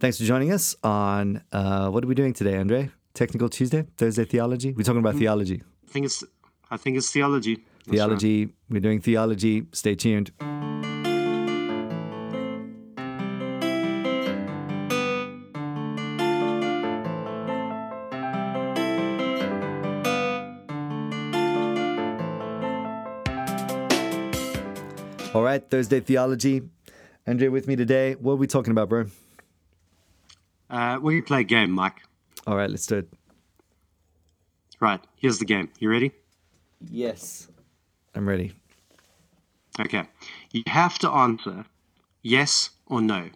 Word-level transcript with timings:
Thanks 0.00 0.18
for 0.18 0.24
joining 0.24 0.52
us 0.52 0.76
on 0.84 1.42
uh, 1.52 1.90
what 1.90 2.04
are 2.04 2.06
we 2.06 2.14
doing 2.14 2.32
today, 2.32 2.56
Andre? 2.56 2.90
Technical 3.14 3.48
Tuesday, 3.48 3.84
Thursday 3.96 4.24
theology. 4.24 4.72
We're 4.72 4.84
talking 4.84 5.00
about 5.00 5.16
Mm. 5.16 5.18
theology. 5.20 5.62
I 5.88 5.90
think 5.90 6.06
it's 6.06 6.22
I 6.70 6.76
think 6.76 6.96
it's 6.98 7.10
theology. 7.10 7.64
Theology. 7.88 8.50
We're 8.68 8.80
doing 8.80 9.00
theology. 9.00 9.66
Stay 9.72 9.94
tuned. 9.94 10.30
All 25.34 25.42
right, 25.42 25.62
Thursday 25.70 26.00
theology. 26.00 26.62
Andre 27.26 27.48
with 27.48 27.68
me 27.68 27.76
today. 27.76 28.14
What 28.14 28.32
are 28.32 28.36
we 28.36 28.46
talking 28.46 28.70
about, 28.70 28.88
bro? 28.88 29.06
Right. 30.70 30.94
Uh, 30.94 31.00
we 31.00 31.20
play 31.20 31.40
a 31.40 31.44
game, 31.44 31.70
Mike. 31.70 32.02
All 32.46 32.56
right, 32.56 32.70
let's 32.70 32.86
do 32.86 32.98
it. 32.98 33.12
Right. 34.80 35.00
Here's 35.16 35.38
the 35.38 35.44
game. 35.44 35.70
You 35.80 35.90
ready? 35.90 36.12
Yes. 36.90 37.48
I'm 38.14 38.28
ready. 38.28 38.52
Okay. 39.80 40.04
You 40.52 40.62
have 40.66 40.98
to 41.00 41.10
answer 41.10 41.64
yes 42.22 42.70
or 42.86 43.00
no. 43.00 43.30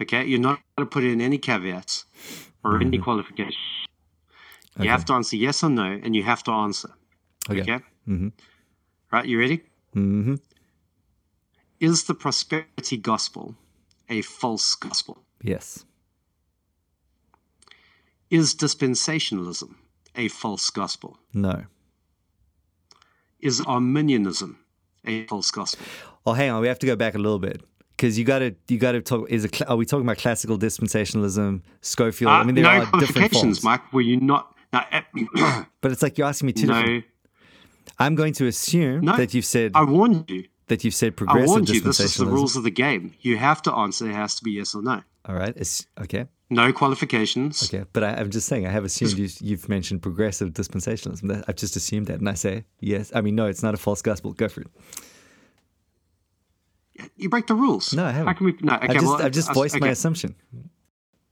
Okay. 0.00 0.24
You're 0.24 0.40
not 0.40 0.60
going 0.76 0.86
to 0.88 0.92
put 0.92 1.04
in 1.04 1.20
any 1.20 1.38
caveats 1.38 2.04
or 2.64 2.80
any 2.80 2.98
qualifications. 2.98 3.56
You 4.78 4.88
have 4.88 5.04
to 5.06 5.14
answer 5.14 5.36
yes 5.36 5.62
or 5.62 5.70
no, 5.70 5.84
and 6.02 6.14
you 6.16 6.22
have 6.22 6.42
to 6.44 6.50
answer. 6.50 6.90
Okay. 7.50 7.60
Okay. 7.60 7.84
Mm-hmm. 8.08 8.28
Right. 9.10 9.26
You 9.26 9.38
ready? 9.38 9.62
Mm-hmm. 9.94 10.34
Is 11.80 12.04
the 12.04 12.14
prosperity 12.14 12.96
gospel 12.96 13.54
a 14.08 14.22
false 14.22 14.74
gospel? 14.74 15.18
Yes. 15.42 15.84
Is 18.32 18.54
dispensationalism 18.54 19.74
a 20.16 20.28
false 20.28 20.70
gospel? 20.70 21.18
No. 21.34 21.64
Is 23.40 23.60
Arminianism 23.60 24.58
a 25.04 25.26
false 25.26 25.50
gospel? 25.50 25.84
Oh, 26.24 26.32
hang 26.32 26.50
on. 26.50 26.62
We 26.62 26.68
have 26.68 26.78
to 26.80 26.86
go 26.86 26.96
back 26.96 27.14
a 27.14 27.18
little 27.18 27.38
bit 27.38 27.60
because 27.96 28.18
you 28.18 28.24
got 28.24 28.38
to 28.38 28.54
you 28.68 28.78
got 28.78 28.92
to 28.92 29.00
talk. 29.02 29.28
Is 29.30 29.46
cl- 29.52 29.70
Are 29.70 29.76
we 29.76 29.84
talking 29.84 30.06
about 30.06 30.18
classical 30.18 30.58
dispensationalism, 30.58 31.62
Scofield? 31.80 32.30
I 32.32 32.40
Uh, 32.40 32.44
mean, 32.44 32.54
there 32.54 32.64
no 32.64 32.70
are 32.92 33.00
different 33.00 33.32
forms, 33.32 33.62
Mike. 33.64 33.92
Were 33.92 34.00
you 34.00 34.18
not? 34.18 34.54
No, 34.72 34.80
eh, 34.90 35.02
but 35.82 35.92
it's 35.92 36.02
like 36.02 36.16
you're 36.16 36.26
asking 36.28 36.46
me 36.46 36.52
two 36.54 36.66
different. 36.68 36.88
no. 36.88 37.02
I'm 37.98 38.14
going 38.14 38.32
to 38.34 38.46
assume 38.46 39.04
No, 39.04 39.16
that 39.16 39.34
you've 39.34 39.44
said 39.44 39.72
I 39.74 39.84
warned 39.84 40.30
you. 40.30 40.44
that 40.68 40.84
you've 40.84 40.94
said 40.94 41.12
I 41.12 41.16
progressive 41.16 41.48
warned 41.48 41.68
you. 41.68 41.80
This 41.80 42.00
is 42.00 42.14
the 42.16 42.26
rules 42.26 42.56
of 42.56 42.62
the 42.62 42.70
game. 42.70 43.12
You 43.20 43.36
have 43.36 43.60
to 43.62 43.72
answer. 43.72 44.08
It 44.08 44.14
has 44.14 44.36
to 44.36 44.44
be 44.44 44.52
yes 44.52 44.74
or 44.74 44.82
no. 44.82 45.02
All 45.26 45.34
right. 45.34 45.52
It's, 45.56 45.86
okay. 46.00 46.26
No 46.52 46.70
qualifications. 46.70 47.62
Okay. 47.64 47.84
But 47.94 48.04
I, 48.04 48.10
I'm 48.14 48.30
just 48.30 48.46
saying. 48.46 48.66
I 48.66 48.70
have 48.70 48.84
assumed 48.84 49.12
you, 49.12 49.28
you've 49.40 49.70
mentioned 49.70 50.02
progressive 50.02 50.50
dispensationalism. 50.50 51.42
I've 51.48 51.56
just 51.56 51.76
assumed 51.76 52.08
that, 52.08 52.18
and 52.18 52.28
I 52.28 52.34
say 52.34 52.64
yes. 52.78 53.10
I 53.14 53.22
mean, 53.22 53.34
no. 53.34 53.46
It's 53.46 53.62
not 53.62 53.72
a 53.72 53.78
false 53.78 54.02
gospel. 54.02 54.34
Go 54.34 54.48
for 54.48 54.60
it. 54.60 54.66
You 57.16 57.30
break 57.30 57.46
the 57.46 57.54
rules. 57.54 57.94
No, 57.94 58.04
I 58.04 58.10
haven't. 58.10 58.26
How 58.26 58.34
can 58.34 58.46
we? 58.46 58.56
No. 58.60 58.74
Okay. 58.74 58.88
I 58.88 58.92
just 58.92 59.06
well, 59.06 59.22
I've 59.22 59.32
just 59.32 59.50
uh, 59.50 59.54
voiced 59.54 59.80
my 59.80 59.88
assumption. 59.88 60.34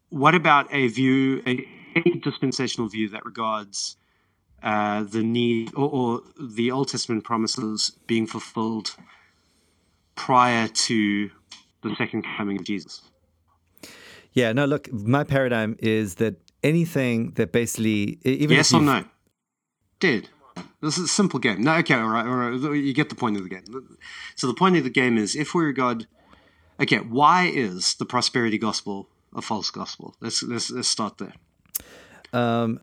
What 0.08 0.34
about 0.34 0.72
a 0.72 0.88
view, 0.88 1.42
a, 1.46 1.68
a 1.96 2.18
dispensational 2.20 2.88
view 2.88 3.10
that 3.10 3.26
regards 3.26 3.96
uh, 4.62 5.02
the 5.02 5.22
need 5.22 5.74
or, 5.74 5.90
or 5.90 6.20
the 6.40 6.70
Old 6.70 6.88
Testament 6.88 7.24
promises 7.24 7.92
being 8.06 8.26
fulfilled 8.26 8.96
prior 10.14 10.66
to 10.66 11.30
the 11.82 11.94
second 11.96 12.24
coming 12.38 12.58
of 12.58 12.64
Jesus? 12.64 13.02
Yeah. 14.32 14.52
No. 14.52 14.64
Look, 14.64 14.92
my 14.92 15.24
paradigm 15.24 15.76
is 15.80 16.16
that 16.16 16.36
anything 16.62 17.32
that 17.32 17.52
basically 17.52 18.18
even 18.24 18.56
Yes 18.56 18.72
if 18.72 18.80
or 18.80 18.82
no? 18.82 19.04
Did. 19.98 20.28
This 20.80 20.96
is 20.96 21.04
a 21.04 21.08
simple 21.08 21.38
game. 21.38 21.62
No, 21.62 21.74
okay, 21.76 21.94
all 21.94 22.08
right, 22.08 22.26
all 22.26 22.34
right. 22.34 22.74
You 22.74 22.94
get 22.94 23.10
the 23.10 23.14
point 23.14 23.36
of 23.36 23.42
the 23.42 23.48
game. 23.48 23.64
So 24.34 24.46
the 24.46 24.54
point 24.54 24.76
of 24.76 24.84
the 24.84 24.90
game 24.90 25.18
is 25.18 25.36
if 25.36 25.54
we 25.54 25.64
regard, 25.64 26.06
okay, 26.80 26.98
why 26.98 27.46
is 27.46 27.94
the 27.94 28.06
prosperity 28.06 28.58
gospel 28.58 29.08
a 29.34 29.42
false 29.42 29.70
gospel? 29.70 30.16
Let's 30.20 30.42
let's, 30.42 30.70
let's 30.70 30.88
start 30.88 31.18
there. 31.18 31.34
Um, 32.32 32.80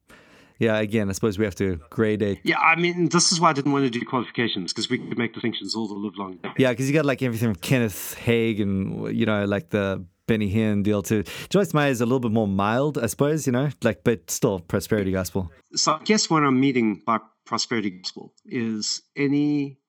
yeah, 0.59 0.77
again, 0.77 1.09
I 1.09 1.13
suppose 1.13 1.37
we 1.37 1.45
have 1.45 1.55
to 1.55 1.79
grade 1.89 2.21
it. 2.21 2.39
Yeah, 2.43 2.59
I 2.59 2.75
mean, 2.75 3.09
this 3.09 3.31
is 3.31 3.39
why 3.39 3.49
I 3.49 3.53
didn't 3.53 3.71
want 3.71 3.85
to 3.85 3.89
do 3.89 4.03
qualifications 4.05 4.73
because 4.73 4.89
we 4.89 4.97
could 4.97 5.17
make 5.17 5.33
distinctions 5.33 5.75
all 5.75 5.87
the 5.87 5.93
live 5.93 6.17
long 6.17 6.37
day. 6.37 6.49
Yeah, 6.57 6.71
because 6.71 6.87
you 6.87 6.93
got 6.93 7.05
like 7.05 7.21
everything 7.21 7.53
from 7.53 7.61
Kenneth 7.61 8.15
Hagin 8.19 8.61
and 8.61 9.17
you 9.17 9.25
know 9.25 9.45
like 9.45 9.69
the 9.69 10.05
Benny 10.27 10.53
Hinn 10.53 10.83
deal 10.83 11.01
too. 11.01 11.23
Joyce 11.49 11.73
Meyer 11.73 11.89
is 11.89 12.01
a 12.01 12.05
little 12.05 12.19
bit 12.19 12.31
more 12.31 12.47
mild, 12.47 12.97
I 12.97 13.07
suppose. 13.07 13.47
You 13.47 13.53
know, 13.53 13.69
like 13.83 14.03
but 14.03 14.29
still 14.29 14.59
prosperity 14.59 15.11
gospel. 15.11 15.51
So 15.73 15.93
I 15.93 16.03
guess 16.03 16.29
what 16.29 16.43
I'm 16.43 16.59
meaning 16.59 17.01
by 17.05 17.19
prosperity 17.45 17.89
gospel 17.89 18.33
is 18.45 19.01
any 19.15 19.79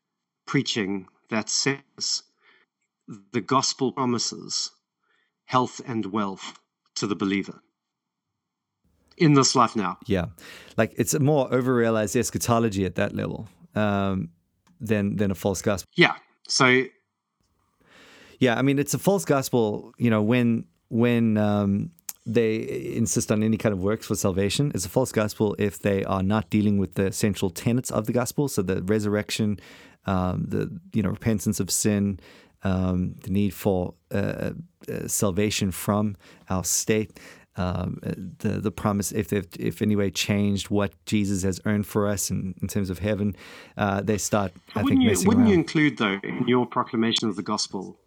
preaching 0.47 1.07
that 1.31 1.51
says 1.51 2.23
the 3.33 3.41
gospel 3.41 3.93
promises 3.93 4.71
health 5.45 5.81
and 5.87 6.07
wealth 6.07 6.59
to 6.95 7.07
the 7.07 7.17
believer 7.17 7.61
in 9.17 9.35
this 9.35 9.55
life 9.55 9.77
now. 9.77 9.99
Yeah, 10.07 10.27
like 10.77 10.95
it's 10.97 11.15
a 11.15 11.21
more 11.21 11.49
overrealized 11.53 12.17
eschatology 12.17 12.85
at 12.85 12.95
that 12.95 13.15
level 13.15 13.49
um, 13.75 14.31
than 14.81 15.17
than 15.17 15.31
a 15.31 15.35
false 15.35 15.63
gospel. 15.63 15.89
Yeah. 15.97 16.15
So 16.47 16.85
Yeah, 18.39 18.59
I 18.59 18.63
mean 18.63 18.79
it's 18.79 18.95
a 18.95 18.99
false 18.99 19.25
gospel. 19.25 19.93
You 19.99 20.11
know 20.11 20.23
when 20.23 20.65
when 20.89 21.37
um, 21.37 21.91
they 22.25 22.95
insist 22.95 23.33
on 23.33 23.43
any 23.43 23.57
kind 23.57 23.73
of 23.73 23.81
works 23.83 24.07
for 24.07 24.15
salvation, 24.15 24.71
it's 24.75 24.87
a 24.87 24.89
false 24.89 25.13
gospel 25.13 25.57
if 25.59 25.81
they 25.81 26.05
are 26.05 26.23
not 26.23 26.51
dealing 26.51 26.79
with 26.79 26.95
the 26.95 27.11
central 27.13 27.51
tenets 27.51 27.91
of 27.91 28.07
the 28.07 28.13
gospel. 28.13 28.49
So 28.49 28.63
the 28.63 28.83
resurrection, 28.83 29.59
um, 30.07 30.45
the 30.49 30.79
you 30.93 31.03
know 31.03 31.11
repentance 31.11 31.59
of 31.59 31.71
sin, 31.71 32.21
um, 32.63 33.15
the 33.23 33.31
need 33.31 33.55
for 33.55 33.95
uh, 34.13 34.53
uh, 34.89 35.07
salvation 35.07 35.71
from 35.71 36.17
our 36.49 36.65
state. 36.65 37.19
Um, 37.57 37.99
uh, 38.07 38.13
the 38.39 38.61
the 38.61 38.71
promise 38.71 39.11
if 39.11 39.29
they've 39.29 39.49
if 39.59 39.83
any 39.83 39.97
way 39.97 40.13
changed 40.13 40.71
what 40.71 40.93
Jesus 41.07 41.43
has 41.43 41.61
earned 41.65 41.87
for 41.89 42.07
us 42.07 42.31
in, 42.31 42.55
in 42.63 42.69
terms 42.69 42.89
of 42.89 43.01
heaven, 43.01 43.35
uh, 43.77 44.01
they 44.01 44.17
start 44.17 44.53
I 44.77 44.85
think 44.85 45.01
wouldn't 45.01 45.03
you 45.03 45.27
wouldn't 45.27 45.39
around. 45.39 45.49
you 45.49 45.55
include 45.55 45.99
though 45.99 46.21
in 46.23 46.47
your 46.47 46.67
proclamation 46.67 47.29
of 47.29 47.35
the 47.35 47.43
gospel 47.43 47.99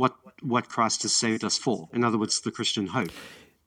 what 0.00 0.14
what 0.52 0.64
Christ 0.74 1.02
has 1.02 1.12
saved 1.12 1.42
us 1.44 1.56
for? 1.58 1.88
In 1.92 2.02
other 2.04 2.18
words, 2.18 2.40
the 2.40 2.50
Christian 2.58 2.86
hope. 2.96 3.10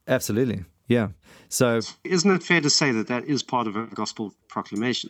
Absolutely, 0.07 0.65
yeah. 0.87 1.07
So 1.49 1.79
Isn't 2.03 2.31
it 2.37 2.43
fair 2.43 2.61
to 2.61 2.69
say 2.69 2.91
that 2.91 3.07
that 3.07 3.23
is 3.25 3.43
part 3.43 3.67
of 3.67 3.75
a 3.75 3.85
gospel 4.01 4.33
proclamation? 4.53 5.09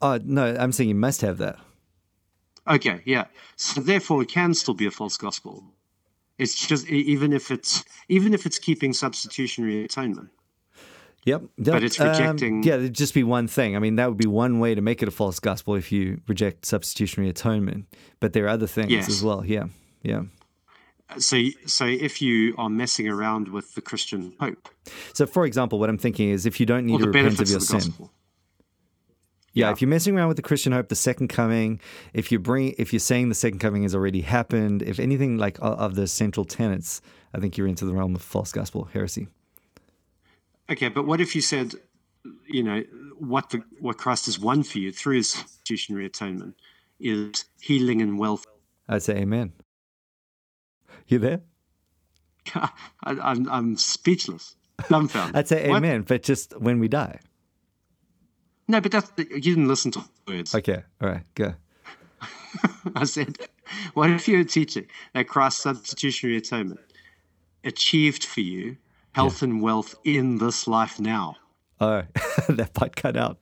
Oh 0.00 0.18
no, 0.24 0.44
I'm 0.62 0.72
saying 0.72 0.88
you 0.88 0.94
must 1.08 1.20
have 1.22 1.38
that. 1.38 1.56
Okay, 2.68 3.00
yeah. 3.04 3.24
So 3.56 3.80
therefore, 3.80 4.22
it 4.22 4.28
can 4.28 4.54
still 4.54 4.74
be 4.74 4.86
a 4.86 4.90
false 4.90 5.16
gospel. 5.16 5.64
It's 6.38 6.54
just 6.68 6.86
even 6.88 7.32
if 7.32 7.50
it's 7.50 7.84
even 8.08 8.32
if 8.32 8.46
it's 8.46 8.58
keeping 8.58 8.92
substitutionary 8.94 9.84
atonement. 9.84 10.30
Yep. 11.26 11.42
But 11.58 11.82
it's 11.84 12.00
Um, 12.00 12.08
rejecting- 12.08 12.62
yeah, 12.62 12.76
it'd 12.76 12.94
just 12.94 13.12
be 13.12 13.24
one 13.24 13.46
thing. 13.46 13.76
I 13.76 13.78
mean, 13.78 13.96
that 13.96 14.08
would 14.08 14.16
be 14.26 14.26
one 14.28 14.58
way 14.58 14.74
to 14.74 14.80
make 14.80 15.02
it 15.02 15.08
a 15.08 15.10
false 15.10 15.38
gospel 15.38 15.74
if 15.74 15.92
you 15.92 16.22
reject 16.26 16.64
substitutionary 16.64 17.28
atonement. 17.28 17.84
But 18.20 18.32
there 18.32 18.44
are 18.46 18.48
other 18.56 18.66
things 18.66 18.90
Yes. 18.90 19.08
as 19.10 19.22
well. 19.22 19.44
Yeah, 19.44 19.66
yeah. 20.02 20.22
So 21.18 21.42
so 21.66 21.86
if 21.86 22.22
you 22.22 22.54
are 22.56 22.70
messing 22.70 23.08
around 23.08 23.48
with 23.48 23.74
the 23.74 23.80
Christian 23.80 24.32
hope, 24.38 24.68
So, 25.12 25.26
for 25.26 25.44
example, 25.44 25.78
what 25.78 25.88
I'm 25.90 25.98
thinking 25.98 26.28
is 26.30 26.46
if 26.46 26.60
you 26.60 26.66
don't 26.66 26.86
need 26.86 27.00
to 27.00 27.06
repent 27.06 27.40
of 27.40 27.48
your 27.48 27.56
of 27.56 27.62
sin, 27.64 27.78
gospel, 27.78 28.12
yeah, 29.52 29.66
Yeah. 29.66 29.72
if 29.72 29.80
you're 29.82 29.88
messing 29.88 30.16
around 30.16 30.28
with 30.28 30.36
the 30.36 30.42
Christian 30.42 30.72
hope, 30.72 30.88
the 30.88 30.94
second 30.94 31.28
coming, 31.28 31.80
if 32.14 32.30
you 32.30 32.38
bring, 32.38 32.74
if 32.78 32.92
you're 32.92 33.00
saying 33.00 33.28
the 33.28 33.34
second 33.34 33.58
coming 33.58 33.82
has 33.82 33.94
already 33.94 34.20
happened, 34.20 34.82
if 34.82 35.00
anything 35.00 35.36
like 35.36 35.58
of 35.60 35.96
the 35.96 36.06
central 36.06 36.44
tenets, 36.44 37.02
I 37.34 37.40
think 37.40 37.56
you're 37.56 37.66
into 37.66 37.84
the 37.84 37.92
realm 37.92 38.14
of 38.14 38.22
false 38.22 38.52
gospel 38.52 38.84
heresy. 38.84 39.26
Okay, 40.70 40.88
but 40.88 41.04
what 41.04 41.20
if 41.20 41.34
you 41.34 41.40
said, 41.40 41.74
you 42.46 42.62
know, 42.62 42.84
what 43.18 43.50
the 43.50 43.64
what 43.80 43.98
Christ 43.98 44.26
has 44.26 44.38
won 44.38 44.62
for 44.62 44.78
you 44.78 44.92
through 44.92 45.16
his 45.16 45.30
substitutionary 45.30 46.06
atonement 46.06 46.54
is 47.00 47.44
healing 47.60 48.00
and 48.00 48.18
wealth. 48.18 48.46
I'd 48.88 49.02
say 49.02 49.16
amen. 49.16 49.52
You 51.10 51.18
there? 51.18 51.40
I, 52.54 52.68
I'm 53.04 53.48
I'm 53.50 53.76
speechless, 53.76 54.54
dumbfounded. 54.88 55.36
I'd 55.36 55.48
say 55.48 55.68
What? 55.68 55.78
amen, 55.78 56.02
but 56.02 56.22
just 56.22 56.58
when 56.58 56.78
we 56.80 56.88
die. 56.88 57.18
No, 58.68 58.80
but 58.80 58.92
that's 58.92 59.10
you 59.18 59.40
didn't 59.40 59.66
listen 59.68 59.90
to 59.92 60.04
words. 60.28 60.54
Okay, 60.54 60.82
all 61.02 61.08
right, 61.08 61.24
go. 61.34 61.54
I 62.94 63.04
said, 63.04 63.36
what 63.94 64.10
if 64.10 64.28
you're 64.28 64.44
teaching 64.44 64.86
that 65.12 65.26
Christ's 65.26 65.62
substitutionary 65.62 66.36
atonement 66.38 66.80
achieved 67.64 68.24
for 68.24 68.40
you 68.40 68.76
health 69.12 69.42
and 69.42 69.60
wealth 69.60 69.96
in 70.04 70.38
this 70.38 70.68
life 70.68 71.00
now? 71.00 71.36
Oh, 71.80 72.02
that 72.48 72.72
part 72.74 72.94
cut 72.94 73.16
out. 73.16 73.38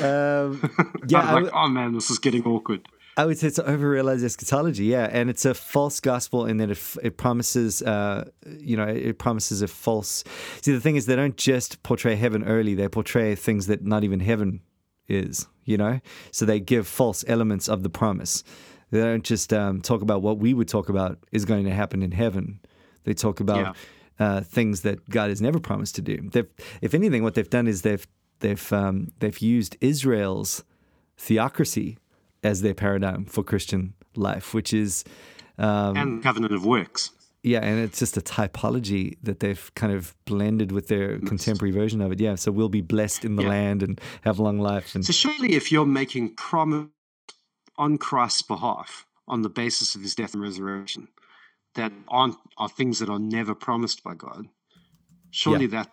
um, 0.00 0.60
yeah, 1.08 1.20
I 1.20 1.22
I 1.22 1.34
was 1.34 1.44
w- 1.44 1.44
like, 1.44 1.52
oh 1.54 1.68
man, 1.68 1.94
this 1.94 2.10
is 2.10 2.18
getting 2.18 2.44
awkward. 2.44 2.86
I 3.16 3.26
would 3.26 3.38
say 3.38 3.46
it's 3.46 3.60
overrealized 3.60 4.24
eschatology, 4.24 4.86
yeah, 4.86 5.08
and 5.10 5.30
it's 5.30 5.44
a 5.44 5.54
false 5.54 6.00
gospel 6.00 6.46
in 6.46 6.56
that 6.56 6.70
it, 6.70 6.78
it 7.02 7.16
promises, 7.16 7.80
uh, 7.82 8.28
you 8.58 8.76
know, 8.76 8.86
it 8.86 9.18
promises 9.18 9.62
a 9.62 9.68
false. 9.68 10.24
See, 10.62 10.72
the 10.72 10.80
thing 10.80 10.96
is, 10.96 11.06
they 11.06 11.14
don't 11.14 11.36
just 11.36 11.82
portray 11.84 12.16
heaven 12.16 12.42
early; 12.44 12.74
they 12.74 12.88
portray 12.88 13.36
things 13.36 13.68
that 13.68 13.84
not 13.84 14.02
even 14.02 14.18
heaven 14.18 14.62
is, 15.08 15.46
you 15.64 15.76
know. 15.76 16.00
So 16.32 16.44
they 16.44 16.58
give 16.58 16.88
false 16.88 17.24
elements 17.28 17.68
of 17.68 17.84
the 17.84 17.90
promise. 17.90 18.42
They 18.90 19.00
don't 19.00 19.24
just 19.24 19.52
um, 19.52 19.80
talk 19.80 20.02
about 20.02 20.22
what 20.22 20.38
we 20.38 20.52
would 20.52 20.68
talk 20.68 20.88
about 20.88 21.18
is 21.30 21.44
going 21.44 21.64
to 21.64 21.72
happen 21.72 22.02
in 22.02 22.12
heaven. 22.12 22.60
They 23.04 23.14
talk 23.14 23.38
about 23.40 23.76
yeah. 24.18 24.26
uh, 24.26 24.40
things 24.40 24.80
that 24.80 25.08
God 25.08 25.28
has 25.28 25.40
never 25.40 25.60
promised 25.60 25.94
to 25.96 26.02
do. 26.02 26.30
They've, 26.32 26.48
if 26.80 26.94
anything, 26.94 27.22
what 27.22 27.34
they've 27.34 27.48
done 27.48 27.68
is 27.68 27.82
they've 27.82 28.06
they've 28.40 28.72
um, 28.72 29.12
they've 29.20 29.38
used 29.38 29.76
Israel's 29.80 30.64
theocracy 31.16 31.98
as 32.44 32.62
their 32.62 32.74
paradigm 32.74 33.24
for 33.24 33.42
Christian 33.42 33.94
life, 34.14 34.54
which 34.54 34.72
is 34.72 35.04
um, 35.58 35.96
and 35.96 36.22
covenant 36.22 36.52
of 36.54 36.64
works. 36.64 37.10
Yeah, 37.42 37.58
and 37.58 37.78
it's 37.78 37.98
just 37.98 38.16
a 38.16 38.22
typology 38.22 39.18
that 39.22 39.40
they've 39.40 39.70
kind 39.74 39.92
of 39.92 40.14
blended 40.24 40.72
with 40.72 40.88
their 40.88 41.18
contemporary 41.18 41.72
version 41.72 42.00
of 42.00 42.10
it. 42.10 42.18
Yeah, 42.18 42.36
so 42.36 42.50
we'll 42.50 42.70
be 42.70 42.80
blessed 42.80 43.22
in 43.24 43.36
the 43.36 43.42
yeah. 43.42 43.50
land 43.50 43.82
and 43.82 44.00
have 44.22 44.38
long 44.38 44.58
life. 44.60 44.94
And 44.94 45.04
so 45.04 45.12
surely, 45.12 45.54
if 45.54 45.70
you're 45.70 45.84
making 45.84 46.36
promise 46.36 46.88
on 47.76 47.98
Christ's 47.98 48.42
behalf 48.42 49.04
on 49.28 49.42
the 49.42 49.50
basis 49.50 49.94
of 49.94 50.00
His 50.00 50.14
death 50.14 50.32
and 50.32 50.42
resurrection, 50.42 51.08
that 51.74 51.92
aren't 52.08 52.36
are 52.56 52.68
things 52.68 52.98
that 53.00 53.10
are 53.10 53.18
never 53.18 53.54
promised 53.54 54.02
by 54.02 54.14
God, 54.14 54.48
surely 55.30 55.66
yeah. 55.66 55.82
that. 55.82 55.90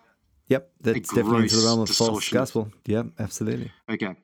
Yep, 0.48 0.70
that's 0.80 1.08
definitely 1.08 1.42
into 1.42 1.56
the 1.56 1.66
realm 1.66 1.80
of 1.80 1.90
false 1.90 2.28
gospel. 2.30 2.72
Yep, 2.86 3.06
absolutely. 3.18 3.72
Okay. 3.90 4.16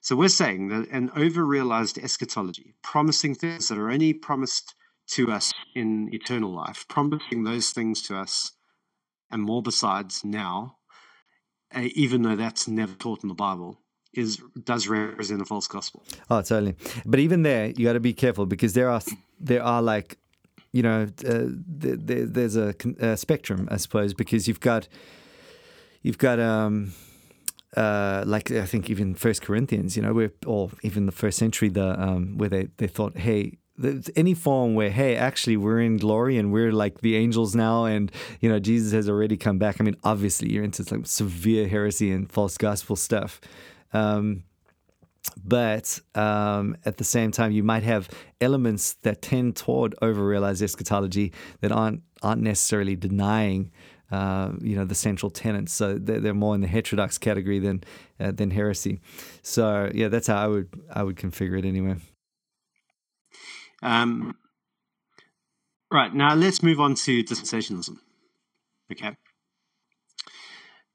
So 0.00 0.16
we're 0.16 0.28
saying 0.28 0.68
that 0.68 0.88
an 0.88 1.10
over 1.14 1.44
realized 1.44 1.98
eschatology, 1.98 2.74
promising 2.82 3.34
things 3.34 3.68
that 3.68 3.78
are 3.78 3.90
only 3.90 4.14
promised 4.14 4.74
to 5.08 5.30
us 5.30 5.52
in 5.74 6.08
eternal 6.12 6.50
life, 6.54 6.86
promising 6.88 7.44
those 7.44 7.70
things 7.70 8.00
to 8.02 8.16
us 8.16 8.52
and 9.30 9.42
more 9.42 9.62
besides 9.62 10.24
now, 10.24 10.76
uh, 11.74 11.88
even 11.94 12.22
though 12.22 12.36
that's 12.36 12.66
never 12.66 12.94
taught 12.94 13.22
in 13.22 13.28
the 13.28 13.34
Bible, 13.34 13.80
is 14.12 14.42
does 14.64 14.88
represent 14.88 15.40
a 15.40 15.44
false 15.44 15.68
gospel. 15.68 16.02
Oh, 16.28 16.42
totally. 16.42 16.74
But 17.06 17.20
even 17.20 17.42
there, 17.42 17.66
you 17.66 17.84
got 17.84 17.92
to 17.92 18.00
be 18.00 18.12
careful 18.12 18.46
because 18.46 18.72
there 18.72 18.88
are 18.88 19.02
there 19.38 19.62
are 19.62 19.82
like, 19.82 20.18
you 20.72 20.82
know, 20.82 21.08
uh, 21.26 21.44
there, 21.46 22.26
there's 22.26 22.56
a, 22.56 22.74
a, 22.98 23.16
spectrum, 23.16 23.68
I 23.70 23.76
suppose, 23.76 24.14
because 24.14 24.48
you've 24.48 24.60
got 24.60 24.88
you've 26.02 26.18
got 26.18 26.40
um 26.40 26.92
uh, 27.76 28.24
like 28.26 28.50
I 28.50 28.66
think 28.66 28.90
even 28.90 29.14
First 29.14 29.42
Corinthians, 29.42 29.96
you 29.96 30.02
know, 30.02 30.12
where 30.12 30.32
or 30.46 30.70
even 30.82 31.06
the 31.06 31.12
first 31.12 31.38
century, 31.38 31.68
the 31.68 32.00
um, 32.00 32.36
where 32.38 32.48
they, 32.48 32.68
they 32.78 32.86
thought, 32.86 33.16
hey, 33.18 33.58
any 34.16 34.34
form 34.34 34.74
where 34.74 34.90
hey, 34.90 35.16
actually 35.16 35.56
we're 35.56 35.80
in 35.80 35.96
glory 35.96 36.36
and 36.36 36.52
we're 36.52 36.72
like 36.72 37.00
the 37.00 37.16
angels 37.16 37.54
now, 37.54 37.84
and 37.84 38.10
you 38.40 38.48
know 38.48 38.58
Jesus 38.58 38.92
has 38.92 39.08
already 39.08 39.36
come 39.36 39.58
back. 39.58 39.80
I 39.80 39.84
mean, 39.84 39.96
obviously 40.04 40.52
you're 40.52 40.64
into 40.64 40.82
like 40.94 41.06
severe 41.06 41.68
heresy 41.68 42.10
and 42.10 42.30
false 42.30 42.58
gospel 42.58 42.96
stuff. 42.96 43.40
Um, 43.92 44.44
but 45.42 46.00
um, 46.14 46.76
at 46.84 46.96
the 46.96 47.04
same 47.04 47.30
time, 47.30 47.52
you 47.52 47.62
might 47.62 47.82
have 47.82 48.08
elements 48.40 48.94
that 49.02 49.22
tend 49.22 49.54
toward 49.56 49.94
over-realized 50.00 50.62
eschatology 50.62 51.32
that 51.60 51.72
aren't 51.72 52.02
aren't 52.22 52.42
necessarily 52.42 52.96
denying 52.96 53.70
uh, 54.10 54.52
you 54.60 54.76
know 54.76 54.84
the 54.84 54.94
central 54.94 55.30
tenets. 55.30 55.72
So 55.72 55.94
they're, 55.94 56.20
they're, 56.20 56.34
more 56.34 56.54
in 56.54 56.60
the 56.60 56.68
heterodox 56.68 57.18
category 57.18 57.58
than 57.58 57.84
uh, 58.18 58.32
than 58.32 58.50
heresy. 58.50 59.00
So 59.42 59.90
yeah, 59.94 60.08
that's 60.08 60.26
how 60.26 60.36
I 60.36 60.46
would 60.46 60.68
I 60.92 61.02
would 61.02 61.16
configure 61.16 61.58
it 61.58 61.64
anyway. 61.64 61.96
Um, 63.82 64.36
right 65.90 66.14
now, 66.14 66.34
let's 66.34 66.62
move 66.62 66.80
on 66.80 66.94
to 66.94 67.24
dispensationalism. 67.24 67.96
Okay, 68.92 69.16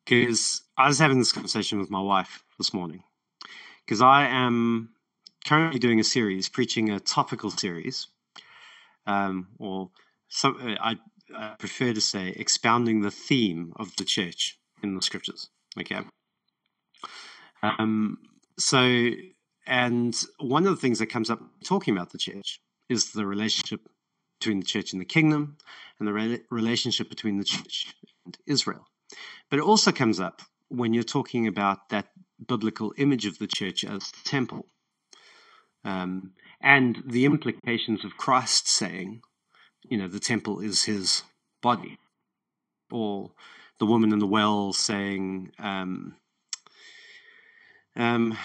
because 0.05 0.61
I 0.77 0.87
was 0.87 0.99
having 0.99 1.19
this 1.19 1.31
conversation 1.31 1.79
with 1.79 1.89
my 1.89 2.01
wife 2.01 2.43
this 2.57 2.73
morning 2.73 3.03
because 3.85 4.01
I 4.01 4.27
am 4.27 4.89
currently 5.45 5.79
doing 5.79 5.99
a 5.99 6.03
series, 6.03 6.49
preaching 6.49 6.89
a 6.89 6.99
topical 6.99 7.51
series, 7.51 8.07
um, 9.05 9.47
or 9.59 9.91
some, 10.27 10.57
uh, 10.61 10.75
I 10.81 10.95
I 11.33 11.55
prefer 11.57 11.93
to 11.93 12.01
say 12.01 12.29
expounding 12.29 13.01
the 13.01 13.11
theme 13.11 13.73
of 13.77 13.95
the 13.95 14.05
church 14.05 14.57
in 14.83 14.95
the 14.95 15.01
scriptures. 15.01 15.49
Okay. 15.79 16.01
Um, 17.63 18.19
so, 18.59 19.09
and 19.65 20.15
one 20.39 20.65
of 20.65 20.75
the 20.75 20.81
things 20.81 20.99
that 20.99 21.07
comes 21.07 21.29
up 21.29 21.39
talking 21.63 21.95
about 21.95 22.11
the 22.11 22.17
church 22.17 22.59
is 22.89 23.11
the 23.11 23.25
relationship 23.25 23.81
between 24.39 24.59
the 24.59 24.65
church 24.65 24.93
and 24.93 25.01
the 25.01 25.05
kingdom 25.05 25.57
and 25.99 26.07
the 26.07 26.13
re- 26.13 26.41
relationship 26.51 27.09
between 27.09 27.37
the 27.37 27.43
church 27.43 27.93
and 28.25 28.37
Israel. 28.45 28.85
But 29.49 29.59
it 29.59 29.63
also 29.63 29.91
comes 29.91 30.19
up 30.19 30.41
when 30.69 30.93
you're 30.93 31.03
talking 31.03 31.47
about 31.47 31.89
that 31.89 32.07
biblical 32.47 32.93
image 32.97 33.25
of 33.25 33.39
the 33.39 33.47
church 33.47 33.83
as 33.83 34.11
the 34.11 34.29
temple 34.29 34.67
um, 35.83 36.33
and 36.61 37.03
the 37.05 37.25
implications 37.25 38.03
of 38.03 38.17
Christ 38.17 38.67
saying 38.67 39.21
you 39.89 39.97
know, 39.97 40.07
the 40.07 40.19
temple 40.19 40.59
is 40.61 40.83
his 40.83 41.23
body. 41.61 41.97
Or 42.91 43.31
the 43.79 43.85
woman 43.85 44.13
in 44.13 44.19
the 44.19 44.27
well 44.27 44.73
saying, 44.73 45.51
um, 45.59 46.15
um, 47.95 48.37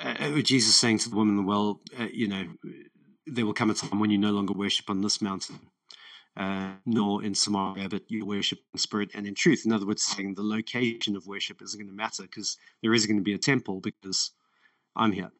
uh, 0.00 0.40
Jesus 0.42 0.76
saying 0.76 0.98
to 0.98 1.10
the 1.10 1.16
woman 1.16 1.38
in 1.38 1.44
the 1.44 1.48
well, 1.48 1.80
uh, 1.98 2.08
you 2.12 2.28
know, 2.28 2.44
there 3.26 3.46
will 3.46 3.54
come 3.54 3.70
a 3.70 3.74
time 3.74 4.00
when 4.00 4.10
you 4.10 4.18
no 4.18 4.32
longer 4.32 4.54
worship 4.54 4.90
on 4.90 5.02
this 5.02 5.22
mountain, 5.22 5.60
uh, 6.36 6.72
nor 6.86 7.22
in 7.24 7.34
Samaria, 7.34 7.88
but 7.88 8.02
you 8.10 8.26
worship 8.26 8.60
in 8.72 8.78
spirit 8.78 9.10
and 9.14 9.26
in 9.26 9.34
truth. 9.34 9.62
In 9.66 9.72
other 9.72 9.86
words, 9.86 10.02
saying 10.02 10.34
the 10.34 10.42
location 10.42 11.16
of 11.16 11.26
worship 11.26 11.62
isn't 11.62 11.78
going 11.78 11.88
to 11.88 11.94
matter 11.96 12.24
because 12.24 12.56
there 12.82 12.94
is 12.94 13.06
going 13.06 13.18
to 13.18 13.22
be 13.24 13.34
a 13.34 13.38
temple 13.38 13.80
because 13.80 14.32
I'm 14.96 15.12
here. 15.12 15.32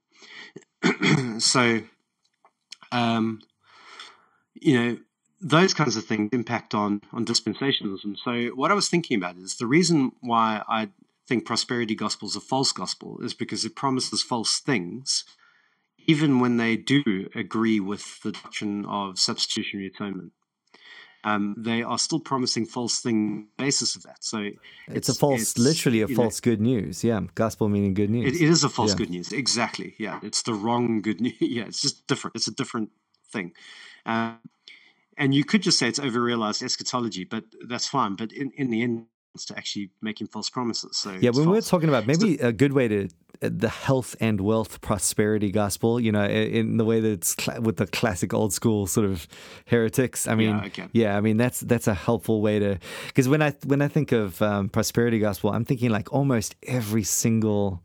so, 1.41 1.82
um, 2.93 3.41
you 4.62 4.81
know, 4.81 4.99
those 5.41 5.75
kinds 5.75 5.97
of 5.97 6.05
things 6.05 6.31
impact 6.32 6.75
on 6.75 7.03
on 7.12 7.25
dispensationalism. 7.25 8.17
So 8.25 8.55
what 8.55 8.70
I 8.70 8.75
was 8.75 8.88
thinking 8.88 9.17
about 9.17 9.37
is 9.37 9.56
the 9.56 9.67
reason 9.67 10.12
why 10.20 10.62
I 10.69 10.88
think 11.26 11.44
prosperity 11.44 11.94
gospel 11.94 12.29
is 12.29 12.37
a 12.37 12.41
false 12.41 12.73
gospel 12.73 13.19
is 13.23 13.35
because 13.35 13.64
it 13.64 13.75
promises 13.75 14.23
false 14.23 14.61
things, 14.61 15.25
even 16.06 16.41
when 16.41 16.56
they 16.56 16.76
do 16.76 17.29
agree 17.35 17.81
with 17.81 18.20
the 18.23 18.32
doctrine 18.32 18.85
of 18.87 19.19
substitutionary 19.19 19.88
atonement. 19.88 20.32
Um, 21.25 21.54
they 21.57 21.85
are 21.85 21.99
still 21.99 22.19
promising 22.19 22.66
false 22.66 23.00
thing 23.00 23.47
basis 23.57 23.95
of 23.95 24.02
that. 24.02 24.25
So 24.25 24.38
it's, 24.38 24.59
it's 24.88 25.09
a 25.09 25.14
false, 25.14 25.40
it's, 25.42 25.59
literally 25.59 26.00
a 26.02 26.09
false 26.09 26.45
know, 26.45 26.50
good 26.50 26.61
news. 26.61 27.04
Yeah, 27.04 27.21
gospel 27.37 27.69
meaning 27.69 27.95
good 27.95 28.11
news. 28.11 28.35
it, 28.35 28.42
it 28.42 28.49
is 28.49 28.64
a 28.64 28.69
false 28.69 28.90
yeah. 28.90 28.97
good 28.99 29.11
news. 29.11 29.33
Exactly. 29.33 29.95
Yeah, 29.99 30.19
it's 30.25 30.42
the 30.42 30.54
wrong 30.54 31.00
good 31.00 31.21
news. 31.26 31.35
Yeah, 31.40 31.64
it's 31.66 31.81
just 31.81 32.09
different. 32.09 32.35
It's 32.35 32.49
a 32.49 32.52
different 32.52 32.90
thing. 33.31 33.52
Uh, 34.04 34.35
and 35.16 35.35
you 35.35 35.44
could 35.44 35.62
just 35.62 35.78
say 35.78 35.88
it's 35.88 35.99
over-realized 35.99 36.62
eschatology, 36.62 37.25
but 37.25 37.44
that's 37.66 37.87
fine. 37.87 38.16
But 38.16 38.32
in, 38.32 38.50
in 38.56 38.71
the 38.71 38.82
end, 38.82 39.06
it's 39.35 39.44
to 39.47 39.56
actually 39.56 39.90
making 40.00 40.26
false 40.26 40.50
promises. 40.50 40.97
So 40.97 41.12
yeah, 41.12 41.30
when 41.30 41.44
false. 41.44 41.47
we're 41.47 41.61
talking 41.62 41.88
about 41.88 42.06
maybe 42.06 42.38
so, 42.38 42.49
a 42.49 42.52
good 42.52 42.73
way 42.73 42.88
to 42.88 43.09
uh, 43.42 43.49
the 43.50 43.68
health 43.68 44.14
and 44.21 44.40
wealth 44.40 44.80
prosperity 44.80 45.50
gospel, 45.50 45.99
you 45.99 46.12
know, 46.12 46.25
in 46.25 46.76
the 46.76 46.85
way 46.85 47.00
that 47.00 47.11
it's 47.11 47.35
cl- 47.38 47.61
with 47.62 47.76
the 47.76 47.87
classic 47.87 48.35
old 48.35 48.52
school 48.52 48.87
sort 48.87 49.06
of 49.06 49.26
heretics. 49.66 50.26
I 50.26 50.35
mean, 50.35 50.59
yeah, 50.59 50.64
okay. 50.64 50.88
yeah 50.92 51.16
I 51.16 51.21
mean 51.21 51.38
that's 51.38 51.61
that's 51.61 51.87
a 51.87 51.94
helpful 51.94 52.42
way 52.42 52.59
to 52.59 52.78
because 53.06 53.28
when 53.28 53.42
I 53.42 53.52
when 53.64 53.80
I 53.80 53.88
think 53.88 54.12
of 54.12 54.40
um, 54.42 54.68
prosperity 54.68 55.18
gospel, 55.18 55.50
I'm 55.50 55.64
thinking 55.64 55.90
like 55.90 56.12
almost 56.12 56.54
every 56.66 57.04
single 57.04 57.82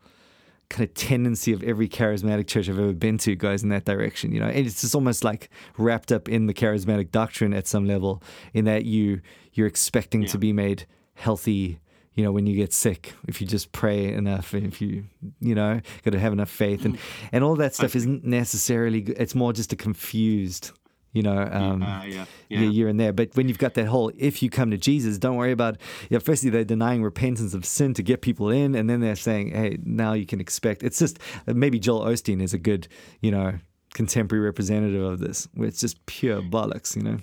kind 0.69 0.87
of 0.87 0.93
tendency 0.93 1.53
of 1.53 1.63
every 1.63 1.87
charismatic 1.87 2.47
church 2.47 2.69
I've 2.69 2.79
ever 2.79 2.93
been 2.93 3.17
to 3.19 3.35
goes 3.35 3.63
in 3.63 3.69
that 3.69 3.85
direction, 3.85 4.31
you 4.31 4.39
know. 4.39 4.47
And 4.47 4.65
it's 4.65 4.81
just 4.81 4.95
almost 4.95 5.23
like 5.23 5.49
wrapped 5.77 6.11
up 6.11 6.27
in 6.27 6.47
the 6.47 6.53
charismatic 6.53 7.11
doctrine 7.11 7.53
at 7.53 7.67
some 7.67 7.85
level, 7.85 8.21
in 8.53 8.65
that 8.65 8.85
you 8.85 9.21
you're 9.53 9.67
expecting 9.67 10.23
yeah. 10.23 10.29
to 10.29 10.37
be 10.37 10.53
made 10.53 10.85
healthy, 11.13 11.79
you 12.13 12.23
know, 12.23 12.31
when 12.31 12.45
you 12.45 12.55
get 12.55 12.73
sick, 12.73 13.13
if 13.27 13.41
you 13.41 13.47
just 13.47 13.71
pray 13.71 14.11
enough 14.11 14.53
and 14.53 14.65
if 14.65 14.81
you, 14.81 15.05
you 15.39 15.55
know, 15.55 15.79
got 16.03 16.11
to 16.11 16.19
have 16.19 16.33
enough 16.33 16.49
faith 16.49 16.85
and 16.85 16.97
mm. 16.97 17.01
and 17.31 17.43
all 17.43 17.55
that 17.55 17.73
stuff 17.73 17.95
isn't 17.95 18.25
necessarily. 18.25 19.01
It's 19.01 19.35
more 19.35 19.53
just 19.53 19.71
a 19.73 19.75
confused 19.75 20.71
you 21.17 21.23
know, 21.23 21.49
um, 21.51 21.81
uh, 21.81 22.03
yeah, 22.03 22.25
yeah. 22.47 22.59
here 22.69 22.87
and 22.87 22.99
there. 22.99 23.11
But 23.11 23.35
when 23.35 23.47
you've 23.47 23.57
got 23.57 23.73
that 23.73 23.87
whole, 23.87 24.11
if 24.15 24.43
you 24.43 24.51
come 24.51 24.69
to 24.69 24.77
Jesus, 24.77 25.17
don't 25.17 25.35
worry 25.35 25.51
about, 25.51 25.77
you 26.11 26.15
know, 26.15 26.19
firstly, 26.19 26.51
they're 26.51 26.63
denying 26.63 27.01
repentance 27.01 27.55
of 27.55 27.65
sin 27.65 27.95
to 27.95 28.03
get 28.03 28.21
people 28.21 28.51
in. 28.51 28.75
And 28.75 28.87
then 28.87 28.99
they're 28.99 29.15
saying, 29.15 29.49
hey, 29.49 29.79
now 29.83 30.13
you 30.13 30.27
can 30.27 30.39
expect, 30.39 30.83
it's 30.83 30.99
just, 30.99 31.17
maybe 31.47 31.79
Joel 31.79 32.05
Osteen 32.05 32.39
is 32.39 32.53
a 32.53 32.59
good, 32.59 32.87
you 33.19 33.31
know, 33.31 33.57
contemporary 33.95 34.45
representative 34.45 35.01
of 35.01 35.17
this, 35.17 35.47
where 35.55 35.67
it's 35.67 35.79
just 35.79 36.05
pure 36.05 36.43
bollocks, 36.43 36.95
you 36.95 37.01
know. 37.01 37.17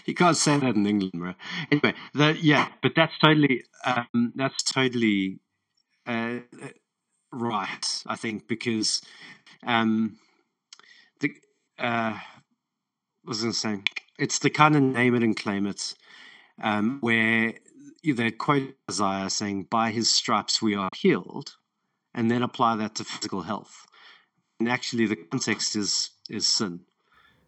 you 0.05 0.15
can't 0.15 0.37
say 0.37 0.59
that 0.59 0.75
in 0.75 0.85
England, 0.85 1.13
right? 1.15 1.37
Anyway, 1.71 1.95
the, 2.13 2.37
yeah, 2.41 2.71
but 2.83 2.91
that's 2.97 3.17
totally, 3.21 3.63
um, 3.85 4.33
that's 4.35 4.65
totally, 4.65 5.39
uh, 6.09 6.39
right. 7.31 8.03
I 8.05 8.17
think 8.17 8.49
because 8.49 9.01
um, 9.65 10.17
uh, 11.83 12.19
was 13.25 13.41
I 13.41 13.43
going 13.43 13.53
to 13.53 13.59
say? 13.59 13.79
It's 14.19 14.39
the 14.39 14.51
kind 14.51 14.77
of 14.77 14.83
name 14.83 15.15
it 15.15 15.23
and 15.23 15.37
claim 15.37 15.67
it, 15.67 15.95
um, 16.63 16.99
where 17.01 17.55
they 18.05 18.31
quote 18.31 18.75
Isaiah 18.91 19.31
saying, 19.31 19.65
"By 19.71 19.91
His 19.91 20.11
stripes 20.11 20.63
we 20.63 20.75
are 20.75 20.91
healed," 20.95 21.57
and 22.15 22.31
then 22.31 22.43
apply 22.43 22.77
that 22.77 22.95
to 22.97 23.05
physical 23.05 23.43
health. 23.43 23.87
And 24.61 24.69
actually, 24.69 25.07
the 25.07 25.17
context 25.17 25.77
is 25.77 26.11
is 26.29 26.47
sin, 26.47 26.81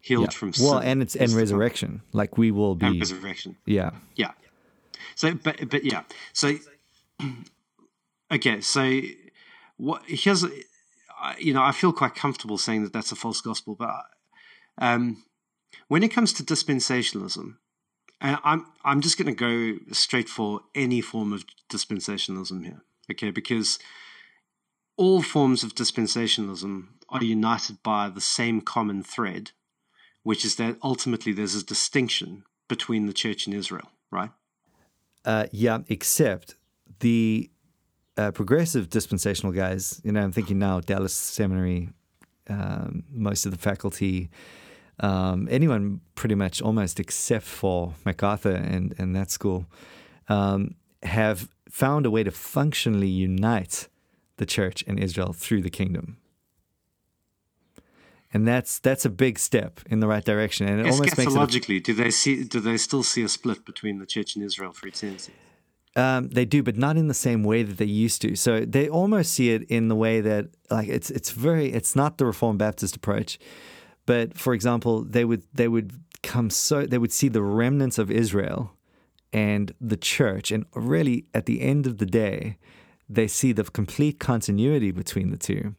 healed 0.01 0.33
Yeah. 0.33 0.37
from 0.37 0.53
sin. 0.53 0.65
Well, 0.65 0.79
and 0.79 1.01
it's 1.01 1.15
and 1.15 1.33
resurrection. 1.33 2.01
Like 2.11 2.37
we 2.37 2.51
will 2.51 2.75
be. 2.75 2.87
and 2.87 2.99
resurrection. 2.99 3.57
Yeah. 3.65 3.91
Yeah. 4.15 4.31
So, 5.15 5.33
but 5.33 5.69
but 5.69 5.83
yeah. 5.83 6.03
So, 6.33 6.57
okay. 8.31 8.61
So, 8.61 9.01
what 9.77 10.03
here's, 10.07 10.43
you 11.39 11.53
know, 11.53 11.63
I 11.63 11.71
feel 11.71 11.93
quite 11.93 12.15
comfortable 12.15 12.57
saying 12.57 12.83
that 12.83 12.93
that's 12.93 13.11
a 13.11 13.15
false 13.15 13.41
gospel, 13.41 13.75
but 13.75 13.89
um, 14.77 15.23
when 15.87 16.03
it 16.03 16.09
comes 16.09 16.33
to 16.33 16.43
dispensationalism, 16.43 17.57
and 18.21 18.37
I'm 18.43 18.65
I'm 18.83 19.01
just 19.01 19.17
going 19.17 19.33
to 19.33 19.79
go 19.79 19.79
straight 19.93 20.29
for 20.29 20.61
any 20.73 21.01
form 21.01 21.33
of 21.33 21.45
dispensationalism 21.69 22.63
here, 22.63 22.81
okay? 23.11 23.31
Because 23.31 23.79
all 24.97 25.21
forms 25.21 25.63
of 25.63 25.75
dispensationalism 25.75 26.87
are 27.09 27.23
united 27.23 27.83
by 27.83 28.09
the 28.09 28.21
same 28.21 28.61
common 28.61 29.03
thread, 29.03 29.51
which 30.23 30.45
is 30.45 30.55
that 30.55 30.77
ultimately 30.81 31.33
there's 31.33 31.55
a 31.55 31.63
distinction 31.63 32.43
between 32.67 33.05
the 33.05 33.13
church 33.13 33.45
and 33.45 33.55
Israel, 33.55 33.91
right? 34.11 34.31
Uh, 35.23 35.45
yeah, 35.51 35.79
except 35.87 36.55
the 36.99 37.49
uh, 38.17 38.31
progressive 38.31 38.89
dispensational 38.89 39.51
guys, 39.51 40.01
you 40.03 40.11
know, 40.11 40.21
I'm 40.21 40.31
thinking 40.31 40.59
now 40.59 40.79
Dallas 40.79 41.13
Seminary, 41.13 41.89
um, 42.49 43.03
most 43.11 43.45
of 43.45 43.51
the 43.51 43.57
faculty, 43.57 44.29
um, 44.99 45.47
anyone 45.51 46.01
pretty 46.15 46.35
much 46.35 46.61
almost 46.61 46.99
except 46.99 47.45
for 47.45 47.93
MacArthur 48.05 48.53
and, 48.53 48.93
and 48.97 49.15
that 49.15 49.31
school, 49.31 49.65
um, 50.29 50.75
have 51.03 51.49
found 51.69 52.05
a 52.05 52.11
way 52.11 52.23
to 52.23 52.31
functionally 52.31 53.07
unite 53.07 53.87
the 54.37 54.45
church 54.45 54.83
and 54.87 54.99
Israel 54.99 55.33
through 55.33 55.61
the 55.61 55.69
kingdom. 55.69 56.17
And 58.33 58.45
that's 58.45 58.79
that's 58.79 59.05
a 59.05 59.09
big 59.09 59.39
step 59.39 59.79
in 59.89 60.01
the 60.01 60.07
right 60.07 60.25
direction, 60.25 60.67
and 60.67 60.81
it 60.81 60.91
almost 60.91 61.17
makes 61.17 61.33
a 61.33 61.37
do 61.79 61.93
they 61.93 62.11
see? 62.11 62.43
Do 62.43 62.59
they 62.59 62.75
still 62.75 63.01
see 63.01 63.23
a 63.23 63.29
split 63.29 63.65
between 63.65 63.99
the 63.99 64.05
church 64.05 64.35
and 64.35 64.43
Israel 64.43 64.73
for 64.73 64.87
eternity? 64.87 65.31
Um, 65.95 66.27
they 66.27 66.43
do, 66.43 66.61
but 66.61 66.75
not 66.75 66.97
in 66.97 67.07
the 67.07 67.13
same 67.13 67.43
way 67.43 67.63
that 67.63 67.77
they 67.77 67.85
used 67.85 68.21
to. 68.23 68.35
So 68.35 68.65
they 68.65 68.89
almost 68.89 69.31
see 69.31 69.51
it 69.51 69.63
in 69.69 69.87
the 69.87 69.95
way 69.95 70.19
that, 70.19 70.49
like, 70.69 70.89
it's 70.89 71.09
it's 71.09 71.31
very 71.31 71.71
it's 71.71 71.95
not 71.95 72.17
the 72.17 72.25
Reformed 72.25 72.59
Baptist 72.59 72.97
approach, 72.97 73.39
but 74.05 74.37
for 74.37 74.53
example, 74.53 75.03
they 75.03 75.25
would 75.25 75.43
they 75.53 75.67
would 75.67 75.93
come 76.23 76.49
so 76.49 76.85
they 76.85 76.97
would 76.97 77.11
see 77.11 77.27
the 77.27 77.41
remnants 77.41 77.97
of 77.97 78.09
Israel 78.09 78.71
and 79.33 79.73
the 79.81 79.97
church, 79.97 80.51
and 80.51 80.65
really 80.73 81.25
at 81.33 81.45
the 81.45 81.61
end 81.61 81.87
of 81.87 81.97
the 81.97 82.05
day, 82.05 82.57
they 83.09 83.27
see 83.27 83.51
the 83.51 83.63
complete 83.63 84.19
continuity 84.19 84.91
between 84.91 85.29
the 85.31 85.37
two. 85.37 85.75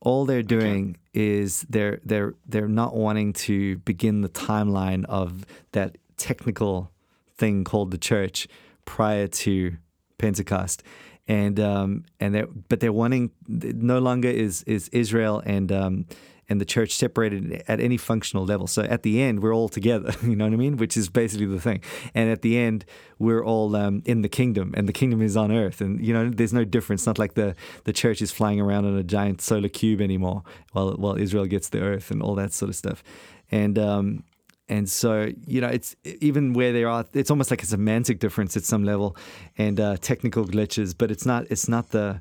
All 0.00 0.24
they're 0.24 0.42
doing 0.42 0.96
is 1.12 1.66
they're 1.68 2.00
they're 2.04 2.34
they're 2.46 2.68
not 2.68 2.94
wanting 2.94 3.32
to 3.34 3.78
begin 3.78 4.22
the 4.22 4.28
timeline 4.28 5.04
of 5.06 5.44
that 5.72 5.98
technical 6.16 6.90
thing 7.36 7.64
called 7.64 7.90
the 7.90 7.98
church 7.98 8.48
prior 8.84 9.26
to 9.26 9.76
Pentecost, 10.18 10.82
and 11.28 11.60
um, 11.60 12.04
and 12.18 12.34
they 12.34 12.42
but 12.68 12.80
they're 12.80 12.92
wanting 12.92 13.30
no 13.46 13.98
longer 13.98 14.28
is 14.28 14.62
is 14.64 14.88
Israel 14.88 15.42
and 15.44 15.70
um, 15.70 16.06
and 16.50 16.60
the 16.60 16.64
church 16.64 16.94
separated 16.94 17.62
at 17.68 17.80
any 17.80 17.96
functional 17.96 18.44
level. 18.44 18.66
So 18.66 18.82
at 18.82 19.02
the 19.04 19.22
end, 19.22 19.40
we're 19.42 19.54
all 19.54 19.68
together. 19.68 20.12
You 20.30 20.36
know 20.36 20.44
what 20.44 20.52
I 20.52 20.56
mean? 20.56 20.76
Which 20.76 20.96
is 20.96 21.08
basically 21.08 21.46
the 21.46 21.60
thing. 21.60 21.80
And 22.14 22.30
at 22.30 22.42
the 22.42 22.56
end, 22.56 22.84
we're 23.18 23.44
all 23.44 23.74
um, 23.74 24.02
in 24.04 24.22
the 24.22 24.28
kingdom, 24.28 24.74
and 24.76 24.88
the 24.88 24.92
kingdom 24.92 25.22
is 25.22 25.36
on 25.36 25.50
earth. 25.50 25.80
And 25.80 26.04
you 26.04 26.12
know, 26.12 26.28
there's 26.28 26.52
no 26.52 26.64
difference. 26.64 27.06
Not 27.06 27.18
like 27.18 27.34
the 27.34 27.54
the 27.84 27.92
church 27.92 28.20
is 28.20 28.30
flying 28.30 28.60
around 28.60 28.84
in 28.84 28.96
a 28.96 29.02
giant 29.02 29.40
solar 29.40 29.68
cube 29.68 30.00
anymore, 30.00 30.42
while 30.72 30.92
while 30.92 31.16
Israel 31.16 31.46
gets 31.46 31.70
the 31.70 31.80
earth 31.80 32.10
and 32.10 32.22
all 32.22 32.34
that 32.36 32.52
sort 32.52 32.68
of 32.68 32.76
stuff. 32.76 33.02
And 33.50 33.78
um, 33.78 34.24
and 34.70 34.88
so, 34.88 35.32
you 35.46 35.60
know, 35.60 35.66
it's 35.66 35.96
even 36.04 36.52
where 36.52 36.72
they 36.72 36.84
are, 36.84 37.04
it's 37.12 37.30
almost 37.30 37.50
like 37.50 37.60
a 37.60 37.66
semantic 37.66 38.20
difference 38.20 38.56
at 38.56 38.62
some 38.62 38.84
level 38.84 39.16
and 39.58 39.80
uh, 39.80 39.96
technical 39.96 40.44
glitches, 40.44 40.94
but 40.96 41.10
it's 41.10 41.26
not, 41.26 41.44
it's 41.50 41.68
not 41.68 41.90
the, 41.90 42.20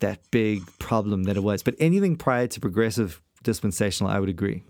that 0.00 0.20
big 0.30 0.62
problem 0.78 1.24
that 1.24 1.38
it 1.38 1.42
was. 1.42 1.62
But 1.62 1.76
anything 1.80 2.16
prior 2.16 2.46
to 2.46 2.60
progressive 2.60 3.22
dispensational, 3.42 4.10
I 4.10 4.18
would 4.18 4.28
agree. 4.28 4.62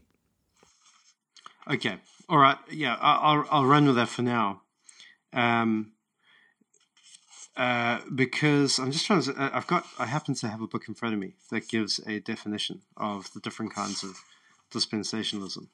Okay, 1.70 1.96
all 2.28 2.38
right, 2.38 2.56
yeah, 2.70 2.94
I- 3.00 3.16
I'll 3.16 3.46
I'll 3.50 3.66
run 3.66 3.87
with 3.87 3.96
that 3.96 4.08
for 4.08 4.22
now, 4.22 4.62
um, 5.32 5.92
uh, 7.56 8.00
because 8.14 8.78
I'm 8.78 8.90
just 8.90 9.04
trying 9.06 9.22
to. 9.22 9.34
uh, 9.34 9.50
I've 9.52 9.66
got. 9.66 9.84
I 9.98 10.06
happen 10.06 10.34
to 10.37 10.48
have 10.48 10.62
a 10.62 10.66
book 10.66 10.88
in 10.88 10.94
front 10.94 11.14
of 11.14 11.20
me 11.20 11.34
that 11.50 11.68
gives 11.68 12.00
a 12.06 12.20
definition 12.20 12.82
of 12.96 13.30
the 13.34 13.40
different 13.40 13.75
kinds 13.75 14.02
of 14.02 14.16
dispensationalism. 14.72 15.66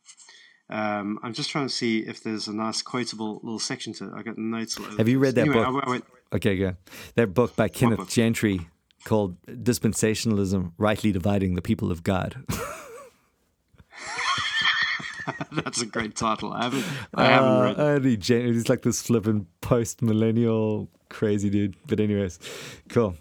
Um, 0.71 1.19
I'm 1.23 1.35
just 1.35 1.51
trying 1.51 1.67
to 1.69 1.73
see 1.73 1.99
if 2.01 2.23
there's 2.23 2.49
a 2.49 2.55
nice 2.55 2.81
quotable 2.83 3.35
little 3.43 3.59
section 3.59 3.93
to 3.95 4.07
it. 4.07 4.13
I 4.17 4.23
got 4.23 4.39
notes. 4.39 4.79
Have 4.97 5.09
you 5.09 5.19
read 5.19 5.35
that 5.35 5.43
anyway, 5.43 5.63
book? 5.65 5.85
I, 5.87 5.97
I 5.97 6.01
Okay, 6.37 6.57
good. 6.57 6.77
That 7.15 7.35
book 7.35 7.55
by 7.55 7.69
Kenneth 7.69 7.99
book? 7.99 8.09
Gentry 8.09 8.67
called 9.05 9.41
Dispensationalism 9.47 10.73
Rightly 10.79 11.13
Dividing 11.13 11.55
the 11.55 11.63
People 11.63 11.93
of 11.93 12.03
God. 12.03 12.45
that's 15.53 15.81
a 15.83 15.87
great 15.87 16.17
title. 16.17 16.53
I 16.53 16.65
haven't. 16.65 16.85
I 17.15 17.25
haven't 17.27 17.61
read. 17.61 17.71
it. 17.73 17.79
Uh, 17.79 17.83
only 17.83 18.17
Gen- 18.17 18.53
he's 18.53 18.69
like 18.69 18.83
this 18.83 19.03
flipping 19.03 19.47
post 19.61 20.03
millennial 20.03 20.89
crazy 21.09 21.51
dude. 21.51 21.77
But, 21.87 22.01
anyways, 22.01 22.39
cool. 22.89 23.17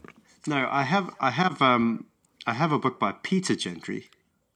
No, 0.48 0.68
I 0.72 0.84
have. 0.84 1.14
I 1.20 1.32
have. 1.32 1.62
Um, 1.62 2.08
I 2.46 2.54
have 2.54 2.72
a 2.72 2.80
book 2.80 3.00
by 3.00 3.14
Peter 3.24 3.56
Gentry. 3.56 4.10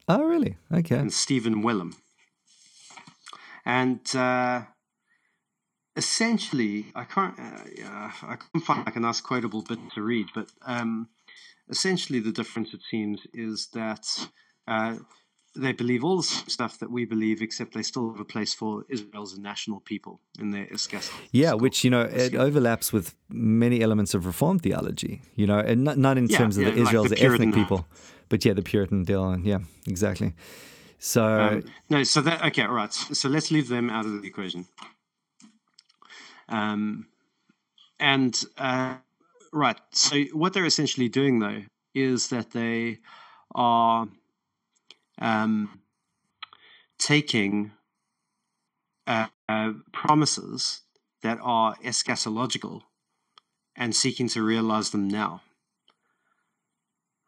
Oh, 0.10 0.24
really? 0.24 0.58
Okay. 0.74 0.96
and 0.96 1.12
Stephen 1.12 1.62
Wellum. 1.62 1.96
And 3.66 4.00
uh, 4.16 4.62
essentially, 5.98 6.86
I 6.96 7.04
can't, 7.04 7.38
uh, 7.38 7.64
yeah, 7.76 8.12
I 8.22 8.38
can't 8.38 8.64
find 8.64 8.86
like 8.86 8.96
a 8.96 9.02
nice 9.02 9.20
quotable 9.20 9.64
bit 9.64 9.80
to 9.96 10.02
read, 10.02 10.28
but 10.34 10.50
um, 10.66 11.10
essentially, 11.70 12.20
the 12.20 12.32
difference 12.32 12.74
it 12.74 12.82
seems 12.90 13.22
is 13.34 13.68
that 13.74 14.30
uh, 14.68 14.96
they 15.58 15.74
believe 15.74 16.04
all 16.04 16.18
the 16.18 16.24
same 16.24 16.48
stuff 16.48 16.80
that 16.80 16.92
we 16.92 17.06
believe, 17.06 17.42
except 17.42 17.74
they 17.74 17.84
still 17.84 18.12
have 18.12 18.20
a 18.20 18.26
place 18.26 18.54
for 18.54 18.86
Israel 18.90 19.24
as 19.24 19.34
a 19.34 19.42
national 19.42 19.80
people 19.82 20.20
in 20.40 20.52
their 20.52 20.68
eschatology. 20.72 21.30
Yeah, 21.32 21.54
which 21.54 21.84
you 21.84 21.90
know 21.90 22.02
it 22.02 22.36
overlaps 22.36 22.94
with 22.94 23.16
many 23.30 23.82
elements 23.82 24.14
of 24.14 24.26
Reformed 24.26 24.62
theology. 24.62 25.22
You 25.36 25.48
know, 25.48 25.60
and 25.60 25.84
not 25.84 25.98
not 25.98 26.18
in 26.18 26.28
Yeah, 26.28 26.38
terms 26.38 26.58
of 26.58 26.66
yeah, 26.66 26.72
the 26.72 26.82
like 26.84 27.10
the 27.10 27.24
ethnic 27.24 27.54
people, 27.54 27.86
but 28.30 28.46
yeah, 28.46 28.54
the 28.54 28.62
Puritan 28.62 29.04
deal. 29.04 29.30
And 29.30 29.46
yeah, 29.46 29.60
exactly. 29.88 30.34
So 31.00 31.22
Um, 31.42 31.64
no, 31.90 32.04
so 32.04 32.22
that 32.22 32.44
okay, 32.46 32.64
all 32.64 32.74
right. 32.74 32.94
So 32.94 33.30
let's 33.30 33.52
leave 33.52 33.68
them 33.68 33.90
out 33.90 34.06
of 34.06 34.22
the 34.22 34.28
equation. 34.28 34.68
Um, 36.50 37.08
and 38.00 38.42
uh, 38.58 38.96
right, 39.52 39.78
so 39.92 40.22
what 40.34 40.54
they're 40.54 40.66
essentially 40.66 41.10
doing 41.10 41.40
though 41.40 41.64
is 41.94 42.30
that 42.30 42.52
they 42.52 43.00
are 43.56 44.08
um, 45.20 45.80
taking 47.00 47.72
uh, 49.06 49.28
uh, 49.50 49.74
promises 49.92 50.82
that 51.24 51.40
are 51.42 51.76
eschatological 51.84 52.82
and 53.76 53.96
seeking 53.96 54.28
to 54.30 54.44
realize 54.44 54.90
them 54.92 55.08
now. 55.08 55.42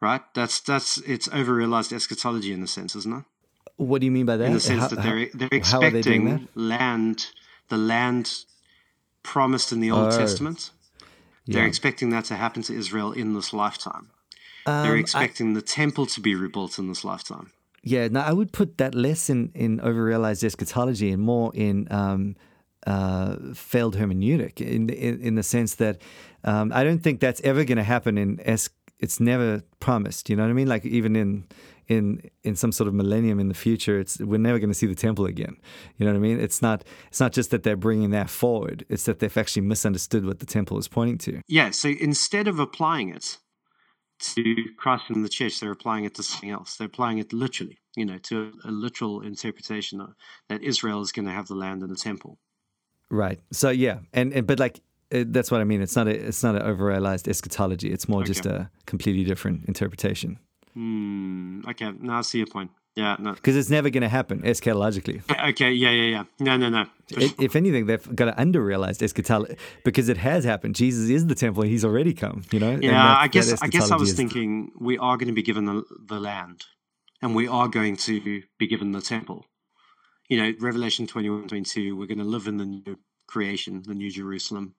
Right? 0.00 0.22
That's 0.34 0.60
that's 0.60 0.98
it's 0.98 1.28
over 1.32 1.54
realized 1.54 1.92
eschatology 1.92 2.52
in 2.52 2.62
a 2.62 2.66
sense, 2.66 2.96
isn't 2.96 3.12
it? 3.18 3.24
what 3.76 4.00
do 4.00 4.04
you 4.04 4.10
mean 4.10 4.26
by 4.26 4.36
that? 4.36 4.44
in 4.46 4.52
the 4.54 4.60
sense 4.60 4.82
How- 4.82 4.88
that 4.88 5.02
they're 5.02 5.28
they're 5.34 5.46
are 5.48 5.50
they 5.50 5.56
expecting 5.56 6.48
land, 6.54 7.26
the 7.68 7.76
land 7.78 8.44
promised 9.22 9.72
in 9.72 9.80
the 9.80 9.90
Old 9.90 10.12
Oh. 10.12 10.18
Testament. 10.18 10.70
They're 11.46 11.66
expecting 11.66 12.10
that 12.10 12.26
to 12.26 12.36
happen 12.36 12.62
to 12.62 12.74
Israel 12.74 13.10
in 13.12 13.34
this 13.34 13.52
lifetime. 13.52 14.10
They're 14.66 14.92
Um, 14.92 14.96
I- 14.98 15.00
expecting 15.00 15.54
the 15.54 15.62
temple 15.62 16.06
to 16.06 16.20
be 16.20 16.34
rebuilt 16.34 16.78
in 16.78 16.86
this 16.88 17.02
lifetime. 17.04 17.50
Yeah, 17.82 18.08
no, 18.08 18.20
I 18.20 18.32
would 18.32 18.52
put 18.52 18.78
that 18.78 18.94
less 18.94 19.30
in 19.30 19.50
in 19.54 19.80
overrealized 19.80 20.44
eschatology 20.44 21.10
and 21.10 21.22
more 21.22 21.50
in 21.54 21.88
um, 21.90 22.36
uh, 22.86 23.36
failed 23.54 23.96
hermeneutic, 23.96 24.60
in, 24.60 24.88
in 24.90 25.20
in 25.20 25.34
the 25.34 25.42
sense 25.42 25.76
that 25.76 26.00
um, 26.44 26.72
I 26.74 26.84
don't 26.84 27.02
think 27.02 27.20
that's 27.20 27.40
ever 27.42 27.64
going 27.64 27.78
to 27.78 27.84
happen 27.84 28.18
in 28.18 28.38
es- 28.44 28.70
It's 28.98 29.18
never 29.18 29.62
promised. 29.78 30.28
You 30.28 30.36
know 30.36 30.42
what 30.44 30.50
I 30.50 30.54
mean? 30.54 30.68
Like 30.68 30.84
even 30.84 31.16
in 31.16 31.44
in 31.88 32.20
in 32.44 32.54
some 32.56 32.72
sort 32.72 32.88
of 32.88 32.94
millennium 32.94 33.40
in 33.40 33.48
the 33.48 33.54
future, 33.54 33.98
it's 33.98 34.18
we're 34.20 34.38
never 34.38 34.58
going 34.58 34.70
to 34.70 34.78
see 34.78 34.86
the 34.86 34.94
temple 34.94 35.24
again. 35.26 35.56
You 35.96 36.04
know 36.06 36.12
what 36.12 36.18
I 36.18 36.20
mean? 36.28 36.38
It's 36.38 36.60
not 36.60 36.84
it's 37.08 37.20
not 37.20 37.32
just 37.32 37.50
that 37.50 37.62
they're 37.62 37.76
bringing 37.76 38.10
that 38.10 38.28
forward. 38.30 38.84
It's 38.88 39.04
that 39.04 39.18
they've 39.20 39.38
actually 39.40 39.66
misunderstood 39.66 40.24
what 40.24 40.38
the 40.38 40.46
temple 40.46 40.78
is 40.78 40.88
pointing 40.88 41.18
to. 41.18 41.40
Yeah, 41.48 41.70
so 41.72 41.88
instead 41.88 42.46
of 42.48 42.58
applying 42.58 43.08
it 43.08 43.38
to 44.20 44.64
Christ 44.76 45.04
and 45.08 45.24
the 45.24 45.28
church, 45.28 45.60
they're 45.60 45.72
applying 45.72 46.04
it 46.04 46.14
to 46.14 46.22
something 46.22 46.50
else. 46.50 46.76
They're 46.76 46.86
applying 46.86 47.18
it 47.18 47.32
literally, 47.32 47.78
you 47.96 48.04
know, 48.04 48.18
to 48.18 48.52
a, 48.64 48.68
a 48.68 48.70
literal 48.70 49.22
interpretation 49.22 50.00
of, 50.00 50.14
that 50.48 50.62
Israel 50.62 51.00
is 51.00 51.12
going 51.12 51.26
to 51.26 51.32
have 51.32 51.48
the 51.48 51.54
land 51.54 51.82
and 51.82 51.90
the 51.90 51.96
temple. 51.96 52.38
Right. 53.10 53.40
So 53.52 53.70
yeah, 53.70 53.98
and, 54.12 54.32
and 54.32 54.46
but 54.46 54.58
like 54.58 54.80
it, 55.10 55.32
that's 55.32 55.50
what 55.50 55.60
I 55.60 55.64
mean. 55.64 55.82
It's 55.82 55.96
not 55.96 56.06
a 56.06 56.12
it's 56.12 56.42
not 56.42 56.54
an 56.54 56.62
overrealized 56.62 57.26
eschatology. 57.28 57.90
It's 57.92 58.08
more 58.08 58.20
okay. 58.20 58.28
just 58.28 58.46
a 58.46 58.70
completely 58.86 59.24
different 59.24 59.64
interpretation. 59.66 60.38
Hmm. 60.74 61.62
Okay. 61.68 61.90
Now 61.98 62.18
I 62.18 62.20
see 62.22 62.38
your 62.38 62.46
point. 62.46 62.70
Yeah, 62.96 63.16
no. 63.18 63.34
Because 63.34 63.56
it's 63.56 63.70
never 63.70 63.88
going 63.88 64.02
to 64.02 64.08
happen 64.08 64.42
eschatologically. 64.42 65.22
Okay, 65.50 65.72
yeah, 65.72 65.90
yeah, 65.90 66.10
yeah. 66.10 66.24
No, 66.38 66.56
no, 66.56 66.68
no. 66.68 66.86
if 67.08 67.56
anything, 67.56 67.86
they've 67.86 68.14
got 68.14 68.26
to 68.26 68.40
under-realize 68.40 69.00
eschatology 69.00 69.56
because 69.84 70.08
it 70.08 70.18
has 70.18 70.44
happened. 70.44 70.74
Jesus 70.74 71.08
is 71.08 71.26
the 71.26 71.34
temple; 71.34 71.62
he's 71.62 71.84
already 71.84 72.12
come. 72.12 72.42
You 72.50 72.58
know. 72.58 72.78
Yeah, 72.80 73.16
I 73.16 73.28
guess. 73.28 73.60
I 73.62 73.68
guess 73.68 73.90
I 73.90 73.96
was 73.96 74.12
thinking 74.12 74.72
we 74.78 74.98
are 74.98 75.16
going 75.16 75.28
to 75.28 75.34
be 75.34 75.42
given 75.42 75.64
the, 75.64 75.82
the 76.08 76.20
land, 76.20 76.64
and 77.22 77.34
we 77.34 77.48
are 77.48 77.68
going 77.68 77.96
to 77.96 78.42
be 78.58 78.66
given 78.66 78.92
the 78.92 79.00
temple. 79.00 79.46
You 80.28 80.36
know, 80.38 80.52
Revelation 80.60 81.06
21, 81.08 81.48
22, 81.48 81.96
We're 81.96 82.06
going 82.06 82.18
to 82.18 82.24
live 82.24 82.46
in 82.46 82.58
the 82.58 82.64
new 82.64 82.98
creation, 83.26 83.82
the 83.84 83.94
new 83.94 84.10
Jerusalem, 84.10 84.74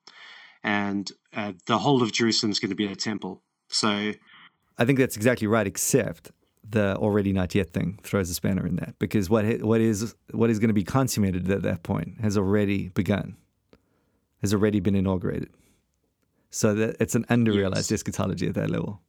and 0.64 1.12
uh, 1.34 1.54
the 1.66 1.80
whole 1.80 2.02
of 2.02 2.14
Jerusalem 2.14 2.52
is 2.52 2.60
going 2.60 2.70
to 2.70 2.76
be 2.76 2.86
a 2.86 2.96
temple. 2.96 3.44
So. 3.68 4.14
I 4.78 4.86
think 4.86 5.00
that's 5.00 5.18
exactly 5.18 5.48
right, 5.48 5.68
except 5.68 6.32
the 6.70 6.96
already 6.98 7.34
not 7.34 7.54
yet 7.56 7.72
thing 7.72 8.00
throws 8.04 8.30
a 8.30 8.34
spanner 8.34 8.66
in 8.66 8.76
that 8.78 8.98
because 9.00 9.30
what 9.30 9.46
what 9.62 9.82
is 9.82 10.16
what 10.32 10.50
is 10.50 10.60
going 10.60 10.70
to 10.70 10.74
be 10.74 10.84
consummated 10.84 11.50
at 11.50 11.64
that 11.64 11.84
point 11.84 12.22
has 12.22 12.38
already 12.38 12.90
begun, 12.90 13.36
has 14.42 14.54
already 14.54 14.80
been 14.80 14.96
inaugurated. 14.96 15.50
So 16.54 16.74
that 16.74 16.98
it's 17.00 17.16
an 17.16 17.24
underrealized 17.26 17.90
yes. 17.90 17.94
eschatology 17.94 18.48
at 18.48 18.56
that 18.56 18.70
level. 18.70 19.02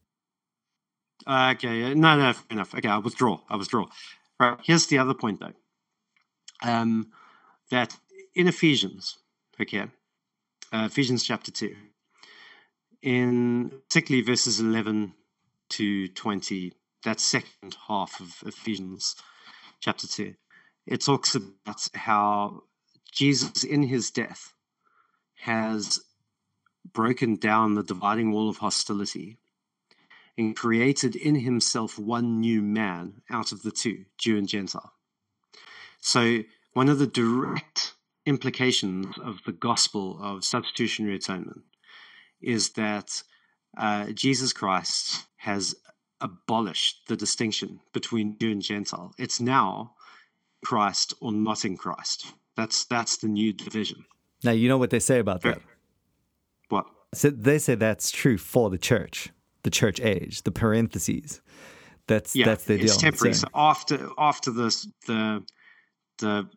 Uh, 1.26 1.52
okay, 1.56 1.92
no, 1.94 2.16
no, 2.16 2.32
enough. 2.50 2.75
Okay, 2.75 2.88
I 2.88 2.99
withdraw. 2.99 3.40
I 3.49 3.56
withdraw. 3.56 3.87
Right. 4.38 4.59
Here's 4.62 4.87
the 4.87 4.99
other 4.99 5.14
point, 5.14 5.40
though. 5.40 5.52
Um, 6.62 7.11
that 7.71 7.97
in 8.35 8.49
Ephesians, 8.49 9.18
okay, 9.61 9.87
uh, 10.73 10.87
Ephesians 10.90 11.25
chapter 11.25 11.50
two, 11.50 11.75
in 13.02 13.73
particularly 13.88 14.25
verses 14.25 14.61
eleven 14.61 15.14
to 15.71 16.09
twenty 16.09 16.73
that 17.04 17.21
second 17.21 17.76
half 17.88 18.21
of 18.21 18.42
Ephesians 18.47 19.16
chapter 19.80 20.06
2. 20.06 20.35
It 20.87 21.02
talks 21.02 21.35
about 21.35 21.88
how 21.94 22.62
Jesus, 23.11 23.64
in 23.64 23.85
his 23.85 24.11
death, 24.11 24.54
has 25.40 26.00
broken 26.92 27.37
down 27.37 27.75
the 27.75 27.82
dividing 27.82 28.32
wall 28.32 28.49
of 28.49 28.59
hostility 28.59 29.38
and 30.37 30.56
created 30.56 31.14
in 31.14 31.37
himself 31.37 31.99
one 31.99 32.40
new 32.40 32.62
man 32.62 33.23
out 33.30 33.52
of 33.52 33.62
the 33.62 33.71
two, 33.71 34.04
Jew 34.18 34.38
and 34.38 34.49
Gentile. 34.49 34.92
So, 36.00 36.42
one 36.73 36.88
of 36.88 36.99
the 36.99 37.06
direct 37.06 37.94
implications 38.25 39.18
of 39.18 39.40
the 39.44 39.52
gospel 39.52 40.18
of 40.21 40.44
substitutionary 40.44 41.16
atonement 41.16 41.62
is 42.40 42.71
that 42.71 43.23
uh, 43.76 44.06
Jesus 44.12 44.52
Christ 44.52 45.26
has 45.37 45.75
abolished 46.23 47.09
the 47.09 47.17
distinction 47.17 47.81
between 47.93 48.38
Jew 48.38 48.52
and 48.52 48.62
Gentile. 48.62 49.12
It's 49.19 49.41
now 49.41 49.95
Christ 50.64 51.14
or 51.21 51.33
not 51.33 51.64
in 51.64 51.76
Christ. 51.76 52.33
That's 52.57 52.85
that's 52.85 53.19
the 53.19 53.29
new 53.29 53.52
division. 53.52 54.05
Now 54.45 54.52
you 54.52 54.69
know 54.69 54.79
what 54.79 54.91
they 54.91 55.00
say 55.00 55.19
about 55.19 55.43
that. 55.43 55.61
What? 56.69 56.87
So 57.14 57.31
they 57.31 57.59
say 57.59 57.75
that's 57.75 58.11
true 58.11 58.38
for 58.38 58.71
the 58.71 58.79
church, 58.79 59.31
the 59.62 59.71
church 59.71 60.00
age, 60.00 60.43
the 60.43 60.50
parentheses. 60.52 61.41
That's 62.07 62.35
yeah, 62.35 62.47
that's 62.47 62.64
the 62.64 62.76
deal. 62.76 62.87
It's 62.87 62.97
temporary. 62.97 63.35
So 63.35 63.49
after 63.55 64.09
after 64.19 64.50
the 64.50 64.87
the 65.07 65.45
the 66.19 66.49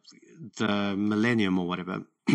the 0.57 0.95
millennium 0.97 1.59
or 1.59 1.67
whatever, 1.67 2.03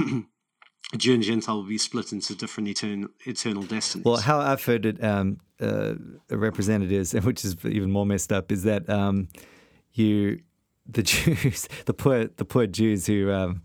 Jew 0.96 1.14
and 1.14 1.22
Gentile 1.22 1.56
will 1.56 1.68
be 1.68 1.78
split 1.78 2.12
into 2.12 2.34
different 2.34 2.68
eternal, 2.68 3.08
eternal 3.24 3.62
destinies. 3.62 4.04
Well, 4.04 4.16
how 4.16 4.40
I've 4.40 4.64
heard 4.64 4.86
it 4.86 5.02
um, 5.02 5.38
uh, 5.60 5.94
represented 6.30 6.90
is, 6.90 7.12
which 7.24 7.44
is 7.44 7.56
even 7.64 7.90
more 7.90 8.06
messed 8.06 8.32
up, 8.32 8.50
is 8.50 8.64
that 8.64 8.88
um, 8.90 9.28
you, 9.92 10.40
the 10.86 11.02
Jews, 11.04 11.68
the 11.86 11.94
poor, 11.94 12.26
the 12.26 12.44
poor 12.44 12.66
Jews 12.66 13.06
who 13.06 13.30
um, 13.30 13.62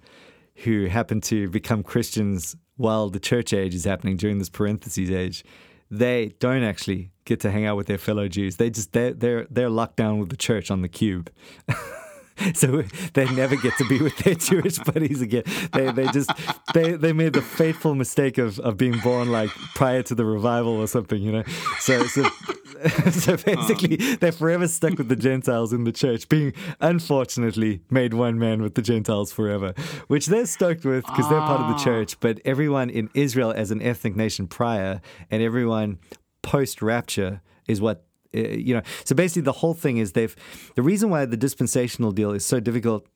who 0.58 0.86
happen 0.86 1.20
to 1.22 1.50
become 1.50 1.84
Christians 1.84 2.56
while 2.78 3.10
the 3.10 3.20
church 3.20 3.54
age 3.54 3.74
is 3.74 3.86
happening 3.86 4.18
during 4.18 4.38
this 4.38 4.50
parentheses 4.50 5.10
age, 5.10 5.44
they 5.90 6.34
don't 6.40 6.64
actually 6.64 7.12
get 7.26 7.40
to 7.42 7.52
hang 7.52 7.66
out 7.66 7.78
with 7.78 7.88
their 7.88 7.98
fellow 7.98 8.28
Jews. 8.28 8.58
They 8.58 8.70
just 8.70 8.92
they're 8.92 9.14
they're 9.14 9.48
they're 9.50 9.70
locked 9.70 9.98
down 9.98 10.20
with 10.20 10.30
the 10.30 10.38
church 10.38 10.70
on 10.70 10.82
the 10.82 10.90
cube. 10.90 11.32
so 12.54 12.84
they 13.14 13.26
never 13.34 13.56
get 13.56 13.78
to 13.78 13.86
be 13.86 14.02
with 14.02 14.18
their 14.18 14.36
Jewish 14.36 14.78
buddies 14.80 15.22
again. 15.22 15.44
They 15.74 15.92
they 15.92 16.08
just 16.08 16.32
they 16.74 16.94
they 16.94 17.14
made 17.14 17.34
the 17.34 17.42
fateful 17.42 17.96
mistake 17.96 18.38
of, 18.38 18.60
of 18.60 18.78
being 18.78 19.00
born 19.00 19.32
like 19.32 19.50
prior 19.76 20.04
to 20.04 20.16
the 20.16 20.26
revival 20.26 20.74
or 20.74 20.88
something, 20.88 21.22
you 21.22 21.32
know. 21.32 21.44
So 21.80 22.06
so 22.08 22.24
so 23.12 23.38
basically 23.38 23.96
they're 24.18 24.32
forever 24.32 24.68
stuck 24.68 24.98
with 24.98 25.08
the 25.08 25.16
Gentiles 25.16 25.72
in 25.72 25.86
the 25.86 25.92
church, 25.92 26.28
being 26.28 26.54
unfortunately 26.82 27.82
made 27.90 28.14
one 28.14 28.38
man 28.38 28.62
with 28.62 28.76
the 28.76 28.82
Gentiles 28.82 29.32
forever, 29.32 29.74
which 30.08 30.28
they're 30.28 30.46
stoked 30.46 30.86
with 30.86 31.06
because 31.06 31.30
they're 31.30 31.40
part 31.40 31.62
of 31.62 31.68
the 31.68 31.82
ah. 31.82 31.84
church. 31.84 32.20
But 32.20 32.42
everyone 32.44 32.90
in 32.90 33.10
Israel 33.14 33.52
as 33.52 33.72
an 33.72 33.82
ethnic 33.82 34.16
nation 34.16 34.48
prior 34.48 35.02
and 35.32 35.42
everyone 35.42 36.00
post 36.42 36.82
rapture 36.82 37.42
is 37.68 37.82
what 37.82 38.06
Uh, 38.36 38.40
you 38.40 38.74
know, 38.74 38.82
so 39.04 39.16
basically 39.16 39.44
the 39.44 39.54
whole 39.54 39.74
thing 39.74 39.98
is 39.98 40.12
they've 40.12 40.36
the 40.76 40.82
reason 40.82 41.10
why 41.10 41.26
the 41.26 41.38
dispensational 41.38 42.12
deal 42.12 42.32
is 42.32 42.46
so 42.46 42.60
difficult 42.60 43.08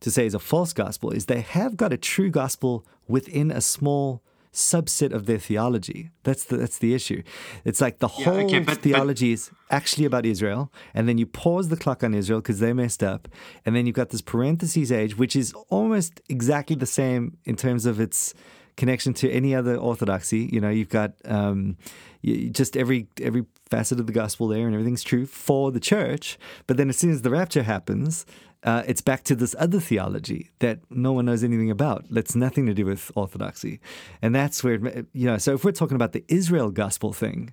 to 0.00 0.10
say 0.10 0.26
is 0.26 0.34
a 0.34 0.38
false 0.38 0.72
gospel 0.72 1.10
is 1.10 1.26
they 1.26 1.40
have 1.40 1.76
got 1.76 1.92
a 1.92 1.96
true 1.96 2.30
gospel 2.30 2.84
within 3.08 3.50
a 3.50 3.60
small 3.60 4.22
subset 4.56 5.12
of 5.12 5.26
their 5.26 5.38
theology. 5.38 6.10
That's 6.24 6.44
the 6.44 6.56
that's 6.56 6.78
the 6.78 6.94
issue. 6.94 7.22
It's 7.64 7.80
like 7.80 7.98
the 7.98 8.08
yeah, 8.18 8.24
whole 8.24 8.46
okay, 8.46 8.58
but, 8.60 8.78
theology 8.78 9.30
but... 9.30 9.34
is 9.34 9.50
actually 9.70 10.06
about 10.06 10.24
Israel, 10.24 10.72
and 10.94 11.06
then 11.08 11.18
you 11.18 11.26
pause 11.26 11.68
the 11.68 11.76
clock 11.76 12.02
on 12.02 12.14
Israel 12.14 12.40
because 12.40 12.58
they 12.58 12.72
messed 12.72 13.02
up, 13.02 13.28
and 13.64 13.76
then 13.76 13.86
you've 13.86 13.96
got 13.96 14.10
this 14.10 14.22
parentheses 14.22 14.90
age, 14.90 15.16
which 15.18 15.36
is 15.36 15.52
almost 15.68 16.20
exactly 16.28 16.74
the 16.74 16.86
same 16.86 17.36
in 17.44 17.54
terms 17.54 17.84
of 17.84 18.00
its 18.00 18.34
connection 18.76 19.14
to 19.14 19.30
any 19.30 19.54
other 19.54 19.76
orthodoxy. 19.76 20.48
You 20.52 20.60
know, 20.60 20.70
you've 20.70 20.88
got 20.88 21.12
um, 21.24 21.76
you, 22.22 22.50
just 22.50 22.76
every 22.76 23.08
every 23.20 23.44
facet 23.68 23.98
of 24.00 24.06
the 24.06 24.12
gospel 24.12 24.48
there, 24.48 24.66
and 24.66 24.74
everything's 24.74 25.02
true 25.02 25.26
for 25.26 25.72
the 25.72 25.80
church. 25.80 26.38
But 26.66 26.76
then, 26.76 26.88
as 26.88 26.96
soon 26.96 27.10
as 27.10 27.22
the 27.22 27.30
rapture 27.30 27.62
happens, 27.62 28.26
uh, 28.62 28.82
it's 28.86 29.00
back 29.00 29.24
to 29.24 29.36
this 29.36 29.54
other 29.58 29.80
theology 29.80 30.50
that 30.60 30.80
no 30.90 31.12
one 31.12 31.26
knows 31.26 31.42
anything 31.44 31.70
about. 31.70 32.04
That's 32.10 32.34
nothing 32.34 32.66
to 32.66 32.74
do 32.74 32.86
with 32.86 33.10
orthodoxy, 33.14 33.80
and 34.22 34.34
that's 34.34 34.62
where 34.62 34.78
you 35.12 35.26
know. 35.26 35.38
So 35.38 35.54
if 35.54 35.64
we're 35.64 35.72
talking 35.72 35.96
about 35.96 36.12
the 36.12 36.24
Israel 36.28 36.70
gospel 36.70 37.12
thing, 37.12 37.52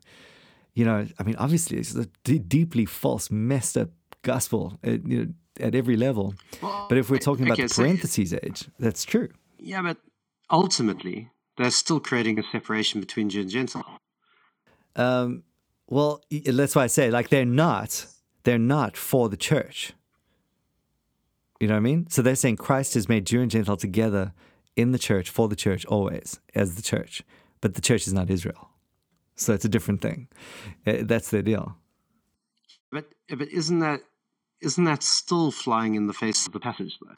you 0.73 0.85
know, 0.85 1.07
I 1.19 1.23
mean, 1.23 1.35
obviously 1.37 1.77
it's 1.77 1.95
a 1.95 2.07
d- 2.23 2.39
deeply 2.39 2.85
false, 2.85 3.31
messed 3.31 3.77
up 3.77 3.89
gospel. 4.23 4.79
At, 4.83 5.07
you 5.07 5.25
know, 5.25 5.33
at 5.59 5.75
every 5.75 5.95
level. 5.95 6.33
Well, 6.61 6.87
but 6.89 6.97
if 6.97 7.09
we're 7.09 7.19
talking 7.19 7.45
okay, 7.45 7.61
about 7.61 7.69
the 7.69 7.75
parentheses 7.75 8.31
so, 8.31 8.39
age, 8.41 8.65
that's 8.79 9.05
true. 9.05 9.29
Yeah, 9.59 9.81
but 9.81 9.97
ultimately, 10.49 11.29
they're 11.57 11.71
still 11.71 11.99
creating 11.99 12.39
a 12.39 12.43
separation 12.51 12.99
between 12.99 13.29
Jew 13.29 13.41
and 13.41 13.49
Gentile. 13.49 13.97
Um, 14.95 15.43
well, 15.87 16.23
that's 16.29 16.75
why 16.75 16.83
I 16.83 16.87
say, 16.87 17.11
like, 17.11 17.29
they're 17.29 17.45
not, 17.45 18.05
they're 18.43 18.57
not 18.57 18.97
for 18.97 19.29
the 19.29 19.37
church. 19.37 19.93
You 21.59 21.67
know 21.67 21.75
what 21.75 21.79
I 21.79 21.81
mean? 21.81 22.09
So 22.09 22.21
they're 22.21 22.35
saying 22.35 22.57
Christ 22.57 22.93
has 22.95 23.07
made 23.07 23.25
Jew 23.25 23.41
and 23.41 23.49
Gentile 23.49 23.77
together 23.77 24.33
in 24.75 24.91
the 24.91 24.99
church, 24.99 25.29
for 25.29 25.47
the 25.47 25.55
church, 25.55 25.85
always, 25.85 26.39
as 26.55 26.75
the 26.75 26.81
church. 26.81 27.23
But 27.61 27.75
the 27.75 27.81
church 27.81 28.07
is 28.07 28.13
not 28.13 28.29
Israel. 28.29 28.69
So 29.35 29.53
it's 29.53 29.65
a 29.65 29.69
different 29.69 30.01
thing. 30.01 30.27
Uh, 30.85 30.97
that's 31.01 31.29
their 31.29 31.41
deal. 31.41 31.75
But 32.91 33.05
but 33.29 33.47
isn't 33.49 33.79
that 33.79 34.01
isn't 34.61 34.83
that 34.83 35.03
still 35.03 35.51
flying 35.51 35.95
in 35.95 36.07
the 36.07 36.13
face 36.13 36.45
of 36.45 36.53
the 36.53 36.59
passage 36.59 36.97
though? 37.01 37.15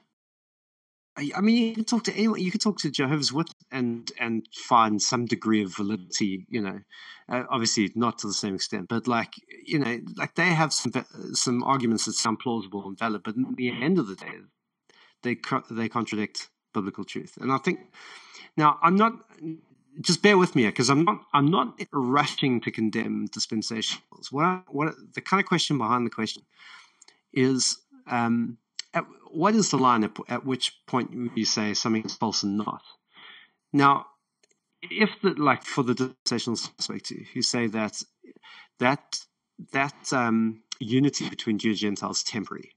I 1.18 1.40
mean, 1.40 1.70
you 1.70 1.74
can 1.74 1.86
talk 1.86 2.04
to 2.06 2.14
anyone. 2.14 2.42
You 2.42 2.52
can 2.52 2.60
talk 2.60 2.78
to 2.80 2.92
Jehovah's 2.92 3.32
Witness 3.32 3.56
and 3.72 4.12
and 4.20 4.46
find 4.54 5.02
some 5.02 5.26
degree 5.26 5.64
of 5.64 5.76
validity. 5.76 6.46
You 6.50 6.62
know, 6.62 6.80
uh, 7.30 7.44
obviously 7.50 7.92
not 7.96 8.20
to 8.20 8.28
the 8.28 8.34
same 8.34 8.56
extent, 8.56 8.88
but 8.90 9.08
like 9.08 9.34
you 9.66 9.80
know, 9.80 10.00
like 10.18 10.36
they 10.36 10.48
have 10.48 10.74
some 10.74 10.92
some 11.34 11.64
arguments 11.64 12.06
that 12.06 12.14
sound 12.14 12.40
plausible 12.40 12.86
and 12.86 13.00
valid, 13.00 13.24
but 13.24 13.36
at 13.38 13.56
the 13.56 13.70
end 13.70 13.98
of 13.98 14.08
the 14.08 14.16
day, 14.16 14.34
they 15.24 15.38
they 15.72 15.88
contradict 15.88 16.50
biblical 16.74 17.06
truth. 17.06 17.38
And 17.40 17.52
I 17.52 17.58
think 17.60 17.80
now 18.58 18.78
I'm 18.82 18.96
not. 18.96 19.14
Just 20.02 20.22
bear 20.22 20.38
with 20.38 20.58
me 20.58 20.66
because 20.66 20.90
I'm 20.90 21.06
not. 21.06 21.22
I'm 21.34 21.50
not 21.50 21.80
rushing 21.94 22.60
to 22.62 22.72
condemn 22.72 23.30
dispensationals. 23.30 24.32
What 24.32 24.44
I, 24.44 24.62
what 24.68 24.94
the 25.14 25.22
kind 25.22 25.40
of 25.40 25.48
question 25.48 25.78
behind 25.78 26.06
the 26.06 26.10
question 26.10 26.44
is. 27.32 27.78
Um, 28.08 28.58
at, 28.96 29.06
what 29.32 29.54
is 29.54 29.70
the 29.70 29.78
line 29.78 30.04
at, 30.04 30.18
at 30.30 30.46
which 30.46 30.74
point 30.88 31.12
you 31.36 31.46
say 31.46 31.74
something 31.74 32.04
is 32.04 32.16
false 32.16 32.44
and 32.44 32.58
not? 32.58 32.82
Now, 33.72 34.08
if 34.82 35.10
the 35.22 35.32
like 35.32 35.64
for 35.64 35.84
the 35.84 35.94
dispensationalists 35.94 36.90
I 36.90 37.00
you 37.34 37.42
say 37.42 37.68
that 37.68 38.02
that 38.80 39.20
that 39.72 40.14
um, 40.14 40.64
unity 40.80 41.30
between 41.30 41.58
Jew 41.58 41.70
and 41.70 41.78
Gentiles 41.78 42.24
temporary. 42.24 42.72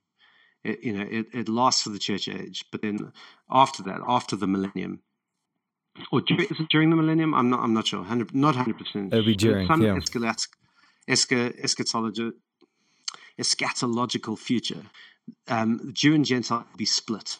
It, 0.64 0.82
you 0.82 0.92
know, 0.92 1.06
it, 1.08 1.26
it 1.32 1.48
lasts 1.48 1.82
for 1.82 1.90
the 1.90 1.98
church 1.98 2.28
age, 2.28 2.64
but 2.72 2.82
then 2.82 3.12
after 3.48 3.82
that, 3.84 4.00
after 4.06 4.34
the 4.34 4.48
millennium, 4.48 5.02
or 6.12 6.20
during, 6.20 6.44
is 6.44 6.58
it 6.58 6.68
during 6.68 6.90
the 6.90 6.96
millennium? 6.96 7.34
I'm 7.34 7.50
not. 7.50 7.60
I'm 7.60 7.74
not 7.74 7.86
sure. 7.86 8.00
100, 8.00 8.34
not 8.34 8.56
hundred 8.56 8.78
percent. 8.78 9.12
It'll 9.12 9.24
be 9.24 9.36
during. 9.36 9.68
Some 9.68 9.82
yeah. 9.82 9.98
eschatological 13.38 14.38
future. 14.38 14.82
Um, 15.48 15.90
Jew 15.92 16.14
and 16.14 16.24
Gentile 16.24 16.66
will 16.70 16.76
be 16.76 16.84
split, 16.84 17.38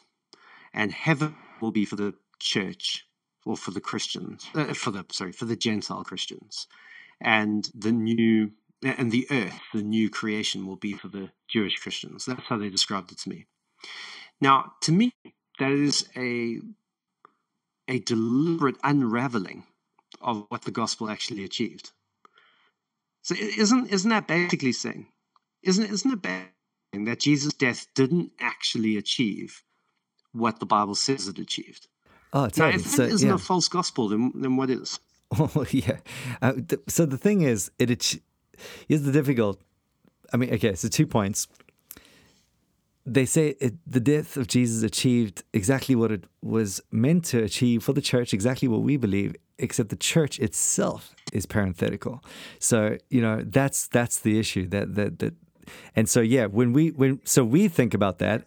and 0.72 0.92
heaven 0.92 1.36
will 1.60 1.70
be 1.70 1.84
for 1.84 1.96
the 1.96 2.14
church 2.38 3.04
or 3.44 3.56
for 3.56 3.70
the 3.70 3.80
Christians, 3.80 4.46
uh, 4.54 4.74
for 4.74 4.90
the 4.90 5.04
sorry, 5.10 5.32
for 5.32 5.44
the 5.44 5.56
Gentile 5.56 6.04
Christians, 6.04 6.66
and 7.20 7.70
the 7.74 7.92
new 7.92 8.52
and 8.82 9.10
the 9.10 9.26
earth, 9.30 9.58
the 9.72 9.82
new 9.82 10.08
creation, 10.08 10.66
will 10.66 10.76
be 10.76 10.92
for 10.92 11.08
the 11.08 11.30
Jewish 11.48 11.76
Christians. 11.78 12.26
That's 12.26 12.46
how 12.46 12.58
they 12.58 12.68
described 12.68 13.10
it 13.10 13.18
to 13.18 13.28
me. 13.28 13.46
Now, 14.40 14.72
to 14.82 14.92
me, 14.92 15.12
that 15.58 15.72
is 15.72 16.08
a 16.16 16.60
a 17.88 17.98
deliberate 18.00 18.76
unraveling 18.84 19.64
of 20.20 20.44
what 20.48 20.62
the 20.62 20.70
gospel 20.70 21.10
actually 21.10 21.44
achieved. 21.44 21.92
So, 23.22 23.34
isn't 23.34 23.88
isn't 23.88 24.10
that 24.10 24.28
basically 24.28 24.72
saying, 24.72 25.08
isn't 25.62 25.90
isn't 25.90 26.12
it 26.12 26.22
bad 26.92 27.06
that 27.06 27.20
Jesus' 27.20 27.54
death 27.54 27.86
didn't 27.94 28.32
actually 28.40 28.96
achieve 28.96 29.62
what 30.32 30.60
the 30.60 30.66
Bible 30.66 30.94
says 30.94 31.28
it 31.28 31.38
achieved? 31.38 31.88
Oh, 32.32 32.48
totally. 32.48 32.70
Now, 32.70 32.76
if 32.76 32.96
that 32.96 33.08
isn't 33.10 33.28
yeah. 33.28 33.34
a 33.34 33.38
false 33.38 33.68
gospel, 33.68 34.08
then 34.08 34.32
then 34.34 34.56
what 34.56 34.70
is? 34.70 34.98
Oh 35.38 35.66
yeah. 35.70 35.98
Uh, 36.40 36.54
th- 36.54 36.82
so 36.88 37.04
the 37.04 37.18
thing 37.18 37.42
is, 37.42 37.70
it 37.78 38.18
is 38.88 39.02
the 39.02 39.12
difficult. 39.12 39.60
I 40.32 40.38
mean, 40.38 40.52
okay. 40.54 40.74
So 40.74 40.88
two 40.88 41.06
points. 41.06 41.48
They 43.04 43.24
say 43.24 43.54
it, 43.60 43.74
the 43.86 44.00
death 44.00 44.36
of 44.36 44.48
Jesus 44.48 44.82
achieved 44.82 45.42
exactly 45.54 45.94
what 45.94 46.12
it 46.12 46.24
was 46.42 46.82
meant 46.90 47.24
to 47.26 47.42
achieve 47.42 47.82
for 47.82 47.94
the 47.94 48.02
church, 48.02 48.34
exactly 48.34 48.68
what 48.68 48.82
we 48.82 48.98
believe, 48.98 49.34
except 49.58 49.88
the 49.88 49.96
church 49.96 50.38
itself 50.38 51.14
is 51.32 51.46
parenthetical. 51.46 52.22
So 52.58 52.98
you 53.10 53.20
know 53.20 53.42
that's 53.46 53.86
that's 53.88 54.20
the 54.20 54.38
issue 54.38 54.66
that 54.68 54.94
that 54.94 55.18
that, 55.18 55.34
and 55.96 56.08
so 56.08 56.20
yeah, 56.20 56.46
when 56.46 56.72
we 56.72 56.90
when 56.90 57.20
so 57.24 57.44
we 57.44 57.68
think 57.68 57.94
about 57.94 58.18
that 58.18 58.44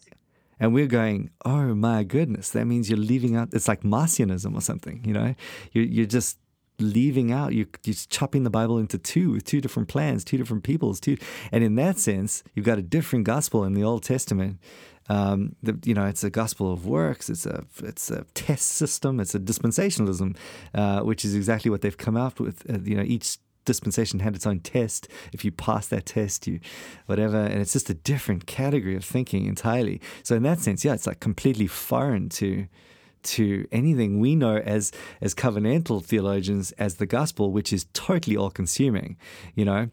and 0.60 0.74
we're 0.74 0.88
going, 0.88 1.32
oh 1.44 1.74
my 1.74 2.04
goodness, 2.04 2.52
that 2.52 2.66
means 2.66 2.90
you're 2.90 3.00
leaving 3.00 3.36
out. 3.36 3.50
It's 3.54 3.68
like 3.68 3.82
Marcionism 3.82 4.56
or 4.56 4.62
something, 4.62 5.04
you 5.04 5.14
know. 5.14 5.36
You're 5.72 5.86
you're 5.86 6.06
just 6.06 6.38
leaving 6.82 7.32
out. 7.32 7.54
You're, 7.54 7.68
you're 7.84 7.96
chopping 8.10 8.44
the 8.44 8.50
Bible 8.50 8.78
into 8.78 8.98
two 8.98 9.32
with 9.32 9.44
two 9.44 9.62
different 9.62 9.88
plans, 9.88 10.24
two 10.24 10.38
different 10.38 10.64
peoples, 10.64 11.00
two. 11.00 11.18
And 11.52 11.64
in 11.64 11.76
that 11.76 11.98
sense, 12.00 12.44
you've 12.54 12.66
got 12.66 12.78
a 12.78 12.82
different 12.82 13.26
gospel 13.26 13.64
in 13.64 13.74
the 13.74 13.84
Old 13.84 14.04
Testament. 14.04 14.60
Um, 15.10 15.56
the, 15.64 15.80
you 15.84 15.94
know, 15.94 16.06
it's 16.06 16.24
a 16.24 16.30
gospel 16.30 16.72
of 16.72 16.86
works. 16.86 17.30
It's 17.30 17.46
a 17.46 17.66
it's 17.84 18.12
a 18.12 18.26
test 18.34 18.68
system. 18.68 19.20
It's 19.20 19.36
a 19.36 19.40
dispensationalism, 19.40 20.38
uh, 20.74 21.02
which 21.02 21.26
is 21.26 21.36
exactly 21.36 21.72
what 21.72 21.82
they've 21.82 21.98
come 21.98 22.16
out 22.16 22.40
with. 22.40 22.70
Uh, 22.70 22.80
you 22.84 22.96
know, 22.96 23.04
each 23.04 23.38
dispensation 23.66 24.20
had 24.20 24.36
its 24.36 24.48
own 24.48 24.60
test. 24.60 25.08
If 25.34 25.46
you 25.46 25.52
pass 25.52 25.88
that 25.88 26.06
test, 26.06 26.48
you 26.48 26.60
whatever, 27.06 27.38
and 27.38 27.62
it's 27.62 27.74
just 27.74 27.90
a 27.90 27.94
different 27.94 28.46
category 28.46 28.96
of 28.96 29.06
thinking 29.06 29.46
entirely. 29.46 30.02
So 30.24 30.36
in 30.36 30.44
that 30.44 30.60
sense, 30.60 30.84
yeah, 30.84 30.94
it's 30.94 31.08
like 31.08 31.20
completely 31.20 31.68
foreign 31.68 32.30
to 32.30 32.68
to 33.24 33.68
anything 33.72 34.20
we 34.20 34.36
know 34.36 34.58
as 34.58 34.92
as 35.22 35.36
covenantal 35.36 36.04
theologians 36.04 36.72
as 36.74 36.96
the 36.96 37.06
gospel, 37.06 37.52
which 37.52 37.72
is 37.72 37.86
totally 37.94 38.36
all 38.36 38.50
consuming, 38.50 39.18
you 39.56 39.66
know. 39.66 39.90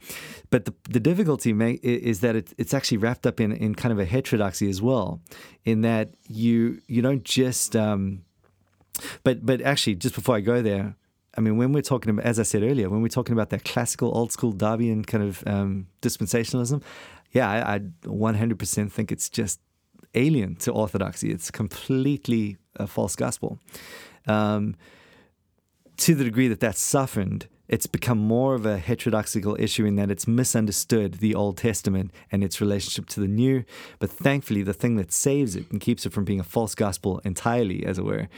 But 0.51 0.65
the, 0.65 0.75
the 0.89 1.01
difficulty 1.01 1.53
may, 1.53 1.73
is 1.83 2.21
that 2.21 2.37
it, 2.37 2.55
it's 2.57 2.73
actually 2.73 2.99
wrapped 2.99 3.27
up 3.27 3.41
in, 3.41 3.53
in 3.53 3.75
kind 3.75 3.93
of 3.93 3.99
a 3.99 4.05
heterodoxy 4.05 4.69
as 4.71 4.81
well, 4.81 5.21
in 5.65 5.83
that 5.83 6.11
you 6.27 6.81
you 6.87 7.03
don't 7.03 7.25
just 7.25 7.77
um, 7.77 8.25
but 9.25 9.45
but 9.45 9.61
actually 9.61 9.97
just 9.97 10.15
before 10.15 10.37
I 10.37 10.41
go 10.41 10.63
there, 10.63 10.97
I 11.37 11.41
mean, 11.41 11.57
when 11.57 11.73
we're 11.73 11.83
talking 11.83 12.11
about, 12.11 12.25
as 12.25 12.41
I 12.41 12.43
said 12.43 12.63
earlier, 12.63 12.89
when 12.89 13.03
we're 13.03 13.09
talking 13.09 13.33
about 13.33 13.51
that 13.51 13.65
classical, 13.65 14.17
old 14.17 14.33
school 14.33 14.53
Darbian 14.53 15.07
kind 15.07 15.23
of 15.23 15.45
um, 15.47 15.87
dispensationalism, 16.03 16.83
yeah, 17.33 17.49
I, 17.49 17.75
I 17.75 17.79
100% 18.05 18.91
think 18.91 19.13
it's 19.13 19.29
just 19.29 19.61
alien 20.15 20.57
to 20.57 20.73
orthodoxy. 20.73 21.31
It's 21.31 21.51
completely 21.51 22.57
a 22.77 22.87
false 22.87 23.15
gospel. 23.15 23.59
Um, 24.27 24.75
to 25.99 26.15
the 26.15 26.25
degree 26.25 26.49
that 26.49 26.61
that's 26.61 26.81
softened, 26.81 27.49
it's 27.69 27.87
become 27.87 28.19
more 28.19 28.55
of 28.55 28.65
a 28.65 28.79
heterodoxical 28.79 29.57
issue 29.61 29.85
in 29.85 29.97
that 29.97 30.11
it's 30.11 30.27
misunderstood 30.27 31.15
the 31.15 31.35
Old 31.35 31.59
Testament 31.59 32.13
and 32.33 32.43
its 32.43 32.61
relationship 32.61 33.07
to 33.11 33.21
the 33.21 33.29
New. 33.29 33.65
But 33.99 34.11
thankfully, 34.11 34.63
the 34.63 34.73
thing 34.73 34.97
that 34.97 35.13
saves 35.13 35.55
it 35.55 35.71
and 35.71 35.81
keeps 35.81 36.07
it 36.07 36.13
from 36.13 36.25
being 36.25 36.41
a 36.41 36.45
false 36.45 36.75
gospel 36.75 37.21
entirely, 37.25 37.85
as 37.85 37.99
it 37.99 38.05
were, 38.05 38.29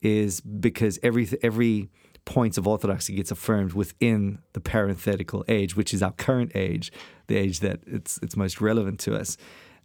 is 0.00 0.40
because 0.40 0.98
every 1.02 1.28
every 1.42 1.90
points 2.28 2.58
of 2.58 2.68
orthodoxy 2.68 3.14
gets 3.14 3.30
affirmed 3.30 3.72
within 3.72 4.38
the 4.52 4.60
parenthetical 4.60 5.46
age, 5.48 5.74
which 5.74 5.94
is 5.94 6.02
our 6.02 6.12
current 6.12 6.52
age, 6.54 6.92
the 7.26 7.36
age 7.36 7.60
that 7.60 7.80
it's 7.86 8.18
it's 8.22 8.36
most 8.36 8.60
relevant 8.60 9.00
to 9.00 9.16
us, 9.16 9.38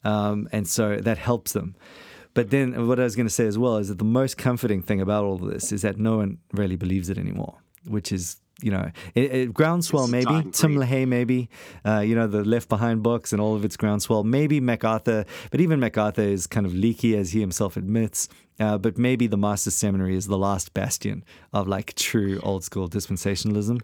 um, 0.04 0.50
and 0.52 0.68
so 0.68 0.98
that 0.98 1.18
helps 1.18 1.54
them. 1.54 1.74
But 2.34 2.50
then, 2.50 2.86
what 2.86 3.00
I 3.00 3.04
was 3.04 3.16
going 3.16 3.28
to 3.28 3.34
say 3.34 3.48
as 3.48 3.58
well 3.58 3.78
is 3.78 3.88
that 3.88 3.98
the 3.98 4.04
most 4.04 4.38
comforting 4.38 4.82
thing 4.82 5.00
about 5.00 5.24
all 5.24 5.36
of 5.36 5.50
this 5.50 5.72
is 5.72 5.84
that 5.84 5.98
no 5.98 6.18
one 6.18 6.40
really 6.52 6.76
believes 6.76 7.10
it 7.10 7.18
anymore, 7.18 7.60
which 7.88 8.12
is 8.12 8.42
you 8.64 8.72
know, 8.72 8.92
it, 9.14 9.34
it, 9.34 9.54
groundswell 9.54 10.08
maybe, 10.08 10.50
Tim 10.52 10.76
LaHaye 10.76 11.08
maybe, 11.08 11.50
uh, 11.86 12.00
you 12.00 12.16
know, 12.16 12.28
the 12.28 12.44
Left 12.44 12.70
Behind 12.70 13.04
books 13.04 13.34
and 13.34 13.42
all 13.42 13.56
of 13.56 13.66
its 13.66 13.76
groundswell, 13.76 14.24
maybe 14.24 14.60
MacArthur, 14.60 15.26
but 15.52 15.60
even 15.60 15.80
MacArthur 15.80 16.22
is 16.22 16.48
kind 16.48 16.66
of 16.66 16.74
leaky 16.74 17.18
as 17.18 17.32
he 17.32 17.42
himself 17.42 17.76
admits. 17.78 18.30
Uh, 18.60 18.78
but 18.78 18.98
maybe 18.98 19.28
the 19.28 19.38
Master's 19.38 19.74
Seminary 19.74 20.16
is 20.16 20.28
the 20.28 20.38
last 20.38 20.74
bastion 20.74 21.24
of 21.54 21.68
like 21.68 21.96
true 21.96 22.40
old 22.44 22.64
school 22.64 22.88
dispensationalism. 22.88 23.82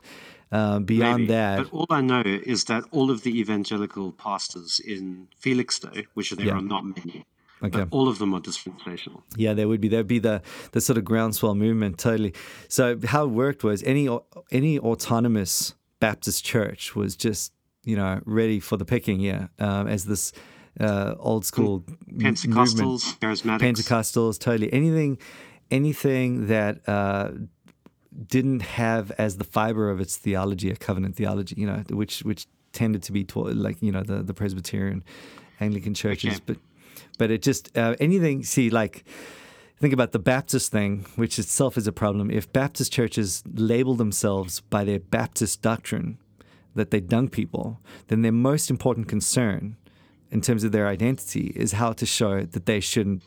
Uh, 0.51 0.79
beyond 0.79 1.23
maybe. 1.23 1.33
that, 1.33 1.57
but 1.57 1.73
all 1.73 1.85
I 1.91 2.01
know 2.01 2.23
is 2.25 2.63
that 2.65 2.83
all 2.89 3.11
of 3.11 3.21
the 3.21 3.39
evangelical 3.39 4.11
pastors 4.13 4.79
in 4.79 5.27
Felixstowe, 5.39 6.05
which 6.15 6.31
there 6.31 6.47
yeah. 6.47 6.53
are 6.53 6.61
not 6.61 6.83
many, 6.83 7.25
Okay. 7.61 7.79
But 7.79 7.87
all 7.91 8.07
of 8.07 8.19
them 8.19 8.33
are 8.33 8.39
dispensational. 8.39 9.23
Yeah, 9.35 9.53
there 9.53 9.67
would 9.67 9.81
be. 9.81 9.89
There'd 9.89 10.07
be 10.07 10.19
the 10.19 10.41
the 10.71 10.81
sort 10.81 10.97
of 10.97 11.03
groundswell 11.03 11.55
movement. 11.55 11.97
Totally. 11.97 12.33
So 12.67 12.97
how 13.05 13.25
it 13.25 13.31
worked 13.31 13.63
was 13.63 13.83
any 13.83 14.07
any 14.51 14.79
autonomous 14.79 15.73
Baptist 15.99 16.45
church 16.45 16.95
was 16.95 17.15
just 17.15 17.51
you 17.83 17.95
know 17.95 18.21
ready 18.25 18.59
for 18.59 18.77
the 18.77 18.85
picking. 18.85 19.19
Yeah, 19.19 19.47
um, 19.59 19.87
as 19.87 20.05
this 20.05 20.31
uh, 20.79 21.15
old 21.19 21.45
school 21.45 21.83
Pentecostals, 22.09 22.77
movement. 22.77 23.01
charismatics, 23.19 23.59
Pentecostals, 23.59 24.39
totally 24.39 24.71
anything 24.73 25.17
anything 25.69 26.47
that. 26.47 26.87
Uh, 26.87 27.31
didn't 28.27 28.61
have 28.61 29.11
as 29.11 29.37
the 29.37 29.43
fiber 29.43 29.89
of 29.89 30.01
its 30.01 30.17
theology 30.17 30.69
a 30.69 30.75
covenant 30.75 31.15
theology, 31.15 31.55
you 31.57 31.65
know, 31.65 31.83
which 31.89 32.19
which 32.23 32.47
tended 32.73 33.03
to 33.03 33.11
be 33.11 33.23
taught 33.23 33.55
like 33.55 33.81
you 33.81 33.91
know 33.91 34.03
the 34.03 34.21
the 34.23 34.33
Presbyterian, 34.33 35.03
Anglican 35.59 35.93
churches, 35.93 36.35
okay. 36.35 36.43
but 36.45 36.57
but 37.19 37.29
it 37.29 37.43
just 37.43 37.77
uh, 37.77 37.95
anything. 37.99 38.43
See, 38.43 38.71
like 38.71 39.03
think 39.79 39.93
about 39.93 40.11
the 40.11 40.19
Baptist 40.19 40.71
thing, 40.71 41.05
which 41.15 41.37
itself 41.37 41.77
is 41.77 41.85
a 41.85 41.91
problem. 41.91 42.31
If 42.31 42.51
Baptist 42.51 42.91
churches 42.91 43.43
label 43.53 43.93
themselves 43.93 44.61
by 44.61 44.83
their 44.83 44.99
Baptist 44.99 45.61
doctrine 45.61 46.17
that 46.73 46.89
they 46.89 46.99
dunk 46.99 47.31
people, 47.31 47.79
then 48.07 48.23
their 48.23 48.31
most 48.31 48.71
important 48.71 49.07
concern 49.07 49.75
in 50.31 50.41
terms 50.41 50.63
of 50.63 50.71
their 50.71 50.87
identity 50.87 51.53
is 51.55 51.73
how 51.73 51.93
to 51.93 52.05
show 52.05 52.41
that 52.41 52.65
they 52.65 52.79
shouldn't 52.79 53.23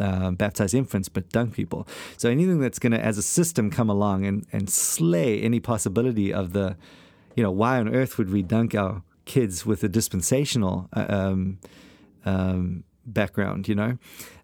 uh, 0.00 0.30
baptize 0.30 0.74
infants 0.74 1.08
but 1.08 1.28
dunk 1.30 1.54
people. 1.54 1.86
So 2.16 2.28
anything 2.28 2.60
that's 2.60 2.78
going 2.78 2.92
to, 2.92 3.04
as 3.04 3.18
a 3.18 3.22
system, 3.22 3.70
come 3.70 3.90
along 3.90 4.26
and, 4.26 4.46
and 4.52 4.70
slay 4.70 5.40
any 5.40 5.60
possibility 5.60 6.32
of 6.32 6.52
the, 6.52 6.76
you 7.34 7.42
know, 7.42 7.50
why 7.50 7.78
on 7.78 7.94
earth 7.94 8.18
would 8.18 8.30
we 8.30 8.42
dunk 8.42 8.74
our 8.74 9.02
kids 9.24 9.66
with 9.66 9.82
a 9.82 9.88
dispensational 9.88 10.88
uh, 10.92 11.06
um, 11.08 11.58
um, 12.24 12.84
background, 13.12 13.68
you 13.68 13.74
know. 13.74 13.98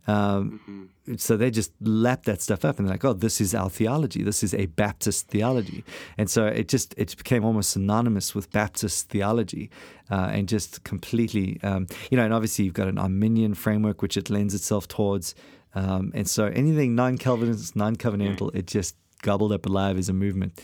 Um, 0.07 0.61
mm-hmm. 0.69 1.17
So 1.17 1.37
they 1.37 1.51
just 1.51 1.73
lap 1.81 2.25
that 2.25 2.43
stuff 2.43 2.65
up 2.65 2.79
and 2.79 2.87
they're 2.87 2.95
like, 2.95 3.05
oh, 3.05 3.13
this 3.13 3.41
is 3.41 3.55
our 3.55 3.71
theology. 3.71 4.23
This 4.23 4.43
is 4.43 4.55
a 4.55 4.67
Baptist 4.67 5.29
theology. 5.29 5.85
And 6.19 6.29
so 6.31 6.47
it 6.47 6.69
just 6.69 6.95
it 6.97 7.17
became 7.17 7.45
almost 7.45 7.71
synonymous 7.71 8.35
with 8.35 8.51
Baptist 8.51 9.09
theology 9.09 9.71
uh, 10.11 10.31
and 10.33 10.49
just 10.49 10.85
completely, 10.85 11.59
um, 11.63 11.87
you 12.11 12.17
know, 12.17 12.25
and 12.25 12.33
obviously 12.33 12.65
you've 12.65 12.75
got 12.75 12.89
an 12.89 12.99
Arminian 12.99 13.55
framework 13.55 14.03
which 14.03 14.17
it 14.17 14.31
lends 14.31 14.55
itself 14.55 14.89
towards. 14.89 15.35
Um, 15.75 16.13
and 16.15 16.29
so 16.29 16.47
anything 16.47 16.95
non 16.95 17.19
Calvinist, 17.19 17.77
non 17.77 17.97
covenantal, 17.97 18.55
it 18.55 18.67
just 18.67 18.97
gobbled 19.23 19.53
up 19.53 19.67
alive 19.67 19.99
as 19.99 20.09
a 20.09 20.13
movement. 20.13 20.61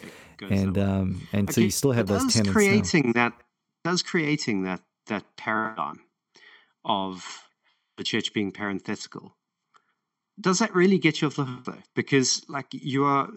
And 0.49 0.79
um, 0.79 1.29
and 1.33 1.49
okay. 1.49 1.53
so 1.53 1.61
you 1.61 1.71
still 1.71 1.93
have 1.93 2.07
those 2.07 2.33
tenets. 2.33 2.51
Creating 2.51 3.13
now. 3.15 3.29
that 3.29 3.33
does 3.85 4.03
creating 4.03 4.63
that 4.63 4.81
that 5.07 5.25
paradigm 5.37 6.01
of 6.85 7.50
the 8.01 8.05
church 8.05 8.33
being 8.33 8.51
parenthetical. 8.51 9.37
Does 10.41 10.59
that 10.61 10.75
really 10.75 10.99
get 10.99 11.21
you 11.21 11.29
off 11.29 11.37
the 11.37 11.45
hook 11.45 11.65
though? 11.67 11.83
Because 11.95 12.43
like 12.49 12.69
you 12.71 13.05
are 13.05 13.29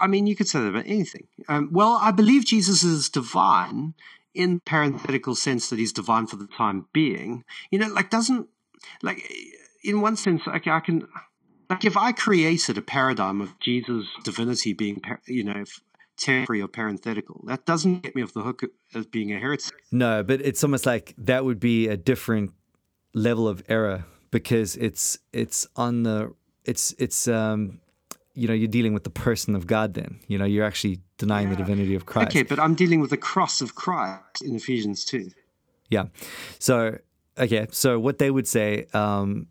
i 0.00 0.06
mean 0.08 0.26
you 0.26 0.34
could 0.34 0.48
say 0.48 0.60
that 0.60 0.68
about 0.74 0.86
anything. 0.86 1.28
Um, 1.48 1.68
well 1.72 1.98
i 2.02 2.10
believe 2.10 2.44
jesus 2.44 2.82
is 2.82 3.08
divine 3.08 3.94
in 4.36 4.60
parenthetical 4.60 5.34
sense 5.34 5.70
that 5.70 5.78
he's 5.78 5.92
divine 5.92 6.26
for 6.26 6.36
the 6.36 6.46
time 6.46 6.86
being, 6.92 7.42
you 7.70 7.78
know, 7.78 7.88
like 7.88 8.10
doesn't 8.10 8.48
like 9.02 9.18
in 9.82 10.00
one 10.02 10.16
sense, 10.16 10.42
okay, 10.46 10.70
I 10.70 10.80
can 10.80 11.08
like 11.70 11.84
if 11.84 11.96
I 11.96 12.12
created 12.12 12.76
a 12.76 12.82
paradigm 12.82 13.40
of 13.40 13.58
Jesus' 13.58 14.06
divinity 14.22 14.74
being, 14.74 15.00
you 15.26 15.42
know, 15.42 15.64
temporary 16.18 16.60
or 16.60 16.68
parenthetical, 16.68 17.42
that 17.46 17.64
doesn't 17.64 18.02
get 18.02 18.14
me 18.14 18.22
off 18.22 18.34
the 18.34 18.42
hook 18.42 18.62
as 18.94 19.06
being 19.06 19.32
a 19.32 19.38
heretic. 19.38 19.72
No, 19.90 20.22
but 20.22 20.42
it's 20.42 20.62
almost 20.62 20.86
like 20.86 21.14
that 21.16 21.44
would 21.44 21.58
be 21.58 21.88
a 21.88 21.96
different 21.96 22.52
level 23.16 23.48
of 23.48 23.62
error 23.68 24.04
because 24.30 24.76
it's 24.76 25.18
it's 25.32 25.66
on 25.74 26.02
the 26.02 26.32
it's 26.66 26.94
it's 26.98 27.26
um 27.26 27.80
you 28.34 28.46
know 28.46 28.52
you're 28.52 28.68
dealing 28.68 28.92
with 28.92 29.04
the 29.04 29.10
person 29.10 29.56
of 29.56 29.66
God 29.66 29.94
then 29.94 30.20
you 30.28 30.36
know 30.36 30.44
you're 30.44 30.66
actually 30.66 31.00
denying 31.16 31.48
yeah. 31.48 31.54
the 31.54 31.64
divinity 31.64 31.94
of 31.94 32.04
Christ. 32.04 32.28
Okay, 32.28 32.42
but 32.42 32.60
I'm 32.60 32.74
dealing 32.74 33.00
with 33.00 33.08
the 33.08 33.16
cross 33.16 33.62
of 33.62 33.74
Christ 33.74 34.42
in 34.42 34.54
Ephesians 34.54 35.04
2. 35.06 35.30
Yeah. 35.88 36.04
So 36.58 36.98
okay, 37.38 37.66
so 37.70 37.98
what 37.98 38.18
they 38.18 38.30
would 38.30 38.46
say 38.46 38.86
um 38.92 39.48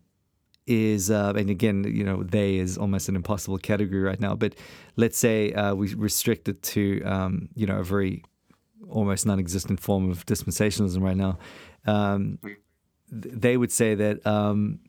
is, 0.66 1.10
uh, 1.10 1.32
and 1.36 1.48
again, 1.48 1.84
you 1.84 2.02
know, 2.02 2.24
they 2.24 2.56
is 2.56 2.76
almost 2.76 3.08
an 3.08 3.16
impossible 3.16 3.58
category 3.58 4.02
right 4.02 4.18
now. 4.18 4.34
But 4.34 4.54
let's 4.96 5.16
say 5.16 5.52
uh, 5.52 5.74
we 5.74 5.94
restrict 5.94 6.48
it 6.48 6.60
to, 6.74 7.02
um, 7.04 7.48
you 7.54 7.66
know, 7.66 7.78
a 7.78 7.84
very 7.84 8.24
almost 8.90 9.26
non-existent 9.26 9.78
form 9.78 10.10
of 10.10 10.26
dispensationalism 10.26 11.00
right 11.00 11.16
now. 11.16 11.38
Um, 11.86 12.40
they 13.10 13.56
would 13.56 13.72
say 13.72 13.94
that 13.94 14.26
um, 14.26 14.80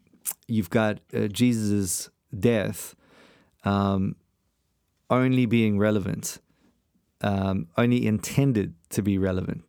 you've 0.47 0.69
got 0.69 0.99
uh, 1.13 1.27
Jesus' 1.27 2.09
death 2.37 2.95
um, 3.63 4.15
only 5.09 5.45
being 5.45 5.77
relevant, 5.77 6.39
um, 7.21 7.67
only 7.77 8.05
intended 8.05 8.73
to 8.89 9.01
be 9.01 9.17
relevant 9.17 9.63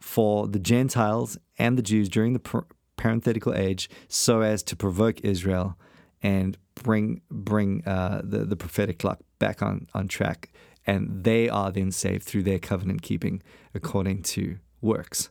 for 0.00 0.46
the 0.46 0.58
Gentiles 0.58 1.38
and 1.58 1.78
the 1.78 1.82
Jews 1.82 2.08
during 2.08 2.34
the 2.34 2.64
parenthetical 2.96 3.54
age 3.54 3.88
so 4.08 4.42
as 4.42 4.62
to 4.64 4.76
provoke 4.76 5.20
Israel 5.20 5.78
and 6.22 6.56
bring 6.74 7.22
bring 7.30 7.82
uh, 7.86 8.20
the 8.24 8.44
the 8.44 8.56
prophetic 8.56 8.98
clock 8.98 9.20
back 9.38 9.62
on 9.62 9.86
on 9.94 10.08
track, 10.08 10.52
and 10.86 11.24
they 11.24 11.48
are 11.48 11.70
then 11.70 11.90
saved 11.90 12.24
through 12.24 12.42
their 12.42 12.58
covenant 12.58 13.02
keeping 13.02 13.42
according 13.74 14.22
to 14.22 14.58
works. 14.80 15.30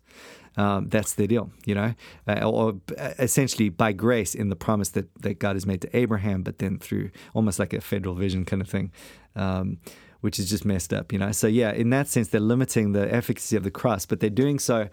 Um, 0.56 0.90
that's 0.90 1.16
the 1.16 1.28
deal, 1.28 1.52
you 1.66 1.74
know, 1.74 1.96
uh, 2.28 2.44
or 2.44 2.76
essentially 3.18 3.70
by 3.70 3.92
grace 3.92 4.36
in 4.36 4.50
the 4.50 4.56
promise 4.56 4.90
that, 4.90 5.08
that 5.22 5.40
God 5.40 5.56
has 5.56 5.66
made 5.66 5.82
to 5.82 5.98
Abraham, 5.98 6.44
but 6.44 6.60
then 6.60 6.78
through 6.78 7.10
almost 7.34 7.58
like 7.58 7.74
a 7.74 7.82
federal 7.82 8.14
vision 8.14 8.46
kind 8.46 8.62
of 8.62 8.70
thing, 8.70 8.92
um, 9.36 9.80
which 10.22 10.38
is 10.38 10.50
just 10.50 10.64
messed 10.64 10.94
up, 10.94 11.12
you 11.12 11.18
know. 11.18 11.32
So 11.32 11.48
yeah, 11.48 11.72
in 11.72 11.90
that 11.90 12.08
sense, 12.08 12.28
they're 12.28 12.40
limiting 12.40 12.92
the 12.92 13.12
efficacy 13.12 13.56
of 13.56 13.64
the 13.64 13.72
cross, 13.72 14.06
but 14.06 14.20
they're 14.20 14.30
doing 14.30 14.60
so 14.60 14.90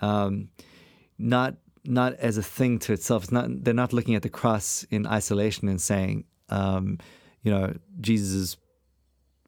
um, 0.00 0.48
not 1.18 1.56
not 1.84 2.14
as 2.14 2.36
a 2.36 2.42
thing 2.42 2.78
to 2.80 2.92
itself. 2.92 3.24
It's 3.24 3.32
not 3.32 3.64
they're 3.64 3.74
not 3.74 3.92
looking 3.92 4.14
at 4.14 4.22
the 4.22 4.28
cross 4.28 4.84
in 4.90 5.06
isolation 5.06 5.68
and 5.68 5.80
saying, 5.80 6.24
um, 6.48 6.98
you 7.42 7.50
know, 7.50 7.74
Jesus' 8.00 8.56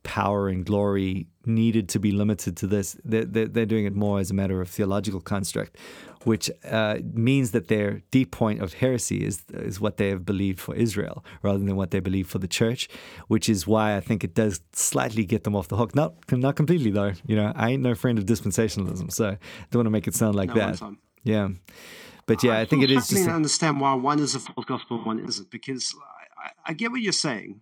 power 0.05 0.49
and 0.49 0.65
glory 0.65 1.27
needed 1.45 1.89
to 1.89 1.99
be 1.99 2.13
limited 2.13 2.57
to 2.59 2.67
this. 2.67 2.97
They're, 3.05 3.25
they're, 3.25 3.49
they're 3.49 3.67
doing 3.67 3.87
it 3.87 3.95
more 3.95 4.21
as 4.21 4.31
a 4.31 4.35
matter 4.35 4.61
of 4.61 4.71
theological 4.71 5.21
construct, 5.21 5.77
which 6.23 6.51
uh, 6.71 6.99
means 7.13 7.51
that 7.51 7.69
their 7.69 8.03
deep 8.11 8.31
point 8.31 8.63
of 8.63 8.75
heresy 8.75 9.25
is 9.25 9.43
is 9.53 9.81
what 9.81 9.97
they 9.97 10.09
have 10.11 10.25
believed 10.25 10.61
for 10.61 10.75
Israel 10.75 11.25
rather 11.43 11.59
than 11.59 11.75
what 11.75 11.91
they 11.91 12.01
believe 12.01 12.29
for 12.29 12.39
the 12.39 12.47
church, 12.47 12.89
which 13.27 13.49
is 13.49 13.67
why 13.67 13.97
I 13.97 14.01
think 14.01 14.23
it 14.23 14.35
does 14.35 14.61
slightly 14.73 15.25
get 15.25 15.45
them 15.45 15.57
off 15.57 15.69
the 15.69 15.77
hook. 15.77 15.95
Not 15.95 16.15
not 16.31 16.55
completely 16.55 16.91
though. 16.91 17.13
You 17.27 17.37
know, 17.37 17.53
I 17.57 17.71
ain't 17.71 17.83
no 17.83 17.95
friend 17.95 18.19
of 18.19 18.27
dispensationalism, 18.27 19.11
so 19.13 19.31
I 19.31 19.39
don't 19.71 19.81
want 19.81 19.87
to 19.87 19.91
make 19.91 20.07
it 20.07 20.15
sound 20.15 20.37
like 20.37 20.51
no, 20.51 20.55
that. 20.55 20.81
Yeah. 21.25 21.49
But 22.27 22.43
yeah, 22.43 22.53
I, 22.53 22.61
I 22.61 22.65
think 22.65 22.83
it 22.83 22.91
is. 22.91 23.09
Just 23.09 23.27
a... 23.27 23.31
understand 23.31 23.81
why 23.81 23.95
one 23.95 24.19
is 24.19 24.35
a 24.35 24.41
false 24.41 24.65
gospel, 24.67 24.99
one 25.05 25.19
isn't, 25.19 25.51
because 25.51 25.95
I, 26.39 26.71
I, 26.71 26.73
get 26.73 26.91
what 26.91 27.03
you're 27.03 27.13
saying, 27.13 27.61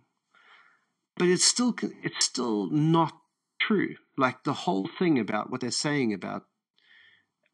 but 1.17 1.27
it's 1.27 1.45
still 1.45 1.75
it's 2.01 2.25
still 2.25 2.69
not 2.69 3.13
true. 3.61 3.95
Like 4.17 4.43
the 4.43 4.53
whole 4.53 4.89
thing 4.99 5.19
about 5.19 5.49
what 5.49 5.61
they're 5.61 5.71
saying 5.71 6.13
about. 6.13 6.43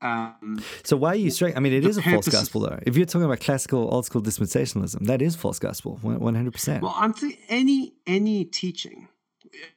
Um, 0.02 0.64
so 0.84 0.96
why 0.96 1.10
are 1.10 1.16
you 1.16 1.30
straight? 1.30 1.58
I 1.58 1.60
mean, 1.60 1.74
it 1.74 1.86
is 1.86 1.98
a 1.98 2.02
false 2.02 2.28
gospel, 2.30 2.62
though. 2.62 2.80
If 2.86 2.96
you're 2.96 3.06
talking 3.06 3.26
about 3.26 3.42
classical, 3.42 3.94
old 3.94 4.06
school 4.06 4.22
dispensationalism, 4.22 5.06
that 5.08 5.22
is 5.22 5.36
false 5.36 5.60
gospel, 5.60 6.00
one 6.02 6.36
hundred 6.36 6.54
percent. 6.54 6.84
Well, 6.84 6.96
I'm 6.96 7.14
th- 7.14 7.38
any 7.50 7.94
any 8.08 8.46
teaching, 8.46 9.10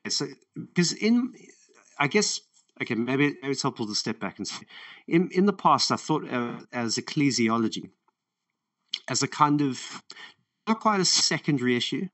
because 0.04 0.92
in, 0.92 1.32
I 1.98 2.06
guess 2.06 2.40
okay, 2.80 2.94
maybe, 2.94 3.34
maybe 3.42 3.52
it's 3.52 3.62
helpful 3.62 3.86
to 3.86 3.94
step 3.94 4.20
back 4.20 4.38
and 4.38 4.46
say, 4.46 4.64
in, 5.06 5.28
in 5.32 5.46
the 5.46 5.52
past, 5.52 5.90
I 5.90 5.96
thought 5.96 6.28
uh, 6.30 6.60
as 6.72 6.96
ecclesiology, 6.96 7.90
as 9.08 9.22
a 9.22 9.28
kind 9.28 9.60
of, 9.60 10.02
not 10.66 10.80
quite 10.80 11.00
a 11.00 11.04
secondary 11.04 11.76
issue, 11.76 12.08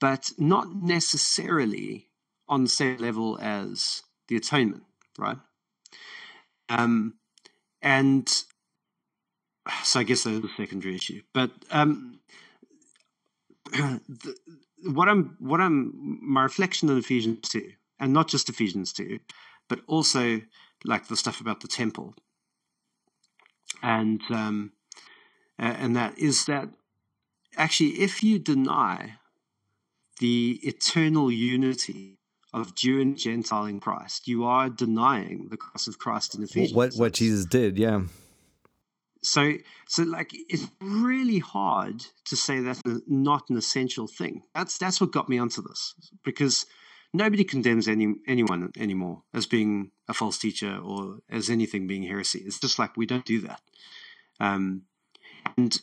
but 0.00 0.32
not 0.38 0.74
necessarily 0.74 2.08
on 2.48 2.64
the 2.64 2.68
same 2.68 2.96
level 2.96 3.38
as 3.40 4.02
the 4.28 4.36
atonement, 4.36 4.82
right? 5.18 5.36
Um, 6.68 7.14
and 7.82 8.28
so 9.84 10.00
I 10.00 10.02
guess 10.02 10.24
that 10.24 10.30
is 10.30 10.44
a 10.44 10.48
secondary 10.56 10.96
issue. 10.96 11.22
But 11.32 11.50
um, 11.70 12.20
the, 13.72 14.34
what 14.84 15.08
I'm, 15.08 15.36
what 15.38 15.60
I'm, 15.60 16.18
my 16.22 16.42
reflection 16.44 16.90
on 16.90 16.98
Ephesians 16.98 17.48
two, 17.48 17.72
and 17.98 18.12
not 18.12 18.28
just 18.28 18.48
Ephesians 18.48 18.92
two, 18.92 19.20
but 19.68 19.80
also 19.86 20.40
like 20.84 21.08
the 21.08 21.16
stuff 21.16 21.40
about 21.40 21.60
the 21.60 21.68
temple, 21.68 22.14
and 23.82 24.22
um, 24.30 24.72
and 25.58 25.94
that 25.94 26.18
is 26.18 26.46
that 26.46 26.70
actually, 27.56 28.00
if 28.00 28.22
you 28.22 28.38
deny 28.38 29.16
the 30.20 30.60
eternal 30.62 31.30
unity 31.32 32.18
of 32.52 32.74
Jew 32.74 33.00
and 33.00 33.16
Gentile 33.16 33.66
in 33.66 33.80
Christ, 33.80 34.28
you 34.28 34.44
are 34.44 34.68
denying 34.68 35.48
the 35.50 35.56
cross 35.56 35.88
of 35.88 35.98
Christ 35.98 36.34
in 36.34 36.42
Ephesians. 36.42 36.74
What 36.74 36.94
what 36.94 37.14
Jesus 37.14 37.44
did, 37.46 37.78
yeah. 37.78 38.02
So 39.22 39.54
so 39.86 40.02
like 40.04 40.30
it's 40.32 40.68
really 40.80 41.38
hard 41.38 42.04
to 42.26 42.36
say 42.36 42.60
that's 42.60 42.80
not 43.06 43.50
an 43.50 43.56
essential 43.56 44.06
thing. 44.06 44.42
That's 44.54 44.78
that's 44.78 45.00
what 45.00 45.12
got 45.12 45.28
me 45.28 45.38
onto 45.38 45.62
this 45.62 45.94
because 46.24 46.66
nobody 47.12 47.44
condemns 47.44 47.88
any 47.88 48.14
anyone 48.26 48.70
anymore 48.78 49.22
as 49.34 49.46
being 49.46 49.90
a 50.08 50.14
false 50.14 50.38
teacher 50.38 50.78
or 50.82 51.18
as 51.30 51.50
anything 51.50 51.86
being 51.86 52.02
heresy. 52.02 52.42
It's 52.44 52.60
just 52.60 52.78
like 52.78 52.96
we 52.96 53.06
don't 53.06 53.24
do 53.24 53.40
that. 53.42 53.60
Um, 54.38 54.82
and 55.56 55.80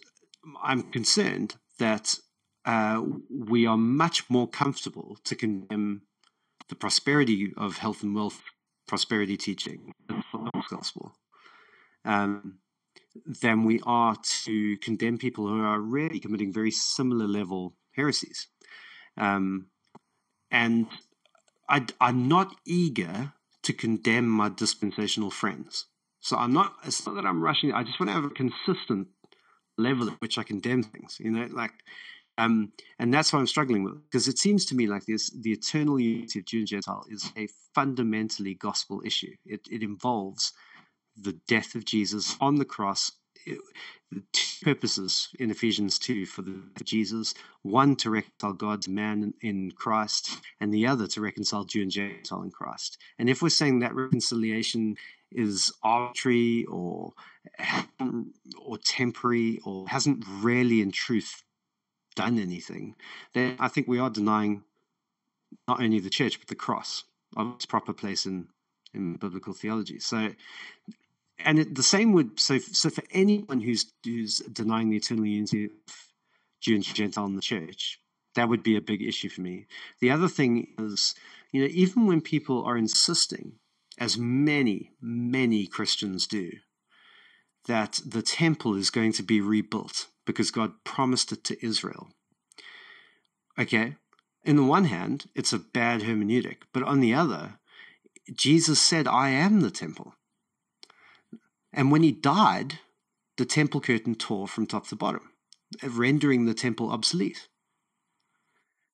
I'm 0.63 0.83
concerned 0.83 1.55
that 1.79 2.19
uh, 2.67 3.01
we 3.29 3.65
are 3.65 3.77
much 3.77 4.29
more 4.29 4.47
comfortable 4.47 5.17
to 5.23 5.35
condemn 5.35 6.01
the 6.67 6.75
prosperity 6.75 7.53
of 7.55 7.77
health 7.77 8.03
and 8.03 8.13
wealth 8.13 8.41
prosperity 8.87 9.37
teaching, 9.37 9.93
the 10.09 10.21
gospel, 10.69 11.13
um, 12.03 12.59
than 13.25 13.63
we 13.63 13.79
are 13.85 14.17
to 14.43 14.77
condemn 14.77 15.17
people 15.17 15.47
who 15.47 15.63
are 15.63 15.79
really 15.79 16.19
committing 16.19 16.51
very 16.51 16.71
similar 16.71 17.25
level 17.25 17.73
heresies. 17.95 18.47
Um, 19.17 19.67
and 20.51 20.87
I, 21.69 21.85
I'm 22.01 22.27
not 22.27 22.53
eager 22.65 23.31
to 23.63 23.73
condemn 23.73 24.27
my 24.27 24.49
dispensational 24.49 25.31
friends. 25.31 25.85
So 26.19 26.35
I'm 26.35 26.51
not. 26.51 26.75
It's 26.83 27.05
not 27.05 27.15
that 27.15 27.25
I'm 27.25 27.41
rushing. 27.41 27.71
I 27.71 27.83
just 27.83 27.99
want 27.99 28.09
to 28.09 28.13
have 28.13 28.25
a 28.25 28.29
consistent 28.29 29.07
level 29.77 30.09
at 30.09 30.19
which 30.19 30.37
I 30.37 30.43
condemn 30.43 30.83
things. 30.83 31.17
You 31.19 31.31
know, 31.31 31.47
like, 31.51 31.71
um, 32.37 32.71
and 32.99 33.13
that's 33.13 33.33
what 33.33 33.39
I'm 33.39 33.47
struggling 33.47 33.83
with 33.83 34.03
because 34.03 34.27
it 34.27 34.37
seems 34.37 34.65
to 34.65 34.75
me 34.75 34.87
like 34.87 35.05
this: 35.05 35.29
the 35.29 35.51
eternal 35.51 35.99
unity 35.99 36.39
of 36.39 36.45
Jew 36.45 36.59
and 36.59 36.67
Gentile 36.67 37.05
is 37.09 37.31
a 37.37 37.47
fundamentally 37.73 38.53
gospel 38.53 39.01
issue. 39.05 39.35
It 39.45 39.61
it 39.71 39.83
involves 39.83 40.53
the 41.15 41.39
death 41.47 41.75
of 41.75 41.85
Jesus 41.85 42.35
on 42.39 42.55
the 42.55 42.65
cross 42.65 43.11
two 44.33 44.65
purposes 44.65 45.29
in 45.39 45.51
Ephesians 45.51 45.99
2 45.99 46.25
for, 46.25 46.41
the, 46.41 46.61
for 46.75 46.83
Jesus 46.83 47.33
one 47.61 47.95
to 47.97 48.09
reconcile 48.09 48.53
God's 48.53 48.87
man 48.87 49.33
in 49.41 49.71
Christ, 49.71 50.39
and 50.59 50.73
the 50.73 50.87
other 50.87 51.07
to 51.07 51.21
reconcile 51.21 51.63
Jew 51.63 51.81
and 51.81 51.91
Gentile 51.91 52.43
in 52.43 52.51
Christ. 52.51 52.97
And 53.19 53.29
if 53.29 53.41
we're 53.41 53.49
saying 53.49 53.79
that 53.79 53.95
reconciliation 53.95 54.95
is 55.31 55.73
arbitrary 55.83 56.65
or 56.69 57.13
or 58.65 58.77
temporary 58.77 59.59
or 59.65 59.87
hasn't 59.89 60.23
really 60.41 60.81
in 60.81 60.91
truth 60.91 61.43
done 62.17 62.37
anything, 62.39 62.95
then 63.33 63.55
I 63.59 63.67
think 63.69 63.87
we 63.87 63.99
are 63.99 64.09
denying 64.09 64.63
not 65.67 65.81
only 65.81 65.99
the 65.99 66.17
church 66.19 66.39
but 66.39 66.49
the 66.49 66.63
cross 66.65 67.05
of 67.37 67.53
its 67.55 67.65
proper 67.65 67.93
place 67.93 68.25
in 68.25 68.47
in 68.93 69.15
biblical 69.15 69.53
theology. 69.53 69.99
So 69.99 70.33
and 71.39 71.59
it, 71.59 71.75
the 71.75 71.83
same 71.83 72.13
would 72.13 72.39
so 72.39 72.57
so 72.57 72.89
for 72.89 73.03
anyone 73.11 73.61
who's 73.61 73.85
who's 74.03 74.39
denying 74.39 74.89
the 74.89 74.97
eternal 74.97 75.25
unity 75.25 75.65
of 75.65 75.71
Jew 76.61 76.75
and 76.75 76.83
Gentile 76.83 77.25
in 77.25 77.35
the 77.35 77.49
church, 77.53 77.99
that 78.35 78.49
would 78.49 78.63
be 78.63 78.75
a 78.75 78.89
big 78.91 79.01
issue 79.01 79.29
for 79.29 79.41
me. 79.41 79.67
The 80.01 80.11
other 80.11 80.27
thing 80.27 80.73
is, 80.79 81.13
you 81.51 81.61
know, 81.61 81.69
even 81.71 82.07
when 82.07 82.21
people 82.21 82.63
are 82.65 82.77
insisting 82.77 83.53
as 83.99 84.17
many, 84.17 84.91
many 85.01 85.67
Christians 85.67 86.27
do, 86.27 86.51
that 87.67 87.99
the 88.05 88.21
temple 88.21 88.75
is 88.75 88.89
going 88.89 89.13
to 89.13 89.23
be 89.23 89.39
rebuilt 89.41 90.07
because 90.27 90.51
God 90.51 90.83
promised 90.83 91.31
it 91.31 91.43
to 91.45 91.65
Israel. 91.65 92.09
Okay, 93.57 93.95
in 94.43 94.55
the 94.55 94.63
one 94.63 94.85
hand, 94.85 95.25
it's 95.33 95.53
a 95.53 95.57
bad 95.57 96.01
hermeneutic, 96.01 96.57
but 96.71 96.83
on 96.83 96.99
the 96.99 97.15
other, 97.15 97.57
Jesus 98.31 98.79
said, 98.79 99.07
I 99.07 99.29
am 99.29 99.61
the 99.61 99.71
temple. 99.71 100.13
And 101.73 101.91
when 101.91 102.03
he 102.03 102.11
died, 102.11 102.79
the 103.37 103.45
temple 103.45 103.81
curtain 103.81 104.13
tore 104.13 104.47
from 104.47 104.67
top 104.67 104.87
to 104.87 104.95
bottom, 104.95 105.31
rendering 105.83 106.45
the 106.45 106.53
temple 106.53 106.91
obsolete. 106.91 107.47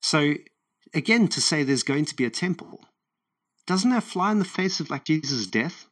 So, 0.01 0.35
again, 0.93 1.27
to 1.29 1.41
say 1.41 1.63
there's 1.63 1.83
going 1.83 2.05
to 2.05 2.15
be 2.15 2.25
a 2.25 2.29
temple, 2.29 2.81
doesn't 3.65 3.89
that 3.89 4.03
fly 4.03 4.31
in 4.31 4.39
the 4.39 4.45
face 4.45 4.79
of 4.79 4.89
like 4.89 5.05
Jesus' 5.05 5.47
death, 5.47 5.87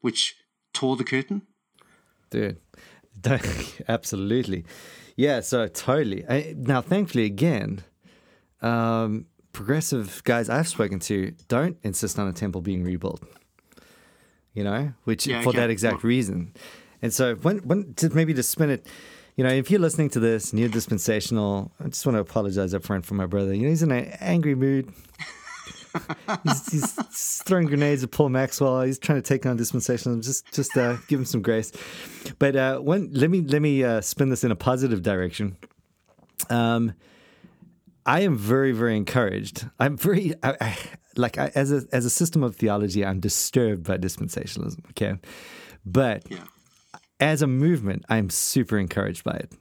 which 0.00 0.36
tore 0.72 0.96
the 0.96 1.04
curtain? 1.04 1.42
Dude, 2.30 2.58
absolutely. 3.88 4.64
Yeah, 5.16 5.40
so 5.40 5.66
totally. 5.66 6.24
I, 6.28 6.54
now, 6.56 6.80
thankfully, 6.80 7.24
again, 7.24 7.82
um, 8.62 9.26
progressive 9.52 10.22
guys 10.24 10.48
I've 10.48 10.68
spoken 10.68 11.00
to 11.00 11.32
don't 11.48 11.76
insist 11.82 12.18
on 12.18 12.28
a 12.28 12.32
temple 12.32 12.60
being 12.60 12.84
rebuilt. 12.84 13.22
You 14.54 14.64
know, 14.64 14.92
which 15.04 15.26
yeah, 15.26 15.42
for 15.42 15.50
okay. 15.50 15.58
that 15.58 15.70
exact 15.70 16.02
reason. 16.02 16.52
And 17.00 17.12
so, 17.12 17.36
when, 17.36 17.58
when 17.58 17.94
to 17.94 18.10
maybe 18.10 18.34
to 18.34 18.42
spin 18.42 18.70
it, 18.70 18.86
you 19.36 19.44
know, 19.44 19.50
if 19.50 19.70
you're 19.70 19.80
listening 19.80 20.10
to 20.10 20.20
this 20.20 20.50
and 20.50 20.58
you're 20.58 20.68
dispensational, 20.68 21.70
I 21.78 21.84
just 21.84 22.04
want 22.04 22.16
to 22.16 22.20
apologize 22.20 22.74
up 22.74 22.82
front 22.82 23.06
for 23.06 23.14
my 23.14 23.26
brother. 23.26 23.54
You 23.54 23.62
know, 23.62 23.68
he's 23.68 23.84
in 23.84 23.92
an 23.92 24.06
angry 24.18 24.56
mood. 24.56 24.92
He's, 26.44 26.72
he's, 26.72 27.42
throwing 27.42 27.66
grenades 27.66 28.04
at 28.04 28.10
Paul 28.10 28.28
Maxwell. 28.28 28.82
He's 28.82 28.98
trying 28.98 29.20
to 29.20 29.26
take 29.26 29.46
on 29.46 29.58
dispensationalism. 29.58 30.22
Just, 30.22 30.52
just 30.52 30.76
uh, 30.76 30.96
give 31.08 31.20
him 31.20 31.24
some 31.24 31.42
grace. 31.42 31.72
But 32.38 32.56
uh, 32.56 32.78
when, 32.78 33.10
let 33.12 33.30
me 33.30 33.40
let 33.42 33.62
me 33.62 33.84
uh, 33.84 34.00
spin 34.00 34.28
this 34.28 34.44
in 34.44 34.50
a 34.50 34.56
positive 34.56 35.02
direction. 35.02 35.56
Um, 36.50 36.94
I 38.06 38.20
am 38.20 38.36
very, 38.36 38.72
very 38.72 38.96
encouraged. 38.96 39.68
I'm 39.78 39.96
very, 39.96 40.34
I, 40.42 40.56
I, 40.60 40.78
like, 41.16 41.38
I, 41.38 41.50
as 41.54 41.72
a 41.72 41.82
as 41.92 42.04
a 42.04 42.10
system 42.10 42.42
of 42.42 42.56
theology, 42.56 43.04
I'm 43.04 43.20
disturbed 43.20 43.86
by 43.86 43.98
dispensationalism. 43.98 44.88
Okay, 44.90 45.14
but 45.84 46.30
yeah 46.30 46.44
as 47.20 47.42
a 47.42 47.46
movement, 47.46 48.04
I'm 48.08 48.30
super 48.30 48.78
encouraged 48.78 49.24
by 49.24 49.32
it 49.32 49.52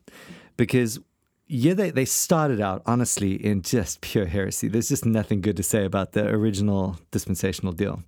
because 0.57 0.99
yeah, 1.47 1.73
they, 1.73 1.91
they 1.91 2.05
started 2.05 2.59
out 2.59 2.81
honestly 2.85 3.33
in 3.33 3.61
just 3.61 4.01
pure 4.01 4.25
heresy. 4.25 4.67
There's 4.67 4.89
just 4.89 5.05
nothing 5.05 5.41
good 5.41 5.57
to 5.57 5.63
say 5.63 5.85
about 5.85 6.11
the 6.11 6.27
original 6.27 6.99
dispensational 7.11 7.73
deal. 7.73 8.03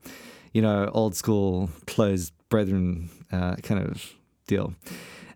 You 0.53 0.61
know, 0.61 0.89
old 0.93 1.15
school 1.15 1.69
closed 1.87 2.33
brethren 2.49 3.09
uh, 3.31 3.55
kind 3.57 3.81
of 3.81 4.13
deal. 4.47 4.73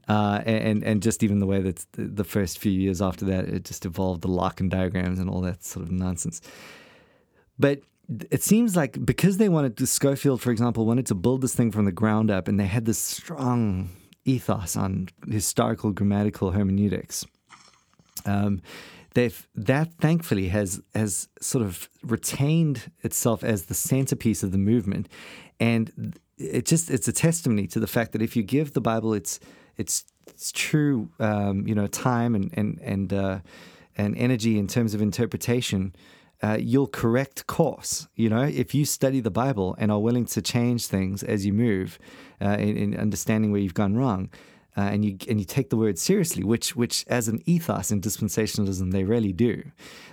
Uh, 0.09 0.41
and 0.45 0.83
and 0.83 1.01
just 1.01 1.23
even 1.23 1.39
the 1.39 1.45
way 1.45 1.61
that 1.61 1.85
the 1.93 2.25
first 2.25 2.59
few 2.59 2.71
years 2.71 3.01
after 3.01 3.23
that, 3.23 3.47
it 3.47 3.63
just 3.63 3.85
evolved 3.85 4.21
the 4.21 4.27
Larkin 4.27 4.67
diagrams 4.67 5.17
and 5.17 5.29
all 5.29 5.39
that 5.41 5.63
sort 5.63 5.85
of 5.85 5.91
nonsense. 5.91 6.41
But 7.57 7.83
it 8.29 8.43
seems 8.43 8.75
like 8.75 9.05
because 9.05 9.37
they 9.37 9.47
wanted 9.47 9.77
to, 9.77 9.87
Scofield, 9.87 10.41
for 10.41 10.51
example, 10.51 10.85
wanted 10.85 11.05
to 11.05 11.15
build 11.15 11.41
this 11.41 11.55
thing 11.55 11.71
from 11.71 11.85
the 11.85 11.93
ground 11.93 12.29
up, 12.29 12.49
and 12.49 12.59
they 12.59 12.65
had 12.65 12.83
this 12.83 12.97
strong 12.97 13.89
ethos 14.25 14.75
on 14.75 15.07
historical 15.29 15.91
grammatical 15.91 16.51
hermeneutics. 16.51 17.25
Um, 18.25 18.61
that 19.13 19.89
thankfully 19.99 20.47
has 20.47 20.81
has 20.95 21.27
sort 21.39 21.63
of 21.63 21.87
retained 22.01 22.91
itself 23.03 23.43
as 23.43 23.65
the 23.65 23.75
centerpiece 23.75 24.41
of 24.41 24.51
the 24.51 24.57
movement, 24.57 25.07
and 25.59 26.17
it 26.37 26.65
just 26.65 26.89
it's 26.89 27.07
a 27.07 27.13
testimony 27.13 27.67
to 27.67 27.79
the 27.79 27.87
fact 27.87 28.11
that 28.13 28.21
if 28.21 28.35
you 28.35 28.43
give 28.43 28.73
the 28.73 28.81
Bible 28.81 29.13
its 29.13 29.39
its, 29.77 30.05
its 30.27 30.51
true 30.51 31.09
um, 31.19 31.67
you 31.67 31.75
know 31.75 31.87
time 31.87 32.35
and 32.35 32.51
and 32.57 32.79
and 32.81 33.13
uh, 33.13 33.39
and 33.97 34.17
energy 34.17 34.57
in 34.57 34.67
terms 34.67 34.93
of 34.93 35.01
interpretation, 35.01 35.95
uh, 36.41 36.57
you'll 36.59 36.87
correct 36.87 37.47
course. 37.47 38.07
You 38.15 38.29
know, 38.29 38.41
if 38.41 38.73
you 38.73 38.85
study 38.85 39.19
the 39.19 39.31
Bible 39.31 39.75
and 39.77 39.91
are 39.91 39.99
willing 39.99 40.25
to 40.25 40.41
change 40.41 40.87
things 40.87 41.23
as 41.23 41.45
you 41.45 41.53
move, 41.53 41.99
uh, 42.41 42.57
in, 42.59 42.75
in, 42.75 42.99
understanding 42.99 43.51
where 43.51 43.61
you've 43.61 43.73
gone 43.73 43.95
wrong, 43.95 44.29
uh, 44.75 44.81
and 44.81 45.05
you 45.05 45.17
and 45.29 45.39
you 45.39 45.45
take 45.45 45.69
the 45.69 45.77
word 45.77 45.99
seriously, 45.99 46.43
which 46.43 46.75
which 46.75 47.05
as 47.07 47.27
an 47.27 47.41
ethos 47.45 47.91
in 47.91 48.01
dispensationalism 48.01 48.91
they 48.91 49.03
really 49.03 49.33
do. 49.33 49.63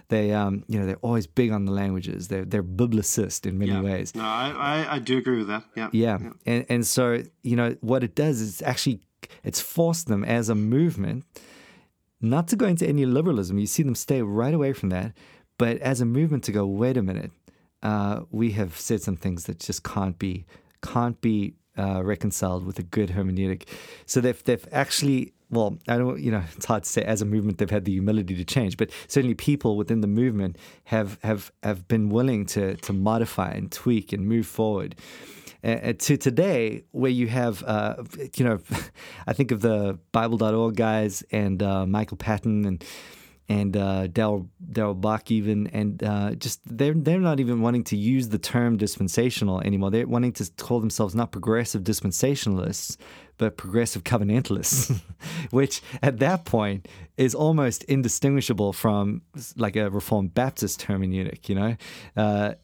They 0.09 0.33
um, 0.33 0.65
you 0.69 0.79
know 0.79 0.87
they're 0.87 0.97
always 0.97 1.27
big 1.27 1.51
on 1.51 1.65
the 1.65 1.73
languages. 1.73 2.29
They're 2.29 2.45
they're 2.45 2.63
biblicist 2.63 3.47
in 3.47 3.59
many 3.59 3.73
yeah. 3.73 3.81
ways. 3.81 4.15
No, 4.15 4.25
I, 4.25 4.51
I, 4.51 4.95
I 4.95 4.99
do 4.99 5.19
agree 5.19 5.39
with 5.39 5.49
that. 5.49 5.65
Yeah. 5.75 5.89
yeah, 5.93 6.19
yeah, 6.21 6.31
and 6.47 6.67
and 6.69 6.87
so 6.87 7.23
you 7.43 7.57
know 7.57 7.77
what 7.81 8.05
it 8.05 8.15
does 8.15 8.41
is 8.41 8.63
actually 8.63 9.01
it's 9.45 9.61
forced 9.61 10.09
them 10.09 10.25
as 10.25 10.49
a 10.49 10.55
movement 10.55 11.25
not 12.21 12.49
to 12.49 12.57
go 12.57 12.67
into 12.67 12.87
any 12.87 13.07
liberalism. 13.07 13.59
You 13.59 13.67
see 13.67 13.83
them 13.83 13.95
stay 13.95 14.21
right 14.23 14.53
away 14.53 14.73
from 14.73 14.91
that, 14.91 15.13
but 15.57 15.79
as 15.79 16.01
a 16.01 16.05
movement 16.05 16.45
to 16.45 16.53
go, 16.53 16.67
wait 16.67 16.97
a 16.97 17.03
minute, 17.03 17.33
uh, 17.83 18.21
we 18.31 18.53
have 18.53 18.79
said 18.79 19.03
some 19.03 19.17
things 19.17 19.45
that 19.45 19.59
just 19.59 19.83
can't 19.85 20.19
be 20.19 20.45
can't 20.83 21.21
be 21.21 21.55
uh, 21.79 22.03
reconciled 22.03 22.65
with 22.65 22.79
a 22.79 22.83
good 22.83 23.11
hermeneutic. 23.11 23.69
So 24.07 24.21
they've 24.21 24.43
they've 24.45 24.67
actually 24.73 25.33
well, 25.51 25.79
I 25.89 25.99
don't 25.99 26.21
you 26.21 26.31
know 26.31 26.43
it's 26.57 26.67
hard 26.67 26.85
to 26.85 26.89
say 26.89 27.03
as 27.03 27.23
a 27.23 27.25
movement 27.25 27.59
they've 27.59 27.71
had 27.71 27.85
the 27.85 27.93
humility 27.93 28.37
to 28.37 28.45
change, 28.45 28.77
but 28.77 28.91
certainly 29.09 29.35
people 29.35 29.77
within 29.77 30.01
the 30.01 30.07
movement 30.07 30.57
have 30.85 31.19
have 31.23 31.53
have 31.63 31.89
been 31.89 32.09
willing 32.09 32.47
to 32.47 32.77
to 32.77 32.93
modify 32.93 33.51
and 33.51 33.71
tweak 33.71 34.13
and 34.13 34.27
move 34.27 34.47
forward. 34.47 34.95
Uh, 35.63 35.93
to 35.99 36.17
today, 36.17 36.85
where 36.93 37.11
you 37.11 37.27
have, 37.27 37.63
uh, 37.65 37.97
you 38.35 38.47
know, 38.47 38.59
I 39.27 39.35
think 39.35 39.51
of 39.51 39.61
the 39.61 39.99
Bible.org 40.11 40.75
guys 40.75 41.23
and 41.31 41.63
uh, 41.63 41.85
Michael 41.85 42.17
Patton 42.17 42.65
and 42.65 42.83
and 43.51 43.77
uh, 43.77 44.07
Darrell 44.07 44.49
Bock 44.95 45.33
even, 45.33 45.67
and 45.69 46.01
uh, 46.05 46.35
just 46.37 46.61
they're 46.65 46.95
they're 46.95 47.19
not 47.19 47.41
even 47.41 47.61
wanting 47.61 47.83
to 47.85 47.97
use 47.97 48.29
the 48.29 48.39
term 48.39 48.77
dispensational 48.77 49.61
anymore. 49.63 49.91
They're 49.91 50.07
wanting 50.07 50.33
to 50.35 50.49
call 50.57 50.79
themselves 50.79 51.17
not 51.17 51.33
progressive 51.33 51.83
dispensationalists, 51.83 52.97
but 53.39 53.57
progressive 53.57 54.05
covenantalists, 54.05 55.01
which 55.51 55.83
at 56.01 56.21
that 56.21 56.45
point 56.45 56.87
is 57.17 57.35
almost 57.35 57.83
indistinguishable 57.85 58.73
from 58.73 59.23
like 59.57 59.75
a 59.75 59.91
Reformed 59.91 60.33
Baptist 60.33 60.83
hermeneutic. 60.83 61.49
You 61.49 61.55
know, 61.57 61.77
uh, 62.17 62.55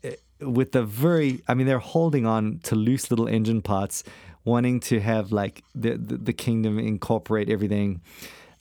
with 0.40 0.70
the 0.70 0.84
very, 0.84 1.42
I 1.48 1.54
mean, 1.54 1.66
they're 1.66 1.80
holding 1.80 2.26
on 2.26 2.60
to 2.62 2.76
loose 2.76 3.10
little 3.10 3.26
engine 3.26 3.60
parts, 3.60 4.04
wanting 4.44 4.78
to 4.80 5.00
have 5.00 5.32
like 5.32 5.64
the 5.74 5.96
the, 5.96 6.16
the 6.16 6.32
kingdom 6.32 6.78
incorporate 6.78 7.50
everything. 7.50 8.02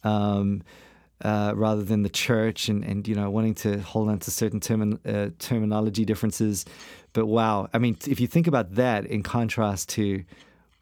Um, 0.04 0.64
uh, 1.22 1.54
rather 1.56 1.84
than 1.84 2.04
the 2.04 2.10
church 2.10 2.68
and, 2.70 2.84
and 2.84 3.08
you 3.08 3.16
know 3.16 3.30
wanting 3.30 3.56
to 3.56 3.80
hold 3.80 4.10
on 4.10 4.20
to 4.20 4.32
certain 4.32 4.60
termin, 4.60 5.00
uh, 5.06 5.32
terminology 5.40 6.06
differences. 6.06 6.66
But 7.14 7.28
wow, 7.28 7.70
I 7.74 7.78
mean, 7.78 7.98
if 8.08 8.20
you 8.20 8.28
think 8.28 8.48
about 8.48 8.76
that 8.76 9.06
in 9.06 9.24
contrast 9.24 9.90
to 9.90 10.24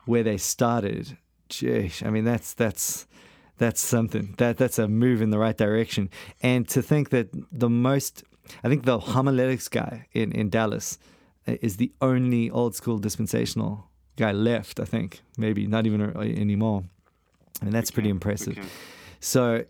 where 0.05 0.23
they 0.23 0.37
started, 0.37 1.17
geez, 1.49 2.01
I 2.03 2.09
mean 2.09 2.25
that's 2.25 2.53
that's 2.53 3.05
that's 3.57 3.81
something. 3.81 4.33
That 4.37 4.57
that's 4.57 4.79
a 4.79 4.87
move 4.87 5.21
in 5.21 5.29
the 5.29 5.37
right 5.37 5.55
direction. 5.55 6.09
And 6.41 6.67
to 6.69 6.81
think 6.81 7.09
that 7.09 7.29
the 7.51 7.69
most, 7.69 8.23
I 8.63 8.69
think 8.69 8.85
the 8.85 8.99
homiletics 8.99 9.69
guy 9.69 10.07
in 10.13 10.31
in 10.31 10.49
Dallas 10.49 10.97
uh, 11.47 11.55
is 11.61 11.77
the 11.77 11.91
only 12.01 12.49
old 12.49 12.75
school 12.75 12.97
dispensational 12.97 13.87
guy 14.17 14.31
left. 14.31 14.79
I 14.79 14.85
think 14.85 15.21
maybe 15.37 15.67
not 15.67 15.85
even 15.85 16.01
uh, 16.01 16.19
anymore. 16.19 16.83
I 17.61 17.65
mean 17.65 17.73
that's 17.73 17.91
pretty 17.91 18.09
impressive. 18.09 18.57
So 19.23 19.63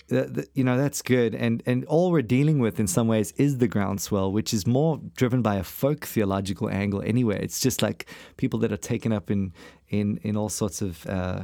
you 0.56 0.63
know 0.63 0.78
that's 0.78 1.04
good, 1.04 1.36
and 1.36 1.62
and 1.68 1.86
all 1.86 2.12
we're 2.12 2.24
dealing 2.24 2.58
with 2.58 2.80
in 2.80 2.88
some 2.88 3.08
ways 3.08 3.34
is 3.34 3.60
the 3.60 3.68
groundswell, 3.68 4.32
which 4.32 4.52
is 4.52 4.66
more 4.66 5.00
driven 5.16 5.44
by 5.44 5.58
a 5.58 5.63
folk 5.63 6.08
theological 6.08 6.70
angle. 6.70 7.04
Anyway, 7.04 7.39
it's 7.39 7.60
just 7.60 7.84
like 7.84 8.08
people 8.38 8.58
that 8.62 8.72
are 8.72 8.78
taken 8.78 9.14
up 9.14 9.30
in 9.30 9.54
in 9.89 10.18
in 10.24 10.36
all 10.36 10.49
sorts 10.49 10.82
of 10.82 11.06
uh, 11.06 11.43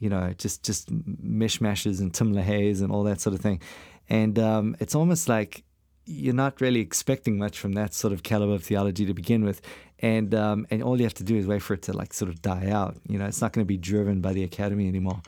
you 0.00 0.10
know 0.10 0.34
just 0.36 0.64
just 0.64 0.92
mishmashes 0.92 2.00
and 2.00 2.12
Tim 2.12 2.34
LaHaye's 2.34 2.80
and 2.80 2.90
all 2.90 3.04
that 3.04 3.20
sort 3.20 3.34
of 3.36 3.40
thing, 3.40 3.60
and 4.08 4.40
um, 4.40 4.76
it's 4.80 4.96
almost 4.96 5.28
like 5.28 5.62
you're 6.04 6.34
not 6.34 6.60
really 6.60 6.80
expecting 6.80 7.38
much 7.38 7.60
from 7.60 7.74
that 7.74 7.94
sort 7.94 8.12
of 8.12 8.24
caliber 8.24 8.54
of 8.54 8.64
theology 8.64 9.06
to 9.06 9.14
begin 9.14 9.44
with, 9.44 9.60
and 10.00 10.34
um, 10.34 10.66
and 10.72 10.82
all 10.82 10.96
you 10.96 11.04
have 11.04 11.14
to 11.14 11.24
do 11.24 11.36
is 11.36 11.46
wait 11.46 11.62
for 11.62 11.74
it 11.74 11.82
to 11.82 11.92
like 11.92 12.12
sort 12.12 12.28
of 12.28 12.42
die 12.42 12.70
out. 12.70 12.96
You 13.06 13.20
know, 13.20 13.26
it's 13.26 13.40
not 13.40 13.52
going 13.52 13.64
to 13.64 13.68
be 13.68 13.78
driven 13.78 14.20
by 14.20 14.32
the 14.32 14.42
academy 14.42 14.88
anymore. 14.88 15.22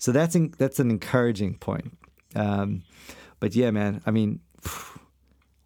So 0.00 0.12
that's 0.12 0.34
in, 0.34 0.54
that's 0.58 0.80
an 0.80 0.90
encouraging 0.90 1.58
point. 1.58 1.96
Um, 2.34 2.82
but 3.38 3.54
yeah, 3.54 3.70
man, 3.70 4.02
I 4.06 4.10
mean, 4.10 4.40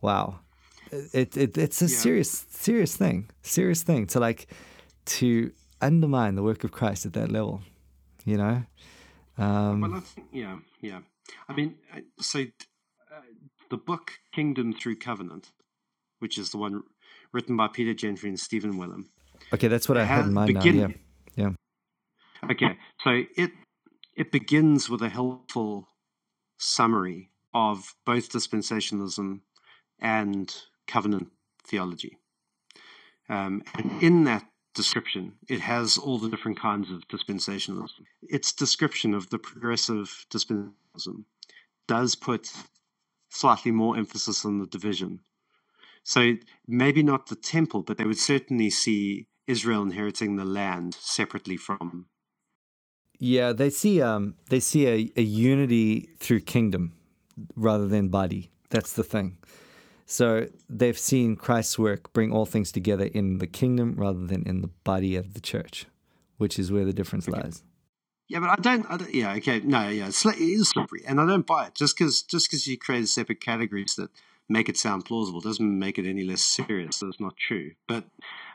wow, 0.01 0.41
it, 0.91 1.37
it 1.37 1.57
it's 1.57 1.81
a 1.81 1.87
yeah. 1.87 1.97
serious 1.97 2.45
serious 2.51 2.97
thing, 2.97 3.31
serious 3.43 3.83
thing 3.83 4.07
to 4.09 4.21
like 4.21 4.49
to 5.07 5.53
undermine 5.81 6.35
the 6.35 6.43
work 6.43 6.65
of 6.65 6.73
Christ 6.73 7.07
at 7.07 7.13
that 7.15 7.31
level. 7.31 7.63
You 8.25 8.37
know. 8.37 8.63
Um, 9.39 9.81
well, 9.81 9.95
I 9.95 10.01
think 10.01 10.27
yeah, 10.33 10.59
yeah. 10.81 11.01
I 11.49 11.55
mean, 11.55 11.77
so 12.21 12.41
uh, 12.41 13.21
the 13.71 13.77
book 13.77 14.13
Kingdom 14.35 14.73
Through 14.73 14.97
Covenant, 14.97 15.53
which 16.19 16.39
is 16.39 16.51
the 16.51 16.59
one 16.59 16.83
written 17.33 17.57
by 17.57 17.69
Peter 17.69 17.95
Gentry 17.95 18.29
and 18.29 18.39
Stephen 18.39 18.75
Wellum, 18.75 19.07
Okay, 19.53 19.69
that's 19.69 19.89
what 19.89 19.99
I 19.99 20.05
had 20.05 20.27
in 20.27 20.33
mind 20.33 20.55
begin- 20.55 20.77
now. 20.77 20.89
Yeah. 21.37 21.51
Yeah. 22.43 22.51
Okay, 22.51 22.77
so 23.03 23.23
it 23.37 23.51
it 24.17 24.33
begins 24.33 24.89
with 24.89 25.03
a 25.03 25.09
helpful 25.09 25.89
summary 26.57 27.31
of 27.53 27.95
both 28.05 28.31
dispensationalism 28.31 29.41
and 30.01 30.55
covenant 30.87 31.31
theology. 31.67 32.19
Um, 33.29 33.63
and 33.75 34.03
in 34.03 34.25
that 34.25 34.45
description, 34.75 35.35
it 35.49 35.61
has 35.61 35.97
all 35.97 36.19
the 36.19 36.29
different 36.29 36.59
kinds 36.59 36.91
of 36.91 37.09
dispensationalism. 37.09 38.05
Its 38.23 38.53
description 38.53 39.15
of 39.15 39.31
the 39.31 39.39
progressive 39.39 40.27
dispensationalism 40.31 41.25
does 41.87 42.15
put 42.15 42.53
slightly 43.31 43.71
more 43.71 43.97
emphasis 43.97 44.45
on 44.45 44.59
the 44.59 44.67
division. 44.67 45.21
So 46.03 46.35
maybe 46.67 47.03
not 47.03 47.27
the 47.27 47.37
temple, 47.37 47.83
but 47.83 47.97
they 47.97 48.05
would 48.05 48.19
certainly 48.19 48.71
see 48.71 49.29
Israel 49.47 49.83
inheriting 49.83 50.37
the 50.37 50.45
land 50.45 50.95
separately 50.95 51.57
from. 51.57 52.07
Yeah, 53.19 53.53
they 53.53 53.71
see 53.71 54.03
um 54.03 54.35
they 54.51 54.61
see 54.61 54.87
a, 54.87 55.11
a 55.17 55.23
unity 55.23 56.11
through 56.19 56.41
kingdom 56.41 56.93
rather 57.57 57.87
than 57.89 58.09
body. 58.09 58.51
That's 58.71 58.93
the 58.93 59.05
thing. 59.05 59.39
So 60.07 60.49
they've 60.69 60.99
seen 60.99 61.37
Christ's 61.37 61.79
work 61.79 62.13
bring 62.13 62.31
all 62.33 62.45
things 62.45 62.71
together 62.71 63.07
in 63.07 63.39
the 63.39 63.47
kingdom 63.47 63.95
rather 63.97 64.27
than 64.27 64.47
in 64.47 64.61
the 64.61 64.69
body 64.85 65.17
of 65.17 65.33
the 65.35 65.41
church, 65.41 65.87
which 66.37 66.59
is 66.59 66.71
where 66.71 66.85
the 66.85 66.93
difference 66.93 67.27
Okay. 67.29 67.41
lies. 67.41 67.63
Yeah, 68.29 68.41
but 68.41 68.51
I 68.51 68.57
don't. 68.57 68.87
I 68.91 68.97
don't 68.97 69.15
yeah, 69.15 69.35
okay, 69.35 69.61
no, 69.61 69.89
yeah, 69.89 70.09
it's, 70.09 70.25
it 70.25 70.39
is 70.39 70.71
slippery, 70.71 71.03
and 71.07 71.21
I 71.21 71.27
don't 71.27 71.47
buy 71.47 71.67
it. 71.67 71.75
Just 71.75 71.97
because 71.97 72.23
just 72.23 72.49
because 72.49 72.67
you 72.67 72.79
create 72.79 73.07
separate 73.09 73.41
categories 73.41 73.95
that 73.97 74.11
make 74.49 74.69
it 74.69 74.77
sound 74.77 75.05
plausible 75.05 75.41
doesn't 75.41 75.79
make 75.79 75.99
it 75.99 76.07
any 76.07 76.25
less 76.25 76.43
serious. 76.43 76.99
That's 77.01 77.21
not 77.21 77.37
true. 77.37 77.73
But 77.87 78.05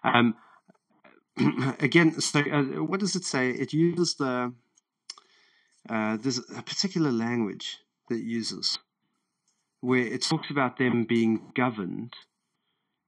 um, 0.04 0.36
again, 1.80 2.20
so 2.20 2.40
uh, 2.40 2.84
what 2.84 3.00
does 3.00 3.16
it 3.16 3.24
say? 3.26 3.50
It 3.50 3.74
uses 3.74 4.16
the 4.16 4.54
uh, 5.90 6.18
there's 6.18 6.38
a 6.38 6.62
particular 6.62 7.12
language 7.12 7.78
that 8.10 8.20
uses 8.20 8.80
where 9.82 10.06
it 10.06 10.22
talks 10.22 10.50
about 10.50 10.78
them 10.78 11.06
being 11.06 11.52
governed 11.56 12.14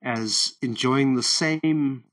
as 0.04 0.54
enjoying 0.62 1.16
the 1.16 1.24
same 1.24 2.06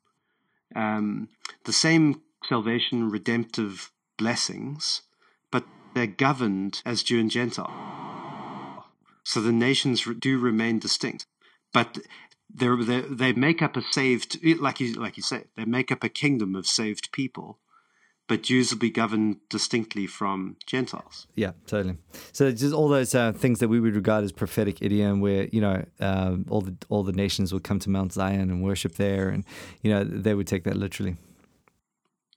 um, 0.75 1.29
the 1.65 1.73
same 1.73 2.23
salvation 2.45 3.11
redemptive 3.11 3.91
blessings, 4.17 5.03
but 5.51 5.65
they're 5.95 6.07
governed 6.07 6.83
as 6.85 7.03
Jew 7.03 7.21
and 7.21 7.31
Gentile. 7.31 8.85
So 9.25 9.41
the 9.41 9.53
nations 9.53 10.07
do 10.19 10.39
remain 10.39 10.79
distinct, 10.79 11.27
but 11.73 11.99
they're, 12.53 12.77
they 12.77 13.01
they 13.03 13.33
make 13.33 13.63
up 13.63 13.77
a 13.77 13.83
saved, 13.83 14.39
like 14.61 14.81
you 14.81 14.95
like 14.95 15.17
you 15.17 15.23
say, 15.23 15.45
they 15.57 15.65
make 15.65 15.93
up 15.93 16.03
a 16.03 16.09
kingdom 16.09 16.55
of 16.55 16.67
saved 16.67 17.13
people, 17.13 17.59
but 18.27 18.43
Jews 18.43 18.71
will 18.71 18.79
be 18.79 18.91
governed 18.91 19.39
distinctly 19.49 20.07
from 20.07 20.57
Gentiles. 20.67 21.27
Yeah, 21.35 21.53
totally. 21.67 21.97
So 22.33 22.51
just 22.51 22.75
all 22.75 22.89
those 22.89 23.15
uh, 23.15 23.33
things 23.33 23.59
that 23.59 23.69
we 23.69 23.81
would 23.81 23.95
regard 23.95 24.25
as 24.25 24.33
prophetic 24.33 24.81
idiom, 24.81 25.21
where 25.21 25.49
you 25.53 25.61
know 25.61 25.85
um, 26.01 26.47
all 26.49 26.61
the 26.61 26.77
all 26.89 27.03
the 27.03 27.13
nations 27.13 27.53
would 27.53 27.65
come 27.65 27.79
to 27.81 27.91
Mount 27.91 28.13
Zion 28.13 28.51
and 28.51 28.63
worship 28.63 28.95
there, 28.95 29.29
and 29.29 29.45
you 29.83 29.91
know 29.93 30.05
they 30.05 30.35
would 30.35 30.47
take 30.47 30.65
that 30.65 30.77
literally. 30.77 31.17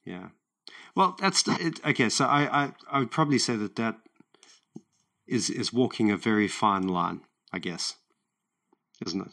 Yeah. 0.05 0.29
Well, 0.95 1.15
that's 1.19 1.47
it, 1.47 1.79
okay. 1.85 2.09
So 2.09 2.25
I, 2.25 2.63
I 2.63 2.71
I 2.91 2.99
would 2.99 3.11
probably 3.11 3.39
say 3.39 3.55
that 3.55 3.75
that 3.77 3.95
is 5.25 5.49
is 5.49 5.71
walking 5.71 6.11
a 6.11 6.17
very 6.17 6.49
fine 6.49 6.87
line, 6.87 7.21
I 7.53 7.59
guess, 7.59 7.95
isn't 9.05 9.21
it? 9.21 9.31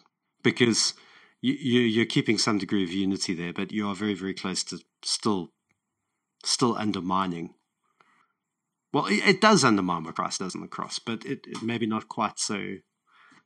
Because 0.53 0.94
you, 1.40 1.55
you 1.55 1.80
you're 1.80 2.07
keeping 2.07 2.38
some 2.38 2.59
degree 2.59 2.84
of 2.84 2.90
unity 2.90 3.34
there, 3.34 3.53
but 3.53 3.72
you 3.72 3.88
are 3.88 3.94
very 3.94 4.14
very 4.14 4.34
close 4.34 4.64
to 4.64 4.78
still 5.03 5.51
still 6.44 6.76
undermining. 6.76 7.55
Well, 8.92 9.07
it, 9.07 9.22
it 9.26 9.40
does 9.40 9.64
undermine 9.64 10.05
what 10.05 10.14
Christ 10.14 10.38
does 10.38 10.55
on 10.55 10.62
the 10.62 10.68
cross, 10.68 10.99
but 10.99 11.24
it, 11.26 11.40
it 11.46 11.62
maybe 11.62 11.86
not 11.86 12.09
quite 12.09 12.38
so 12.38 12.76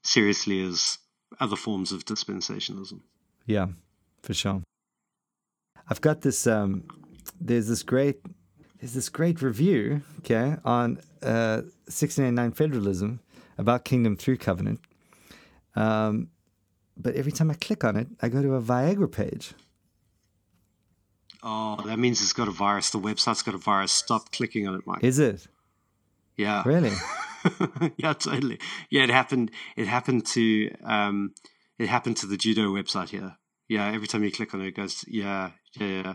seriously 0.02 0.62
as 0.62 0.98
other 1.40 1.56
forms 1.56 1.90
of 1.90 2.04
dispensationalism. 2.04 3.00
Yeah, 3.46 3.66
for 4.22 4.34
sure. 4.34 4.62
I've 5.88 6.00
got 6.00 6.22
this. 6.22 6.46
Um, 6.46 6.84
there's 7.40 7.68
this 7.68 7.82
great. 7.82 8.20
There's 8.80 8.94
this 8.94 9.08
great 9.08 9.42
review, 9.42 10.02
okay, 10.18 10.56
on 10.64 10.98
uh, 11.22 11.62
1689 11.86 12.52
federalism 12.52 13.20
about 13.56 13.84
kingdom 13.84 14.16
through 14.16 14.38
covenant. 14.38 14.80
Um, 15.76 16.30
but 16.96 17.14
every 17.14 17.32
time 17.32 17.50
I 17.50 17.54
click 17.54 17.84
on 17.84 17.96
it, 17.96 18.08
I 18.20 18.28
go 18.28 18.42
to 18.42 18.54
a 18.54 18.62
Viagra 18.62 19.10
page. 19.10 19.52
Oh, 21.42 21.80
that 21.86 21.98
means 21.98 22.20
it's 22.20 22.32
got 22.32 22.46
a 22.46 22.52
virus. 22.52 22.90
The 22.90 23.00
website's 23.00 23.42
got 23.42 23.54
a 23.54 23.58
virus. 23.58 23.90
Stop 23.90 24.30
clicking 24.30 24.68
on 24.68 24.74
it, 24.76 24.86
Mike. 24.86 25.02
Is 25.02 25.18
it 25.18 25.48
yeah. 26.36 26.62
really? 26.64 26.92
yeah, 27.96 28.12
totally. 28.12 28.58
Yeah, 28.90 29.04
it 29.04 29.10
happened. 29.10 29.50
It 29.76 29.86
happened 29.86 30.26
to 30.26 30.70
um, 30.84 31.34
it 31.78 31.88
happened 31.88 32.16
to 32.18 32.26
the 32.26 32.36
judo 32.36 32.68
website 32.68 33.10
here. 33.10 33.36
Yeah, 33.68 33.90
every 33.90 34.06
time 34.06 34.24
you 34.24 34.30
click 34.30 34.54
on 34.54 34.60
it, 34.60 34.68
it 34.68 34.76
goes. 34.76 35.04
Yeah, 35.08 35.50
yeah, 35.78 35.86
yeah. 35.86 36.14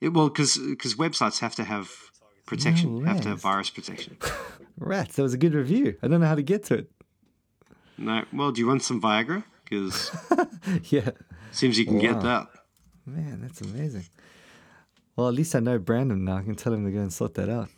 It, 0.00 0.08
well, 0.10 0.28
because 0.28 0.56
websites 0.56 1.40
have 1.40 1.54
to 1.56 1.64
have 1.64 1.90
protection, 2.46 3.00
No 3.00 3.12
have 3.12 3.20
to 3.22 3.28
have 3.30 3.40
virus 3.40 3.70
protection. 3.70 4.16
Rats. 4.78 5.16
That 5.16 5.22
was 5.22 5.34
a 5.34 5.38
good 5.38 5.54
review. 5.54 5.96
I 6.02 6.08
don't 6.08 6.20
know 6.20 6.26
how 6.26 6.36
to 6.36 6.42
get 6.42 6.64
to 6.64 6.74
it. 6.74 6.90
No, 7.96 8.24
well, 8.32 8.52
do 8.52 8.60
you 8.60 8.68
want 8.68 8.84
some 8.84 9.00
Viagra? 9.02 9.42
Because 9.68 10.10
yeah, 10.90 11.10
seems 11.52 11.78
you 11.78 11.84
can 11.84 11.98
get 11.98 12.20
that. 12.22 12.48
man, 13.06 13.40
that's 13.42 13.60
amazing. 13.60 14.04
Well, 15.16 15.28
at 15.28 15.34
least 15.34 15.54
I 15.54 15.60
know 15.60 15.78
Brandon 15.78 16.24
now. 16.24 16.36
I 16.36 16.42
can 16.42 16.54
tell 16.54 16.72
him 16.72 16.84
to 16.84 16.90
go 16.92 17.00
and 17.00 17.12
sort 17.12 17.34
that 17.34 17.48
out. 17.48 17.68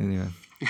Anyway. 0.00 0.28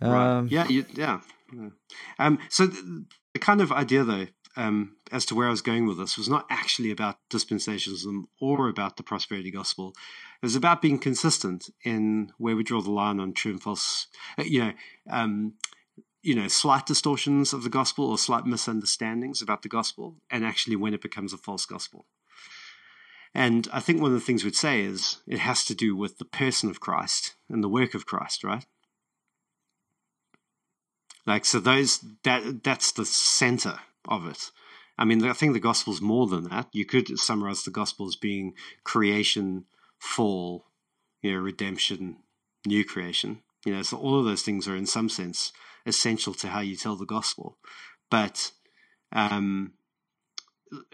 Right. 0.00 0.38
Um, 0.38 0.48
yeah, 0.48 0.66
you, 0.68 0.84
yeah. 0.94 1.20
yeah. 1.52 1.70
Um, 2.18 2.38
so 2.48 2.66
the, 2.66 3.04
the 3.32 3.40
kind 3.40 3.60
of 3.60 3.72
idea, 3.72 4.04
though, 4.04 4.26
um, 4.56 4.96
as 5.10 5.24
to 5.26 5.34
where 5.34 5.48
I 5.48 5.50
was 5.50 5.60
going 5.62 5.86
with 5.86 5.98
this, 5.98 6.16
was 6.16 6.28
not 6.28 6.46
actually 6.50 6.90
about 6.90 7.16
dispensationalism 7.30 8.24
or 8.40 8.68
about 8.68 8.96
the 8.96 9.02
prosperity 9.02 9.50
gospel. 9.50 9.94
It 10.40 10.46
was 10.46 10.54
about 10.54 10.82
being 10.82 10.98
consistent 10.98 11.68
in 11.84 12.30
where 12.38 12.54
we 12.54 12.62
draw 12.62 12.80
the 12.80 12.92
line 12.92 13.18
on 13.18 13.32
true 13.32 13.50
and 13.52 13.62
false. 13.62 14.06
uh, 14.38 14.44
You 14.44 14.60
know, 14.66 14.72
um, 15.10 15.54
you 16.22 16.34
know, 16.34 16.48
slight 16.48 16.86
distortions 16.86 17.52
of 17.52 17.62
the 17.62 17.70
gospel 17.70 18.10
or 18.10 18.18
slight 18.18 18.44
misunderstandings 18.44 19.40
about 19.40 19.62
the 19.62 19.68
gospel, 19.68 20.16
and 20.30 20.44
actually 20.44 20.76
when 20.76 20.94
it 20.94 21.02
becomes 21.02 21.32
a 21.32 21.38
false 21.38 21.66
gospel. 21.66 22.06
And 23.34 23.68
I 23.72 23.80
think 23.80 24.00
one 24.00 24.12
of 24.12 24.18
the 24.18 24.24
things 24.24 24.44
we'd 24.44 24.56
say 24.56 24.82
is 24.82 25.18
it 25.26 25.38
has 25.38 25.64
to 25.66 25.74
do 25.74 25.94
with 25.94 26.18
the 26.18 26.24
person 26.24 26.70
of 26.70 26.80
Christ 26.80 27.34
and 27.48 27.62
the 27.62 27.68
work 27.68 27.94
of 27.94 28.06
Christ, 28.06 28.42
right? 28.42 28.64
Like 31.26 31.44
so, 31.44 31.60
those 31.60 32.04
that 32.24 32.64
that's 32.64 32.90
the 32.92 33.04
center 33.04 33.80
of 34.08 34.26
it. 34.26 34.50
I 34.96 35.04
mean, 35.04 35.24
I 35.24 35.34
think 35.34 35.52
the 35.52 35.60
gospel's 35.60 36.00
more 36.00 36.26
than 36.26 36.44
that. 36.44 36.68
You 36.72 36.84
could 36.84 37.18
summarize 37.18 37.62
the 37.62 37.70
gospel 37.70 38.08
as 38.08 38.16
being 38.16 38.54
creation, 38.82 39.66
fall, 39.98 40.64
you 41.22 41.32
know, 41.32 41.38
redemption, 41.38 42.16
new 42.66 42.84
creation. 42.84 43.42
You 43.64 43.74
know, 43.74 43.82
so 43.82 43.98
all 43.98 44.18
of 44.18 44.24
those 44.24 44.42
things 44.42 44.66
are 44.66 44.74
in 44.74 44.86
some 44.86 45.08
sense 45.08 45.52
essential 45.88 46.34
to 46.34 46.48
how 46.48 46.60
you 46.60 46.76
tell 46.76 46.96
the 46.96 47.06
gospel. 47.06 47.58
But, 48.10 48.52
um, 49.12 49.72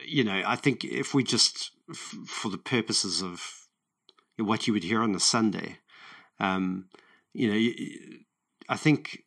you 0.05 0.25
know, 0.25 0.43
I 0.47 0.57
think 0.57 0.85
if 0.85 1.15
we 1.15 1.25
just, 1.25 1.73
f- 1.91 2.17
for 2.27 2.51
the 2.51 2.59
purposes 2.59 3.23
of 3.23 3.67
what 4.39 4.67
you 4.67 4.73
would 4.73 4.85
hear 4.85 5.03
on 5.03 5.15
a 5.15 5.21
Sunday, 5.21 5.79
um, 6.39 6.89
you 7.33 7.49
know, 7.49 7.73
I 8.69 8.77
think 8.77 9.23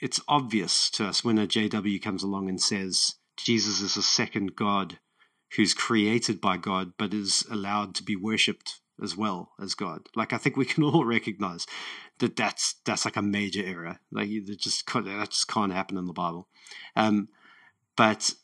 it's 0.00 0.20
obvious 0.28 0.90
to 0.90 1.06
us 1.06 1.24
when 1.24 1.38
a 1.38 1.46
JW 1.46 2.02
comes 2.02 2.22
along 2.22 2.48
and 2.48 2.60
says 2.60 3.14
Jesus 3.36 3.80
is 3.80 3.96
a 3.96 4.02
second 4.02 4.56
God 4.56 4.98
who's 5.56 5.74
created 5.74 6.40
by 6.40 6.56
God 6.56 6.92
but 6.98 7.14
is 7.14 7.44
allowed 7.50 7.94
to 7.94 8.02
be 8.02 8.16
worshipped 8.16 8.80
as 9.02 9.16
well 9.16 9.52
as 9.60 9.74
God. 9.74 10.08
Like 10.14 10.32
I 10.32 10.38
think 10.38 10.56
we 10.56 10.64
can 10.64 10.82
all 10.84 11.04
recognize 11.04 11.66
that 12.18 12.36
that's 12.36 12.76
that's 12.84 13.04
like 13.04 13.16
a 13.16 13.22
major 13.22 13.64
error. 13.64 14.00
Like 14.10 14.28
that 14.46 14.58
just 14.58 14.86
that 14.92 15.30
just 15.30 15.48
can't 15.48 15.72
happen 15.72 15.96
in 15.96 16.06
the 16.06 16.12
Bible. 16.12 16.48
Um, 16.94 17.28
but 17.96 18.34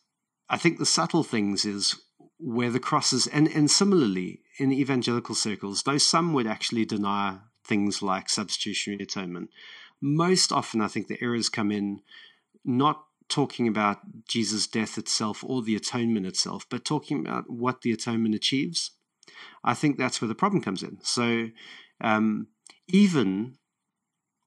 I 0.49 0.57
think 0.57 0.79
the 0.79 0.87
subtle 0.87 1.25
things 1.25 1.65
is 1.65 2.01
where 2.39 2.71
the 2.71 2.81
crosses 2.81 3.27
and 3.27 3.49
and 3.49 3.71
similarly 3.71 4.41
in 4.59 4.73
evangelical 4.73 5.35
circles, 5.35 5.83
though 5.83 5.99
some 5.99 6.33
would 6.33 6.47
actually 6.47 6.85
deny 6.85 7.39
things 7.65 8.03
like 8.03 8.29
substitutionary 8.29 9.03
atonement, 9.03 9.51
most 10.01 10.53
often 10.53 10.81
I 10.81 10.89
think 10.89 11.07
the 11.07 11.23
errors 11.23 11.49
come 11.49 11.71
in 11.71 12.01
not 12.65 13.05
talking 13.29 13.67
about 13.67 14.01
Jesus' 14.29 14.67
death 14.67 14.99
itself 14.99 15.43
or 15.43 15.63
the 15.63 15.77
atonement 15.77 16.27
itself, 16.27 16.67
but 16.69 16.85
talking 16.85 17.21
about 17.21 17.49
what 17.49 17.81
the 17.81 17.93
atonement 17.93 18.35
achieves. 18.35 18.91
I 19.65 19.75
think 19.75 19.97
that's 19.97 20.21
where 20.21 20.29
the 20.29 20.35
problem 20.35 20.63
comes 20.63 20.83
in. 20.83 20.99
So 21.03 21.49
um, 22.01 22.49
even 22.89 23.57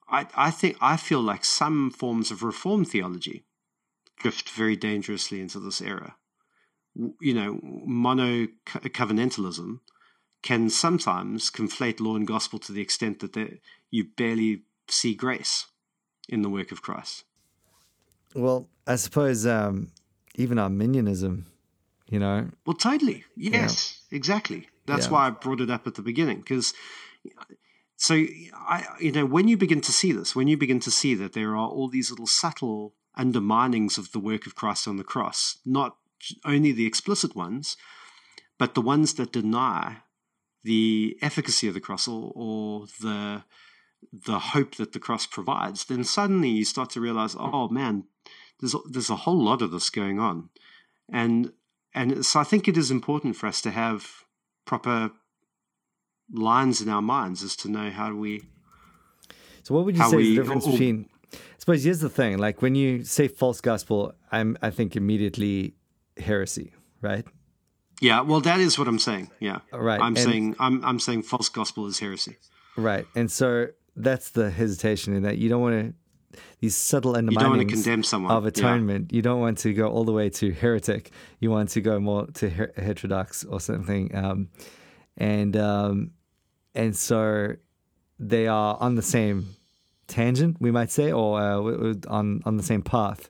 I, 0.07 0.27
I 0.35 0.51
think 0.51 0.77
I 0.81 0.97
feel 0.97 1.21
like 1.21 1.43
some 1.43 1.91
forms 1.91 2.31
of 2.31 2.43
reform 2.43 2.85
theology 2.85 3.45
drift 4.17 4.49
very 4.49 4.75
dangerously 4.75 5.41
into 5.41 5.59
this 5.59 5.81
era, 5.81 6.15
you 7.19 7.33
know, 7.33 7.59
mono 7.63 8.47
covenantalism 8.65 9.79
can 10.41 10.69
sometimes 10.69 11.49
conflate 11.49 11.99
law 11.99 12.15
and 12.15 12.27
gospel 12.27 12.59
to 12.59 12.71
the 12.71 12.81
extent 12.81 13.19
that 13.19 13.59
you 13.89 14.05
barely 14.15 14.63
see 14.87 15.15
grace 15.15 15.65
in 16.29 16.43
the 16.43 16.49
work 16.49 16.71
of 16.71 16.81
Christ. 16.81 17.23
Well, 18.35 18.67
I 18.85 18.95
suppose 18.95 19.45
um, 19.45 19.91
even 20.35 20.59
Arminianism, 20.59 21.47
you 22.09 22.19
know. 22.19 22.49
Well, 22.65 22.75
totally. 22.75 23.23
Yes, 23.35 24.01
yeah. 24.09 24.17
exactly. 24.17 24.69
That's 24.85 25.07
yeah. 25.07 25.11
why 25.11 25.27
I 25.27 25.29
brought 25.31 25.61
it 25.61 25.69
up 25.69 25.87
at 25.87 25.95
the 25.95 26.01
beginning 26.01 26.39
because. 26.39 26.73
So, 27.97 28.25
I, 28.53 28.83
you 28.99 29.13
know, 29.13 29.25
when 29.25 29.47
you 29.47 29.55
begin 29.55 29.79
to 29.79 29.91
see 29.93 30.11
this, 30.11 30.35
when 30.35 30.49
you 30.49 30.57
begin 30.57 30.81
to 30.81 30.91
see 30.91 31.15
that 31.15 31.31
there 31.31 31.51
are 31.51 31.65
all 31.65 31.87
these 31.87 32.09
little 32.09 32.27
subtle 32.27 32.93
underminings 33.17 33.97
of 33.97 34.11
the 34.11 34.19
work 34.19 34.45
of 34.45 34.53
Christ 34.53 34.85
on 34.85 34.97
the 34.97 35.03
cross, 35.05 35.59
not 35.65 35.95
only 36.43 36.73
the 36.73 36.85
explicit 36.85 37.37
ones, 37.37 37.77
but 38.57 38.73
the 38.73 38.81
ones 38.81 39.13
that 39.13 39.31
deny 39.31 39.97
the 40.63 41.17
efficacy 41.21 41.67
of 41.67 41.73
the 41.73 41.79
cross 41.79 42.07
or, 42.07 42.31
or 42.35 42.87
the 43.01 43.43
the 44.11 44.39
hope 44.39 44.75
that 44.75 44.93
the 44.93 44.99
cross 44.99 45.25
provides, 45.25 45.85
then 45.85 46.03
suddenly 46.03 46.49
you 46.49 46.65
start 46.65 46.91
to 46.91 47.01
realize, 47.01 47.35
oh 47.39 47.69
man, 47.69 48.03
there's 48.59 48.75
there's 48.89 49.09
a 49.09 49.15
whole 49.15 49.41
lot 49.41 49.61
of 49.61 49.71
this 49.71 49.89
going 49.89 50.19
on, 50.19 50.49
and 51.11 51.53
and 51.93 52.25
so 52.25 52.39
I 52.39 52.43
think 52.43 52.67
it 52.67 52.77
is 52.77 52.91
important 52.91 53.35
for 53.35 53.47
us 53.47 53.61
to 53.61 53.71
have 53.71 54.24
proper 54.65 55.11
lines 56.31 56.81
in 56.81 56.89
our 56.89 57.01
minds 57.01 57.43
as 57.43 57.55
to 57.57 57.69
know 57.69 57.89
how 57.89 58.09
do 58.09 58.17
we. 58.17 58.43
So 59.63 59.73
what 59.75 59.85
would 59.85 59.97
you 59.97 60.03
say 60.09 60.15
we, 60.17 60.23
is 60.23 60.29
the 60.29 60.41
difference 60.41 60.67
or, 60.67 60.71
between? 60.71 61.09
I 61.33 61.37
suppose 61.57 61.83
here's 61.83 61.99
the 61.99 62.09
thing: 62.09 62.37
like 62.37 62.61
when 62.61 62.75
you 62.75 63.03
say 63.03 63.27
false 63.27 63.61
gospel, 63.61 64.13
I'm 64.31 64.57
I 64.61 64.69
think 64.69 64.95
immediately 64.95 65.75
heresy, 66.17 66.73
right? 67.01 67.25
Yeah, 68.01 68.21
well, 68.21 68.41
that 68.41 68.59
is 68.59 68.77
what 68.77 68.87
I'm 68.87 68.99
saying. 68.99 69.31
Yeah, 69.39 69.59
right. 69.71 69.99
I'm 69.99 70.15
and, 70.15 70.17
saying 70.17 70.55
I'm 70.59 70.83
I'm 70.83 70.99
saying 70.99 71.23
false 71.23 71.49
gospel 71.49 71.87
is 71.87 71.99
heresy. 71.99 72.37
Right, 72.77 73.07
and 73.15 73.31
so 73.31 73.67
that's 73.95 74.31
the 74.31 74.51
hesitation 74.51 75.15
in 75.15 75.23
that 75.23 75.37
you 75.37 75.47
don't 75.49 75.61
want 75.61 75.75
to 75.81 75.93
these 76.59 76.75
subtle 76.75 77.13
underminings 77.13 77.83
of 78.31 78.45
atonement. 78.45 79.11
Yeah. 79.11 79.15
You 79.17 79.21
don't 79.21 79.39
want 79.39 79.57
to 79.59 79.73
go 79.73 79.89
all 79.89 80.03
the 80.03 80.11
way 80.11 80.29
to 80.29 80.51
heretic. 80.51 81.11
You 81.39 81.51
want 81.51 81.69
to 81.69 81.81
go 81.81 81.99
more 81.99 82.27
to 82.27 82.49
her- 82.49 82.73
heterodox 82.77 83.43
or 83.43 83.59
something. 83.59 84.15
Um, 84.15 84.49
and 85.17 85.55
um, 85.55 86.11
and 86.73 86.95
so 86.95 87.55
they 88.19 88.47
are 88.47 88.77
on 88.79 88.95
the 88.95 89.01
same 89.01 89.55
tangent, 90.07 90.57
we 90.59 90.71
might 90.71 90.91
say, 90.91 91.11
or 91.11 91.39
uh, 91.39 91.93
on 92.07 92.41
on 92.45 92.57
the 92.57 92.63
same 92.63 92.81
path, 92.81 93.29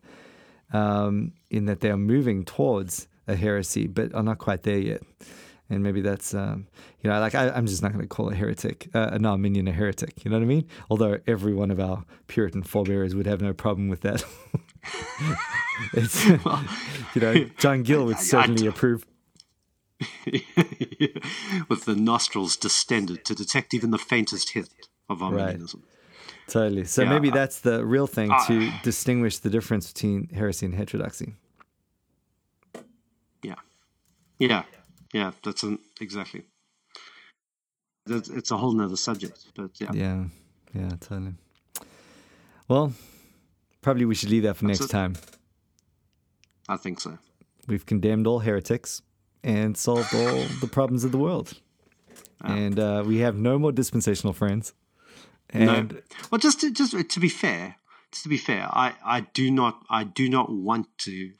um, 0.73 1.33
in 1.49 1.65
that 1.65 1.81
they 1.81 1.89
are 1.89 1.97
moving 1.97 2.45
towards 2.45 3.07
a 3.27 3.35
heresy, 3.35 3.87
but 3.87 4.13
are 4.13 4.23
not 4.23 4.37
quite 4.37 4.63
there 4.63 4.77
yet 4.77 5.01
and 5.69 5.81
maybe 5.81 6.01
that's 6.01 6.33
um, 6.33 6.67
you 7.01 7.09
know 7.09 7.19
like 7.19 7.35
I, 7.35 7.47
am 7.57 7.67
just 7.67 7.81
not 7.81 7.91
going 7.91 8.03
to 8.03 8.07
call 8.07 8.29
a 8.29 8.35
heretic 8.35 8.89
uh, 8.93 9.09
an 9.11 9.25
Arminian 9.25 9.67
a 9.67 9.71
heretic. 9.71 10.23
You 10.23 10.31
know 10.31 10.37
what 10.37 10.43
I 10.43 10.47
mean? 10.47 10.67
Although 10.89 11.19
every 11.27 11.53
one 11.53 11.71
of 11.71 11.79
our 11.79 12.05
Puritan 12.27 12.63
forebears 12.63 13.15
would 13.15 13.25
have 13.25 13.41
no 13.41 13.53
problem 13.53 13.89
with 13.89 14.01
that. 14.01 14.23
it's 15.93 16.25
well, 16.45 16.63
you 17.13 17.21
know 17.21 17.49
John 17.57 17.83
Gill 17.83 18.05
would 18.05 18.19
certainly 18.19 18.67
approve. 18.67 19.05
with 21.69 21.85
the 21.85 21.95
nostrils 21.95 22.57
distended 22.57 23.23
to 23.23 23.33
detect 23.33 23.73
even 23.73 23.91
the 23.91 23.97
faintest 23.97 24.49
hint 24.49 24.69
of 25.09 25.23
Arminianism. 25.23 25.83
Right. 25.83 25.91
Totally. 26.47 26.83
So 26.83 27.03
yeah, 27.03 27.09
maybe 27.09 27.29
that's 27.29 27.61
the 27.61 27.85
real 27.85 28.05
thing 28.05 28.29
uh, 28.29 28.45
to 28.47 28.71
distinguish 28.83 29.39
the 29.39 29.49
difference 29.49 29.91
between 29.91 30.27
heresy 30.29 30.65
and 30.65 30.75
heterodoxy. 30.75 31.33
Yeah. 33.41 33.55
Yeah. 34.37 34.63
Yeah, 35.15 35.31
that's 35.43 35.63
an, 35.63 35.79
exactly. 36.01 36.43
That's, 38.05 38.27
it's 38.27 38.51
a 38.51 38.57
whole 38.57 38.73
nother 38.73 38.97
subject, 38.97 39.45
but 39.55 39.71
yeah. 39.79 39.93
Yeah, 39.93 40.25
yeah, 40.73 40.89
totally. 40.99 41.35
Well, 42.67 42.91
probably 43.81 44.03
we 44.03 44.13
should 44.13 44.29
leave 44.29 44.43
that 44.43 44.57
for 44.57 44.67
that's 44.67 44.81
next 44.81 44.89
it. 44.89 44.93
time. 44.93 45.15
I 46.67 46.75
think 46.75 46.99
so. 46.99 47.17
We've 47.65 47.85
condemned 47.85 48.27
all 48.27 48.39
heretics 48.39 49.03
and 49.41 49.77
solved 49.77 50.13
all 50.13 50.43
the 50.59 50.67
problems 50.69 51.05
of 51.05 51.13
the 51.13 51.17
world. 51.17 51.61
Oh. 52.43 52.53
And 52.53 52.77
uh, 52.77 53.03
we 53.07 53.19
have 53.19 53.37
no 53.37 53.57
more 53.57 53.71
dispensational 53.71 54.33
friends. 54.33 54.73
And 55.49 55.93
no. 55.93 56.01
Well, 56.29 56.39
just 56.39 56.59
to, 56.59 56.71
just 56.71 56.91
to 57.09 57.19
be 57.21 57.29
fair, 57.29 57.77
just 58.11 58.23
to 58.23 58.29
be 58.29 58.37
fair, 58.37 58.67
I, 58.69 58.95
I 59.05 59.21
do 59.21 59.49
not 59.49 59.81
I 59.89 60.03
do 60.03 60.27
not 60.27 60.51
want 60.51 60.87
to. 61.05 61.31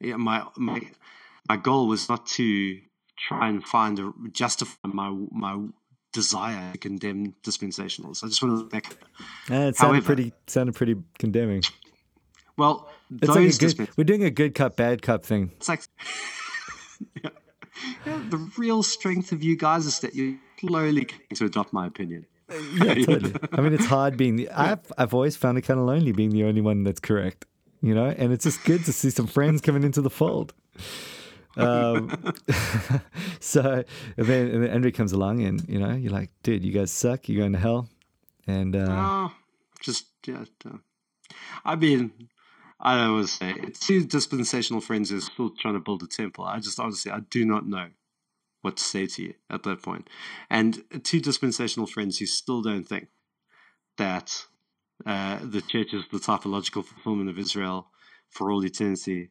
Yeah, 0.00 0.14
my 0.14 0.46
my 0.56 0.80
my 1.48 1.56
goal 1.56 1.88
was 1.88 2.08
not 2.08 2.26
to 2.26 2.78
try 3.16 3.48
and 3.48 3.64
find 3.64 3.98
a 3.98 4.12
justify 4.32 4.76
my 4.84 5.10
my 5.30 5.66
desire 6.12 6.72
to 6.72 6.78
condemn 6.78 7.34
dispensationalists. 7.42 8.24
I 8.24 8.28
just 8.28 8.42
want 8.42 8.70
to. 8.70 8.74
Like, 8.74 8.86
yeah, 9.50 9.66
it 9.66 9.76
sounded 9.76 9.94
However, 9.94 10.06
pretty 10.06 10.32
sounded 10.46 10.74
pretty 10.74 10.96
condemning. 11.18 11.62
Well, 12.56 12.88
it's 13.20 13.28
like 13.28 13.76
good, 13.76 13.88
we're 13.96 14.04
doing 14.04 14.24
a 14.24 14.30
good 14.30 14.54
cup, 14.54 14.76
bad 14.76 15.02
cup 15.02 15.26
thing. 15.26 15.50
It's 15.56 15.68
like 15.68 15.82
yeah. 17.22 17.30
Yeah, 18.06 18.22
the 18.30 18.38
real 18.56 18.82
strength 18.82 19.32
of 19.32 19.42
you 19.42 19.56
guys 19.56 19.84
is 19.84 19.98
that 19.98 20.14
you're 20.14 20.36
slowly 20.58 21.04
getting 21.04 21.36
to 21.36 21.44
adopt 21.44 21.72
my 21.72 21.86
opinion. 21.86 22.24
Uh, 22.48 22.54
yeah, 22.76 22.94
totally. 23.06 23.34
I 23.52 23.60
mean, 23.60 23.74
it's 23.74 23.84
hard 23.84 24.16
being 24.16 24.36
the. 24.36 24.48
I've 24.50 24.92
I've 24.96 25.12
always 25.12 25.36
found 25.36 25.58
it 25.58 25.62
kind 25.62 25.80
of 25.80 25.84
lonely 25.84 26.12
being 26.12 26.30
the 26.30 26.44
only 26.44 26.60
one 26.60 26.84
that's 26.84 27.00
correct. 27.00 27.46
You 27.82 27.94
know, 27.94 28.06
and 28.06 28.32
it's 28.32 28.44
just 28.44 28.64
good 28.64 28.84
to 28.86 28.92
see 28.92 29.10
some 29.10 29.26
friends 29.26 29.60
coming 29.60 29.82
into 29.82 30.00
the 30.00 30.08
fold. 30.08 30.54
Um, 31.56 32.34
so 33.40 33.84
and 34.16 34.26
then, 34.26 34.48
and 34.48 34.62
then 34.64 34.70
Andrew 34.70 34.90
comes 34.90 35.12
along, 35.12 35.42
and 35.42 35.66
you 35.68 35.78
know, 35.78 35.92
you're 35.92 36.12
like, 36.12 36.30
dude, 36.42 36.64
you 36.64 36.72
guys 36.72 36.90
suck. 36.90 37.28
You're 37.28 37.40
going 37.40 37.52
to 37.52 37.58
hell. 37.58 37.88
And 38.46 38.76
uh, 38.76 38.86
oh, 38.88 39.32
just 39.80 40.06
yeah. 40.26 40.44
Uh, 40.64 40.78
I 41.64 41.76
mean, 41.76 42.12
I 42.80 43.04
always 43.04 43.32
say 43.32 43.54
two 43.80 44.04
dispensational 44.04 44.80
friends 44.80 45.12
are 45.12 45.20
still 45.20 45.50
trying 45.58 45.74
to 45.74 45.80
build 45.80 46.02
a 46.02 46.06
temple. 46.06 46.44
I 46.44 46.58
just 46.58 46.78
honestly, 46.78 47.10
I 47.10 47.20
do 47.20 47.44
not 47.44 47.66
know 47.66 47.88
what 48.60 48.76
to 48.78 48.82
say 48.82 49.06
to 49.06 49.22
you 49.22 49.34
at 49.50 49.62
that 49.62 49.82
point. 49.82 50.08
And 50.50 50.82
two 51.02 51.20
dispensational 51.20 51.86
friends 51.86 52.18
who 52.18 52.26
still 52.26 52.62
don't 52.62 52.84
think 52.84 53.08
that 53.98 54.46
uh, 55.06 55.38
the 55.42 55.60
church 55.60 55.92
is 55.92 56.04
the 56.10 56.18
typological 56.18 56.84
fulfillment 56.84 57.28
of 57.28 57.38
Israel 57.38 57.88
for 58.30 58.50
all 58.50 58.64
eternity. 58.64 59.30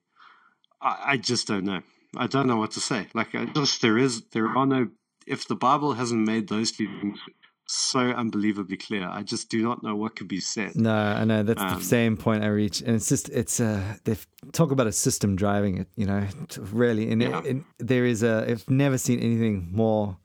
I, 0.82 1.04
I 1.06 1.18
just 1.18 1.48
don't 1.48 1.66
know. 1.66 1.82
I 2.18 2.28
don't 2.28 2.48
know 2.48 2.58
what 2.58 2.72
to 2.72 2.80
say. 2.80 3.08
Like, 3.14 3.36
I 3.36 3.46
just 3.46 3.82
there 3.82 3.98
is 3.98 4.24
there 4.32 4.48
are 4.48 4.66
no. 4.66 4.90
If 5.26 5.48
the 5.48 5.56
Bible 5.56 5.94
hasn't 5.94 6.28
made 6.28 6.50
those 6.50 6.72
two 6.72 6.88
things 7.00 7.20
so 7.66 8.00
unbelievably 8.00 8.78
clear, 8.78 9.08
I 9.10 9.24
just 9.24 9.50
do 9.50 9.64
not 9.64 9.84
know 9.84 9.96
what 9.96 10.16
could 10.16 10.28
be 10.28 10.40
said. 10.40 10.76
No, 10.76 10.94
I 10.94 11.24
know 11.24 11.44
that's 11.44 11.62
um, 11.62 11.80
the 11.80 11.84
same 11.84 12.18
point 12.18 12.44
I 12.44 12.48
reach, 12.48 12.82
and 12.82 12.96
it's 12.96 13.10
just 13.10 13.30
it's 13.30 13.60
uh 13.60 13.82
they 14.04 14.18
talk 14.52 14.72
about 14.72 14.88
a 14.88 14.92
system 14.92 15.36
driving 15.36 15.78
it. 15.78 15.88
You 15.96 16.06
know, 16.06 16.28
really, 16.72 17.12
and, 17.12 17.22
yeah. 17.22 17.40
it, 17.40 17.58
it, 17.58 17.64
there 17.80 18.06
is 18.06 18.24
a. 18.24 18.46
I've 18.50 18.70
never 18.70 18.98
seen 18.98 19.20
anything 19.20 19.70
more. 19.72 20.18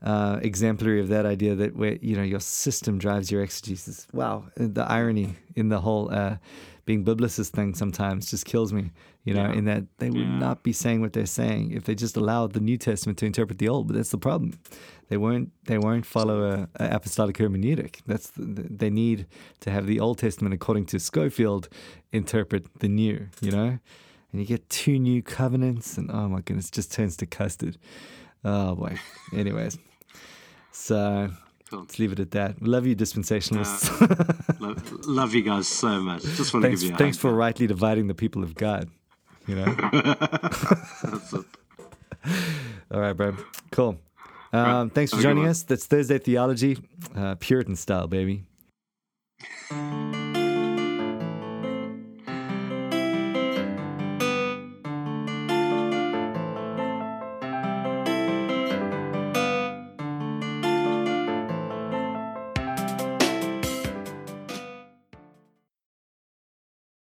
Uh, 0.00 0.38
exemplary 0.42 1.00
of 1.00 1.08
that 1.08 1.26
idea 1.26 1.56
that 1.56 1.74
where 1.74 1.98
you 2.00 2.14
know 2.14 2.22
your 2.22 2.38
system 2.38 2.98
drives 2.98 3.32
your 3.32 3.42
exegesis. 3.42 4.06
Wow, 4.12 4.44
the 4.54 4.84
irony 4.84 5.34
in 5.56 5.70
the 5.70 5.80
whole 5.80 6.14
uh, 6.14 6.36
being 6.88 7.04
biblicist 7.04 7.50
thing 7.50 7.74
sometimes 7.74 8.30
just 8.30 8.46
kills 8.46 8.72
me, 8.72 8.90
you 9.22 9.34
know, 9.34 9.42
yeah. 9.42 9.58
in 9.58 9.66
that 9.66 9.84
they 9.98 10.08
would 10.08 10.22
yeah. 10.22 10.38
not 10.38 10.62
be 10.62 10.72
saying 10.72 11.02
what 11.02 11.12
they're 11.12 11.26
saying 11.26 11.70
if 11.70 11.84
they 11.84 11.94
just 11.94 12.16
allowed 12.16 12.54
the 12.54 12.60
New 12.60 12.78
Testament 12.78 13.18
to 13.18 13.26
interpret 13.26 13.58
the 13.58 13.68
Old. 13.68 13.88
But 13.88 13.96
that's 13.96 14.10
the 14.10 14.16
problem. 14.16 14.58
They 15.10 15.18
won't. 15.18 15.50
They 15.66 15.76
won't 15.76 16.06
follow 16.06 16.44
a, 16.44 16.68
a 16.82 16.96
apostolic 16.96 17.36
hermeneutic. 17.36 17.96
That's 18.06 18.30
the, 18.30 18.66
they 18.70 18.88
need 18.88 19.26
to 19.60 19.70
have 19.70 19.86
the 19.86 20.00
Old 20.00 20.16
Testament, 20.16 20.54
according 20.54 20.86
to 20.86 20.98
Scofield 20.98 21.68
interpret 22.10 22.64
the 22.78 22.88
New. 22.88 23.28
You 23.42 23.50
know, 23.50 23.78
and 24.32 24.40
you 24.40 24.46
get 24.46 24.66
two 24.70 24.98
new 24.98 25.22
covenants, 25.22 25.98
and 25.98 26.10
oh 26.10 26.26
my 26.30 26.40
goodness, 26.40 26.70
just 26.70 26.90
turns 26.90 27.18
to 27.18 27.26
custard. 27.26 27.76
Oh 28.46 28.74
boy. 28.74 28.96
Anyways, 29.34 29.76
so 30.72 31.28
Cool. 31.70 31.80
Let's 31.80 31.98
leave 31.98 32.12
it 32.12 32.20
at 32.20 32.30
that. 32.30 32.62
Love 32.62 32.86
you, 32.86 32.96
dispensationalists. 32.96 33.90
Uh, 34.00 34.54
love, 34.58 34.92
love, 35.06 35.34
you 35.34 35.42
guys 35.42 35.68
so 35.68 36.00
much. 36.00 36.22
Just 36.22 36.54
want 36.54 36.64
thanks, 36.64 36.80
to 36.80 36.86
give 36.86 36.92
you 36.92 36.98
Thanks 36.98 37.18
for 37.18 37.32
rightly 37.32 37.66
dividing 37.66 38.06
the 38.06 38.14
people 38.14 38.42
of 38.42 38.54
God. 38.54 38.88
You 39.46 39.56
know? 39.56 39.64
All 42.90 43.00
right, 43.00 43.12
bro. 43.12 43.36
Cool. 43.70 43.98
Um, 44.52 44.62
right. 44.84 44.94
Thanks 44.94 45.12
for 45.12 45.20
joining 45.20 45.46
us. 45.46 45.62
That's 45.62 45.84
Thursday 45.84 46.18
Theology, 46.18 46.78
uh, 47.14 47.34
Puritan 47.38 47.76
style, 47.76 48.06
baby. 48.06 48.44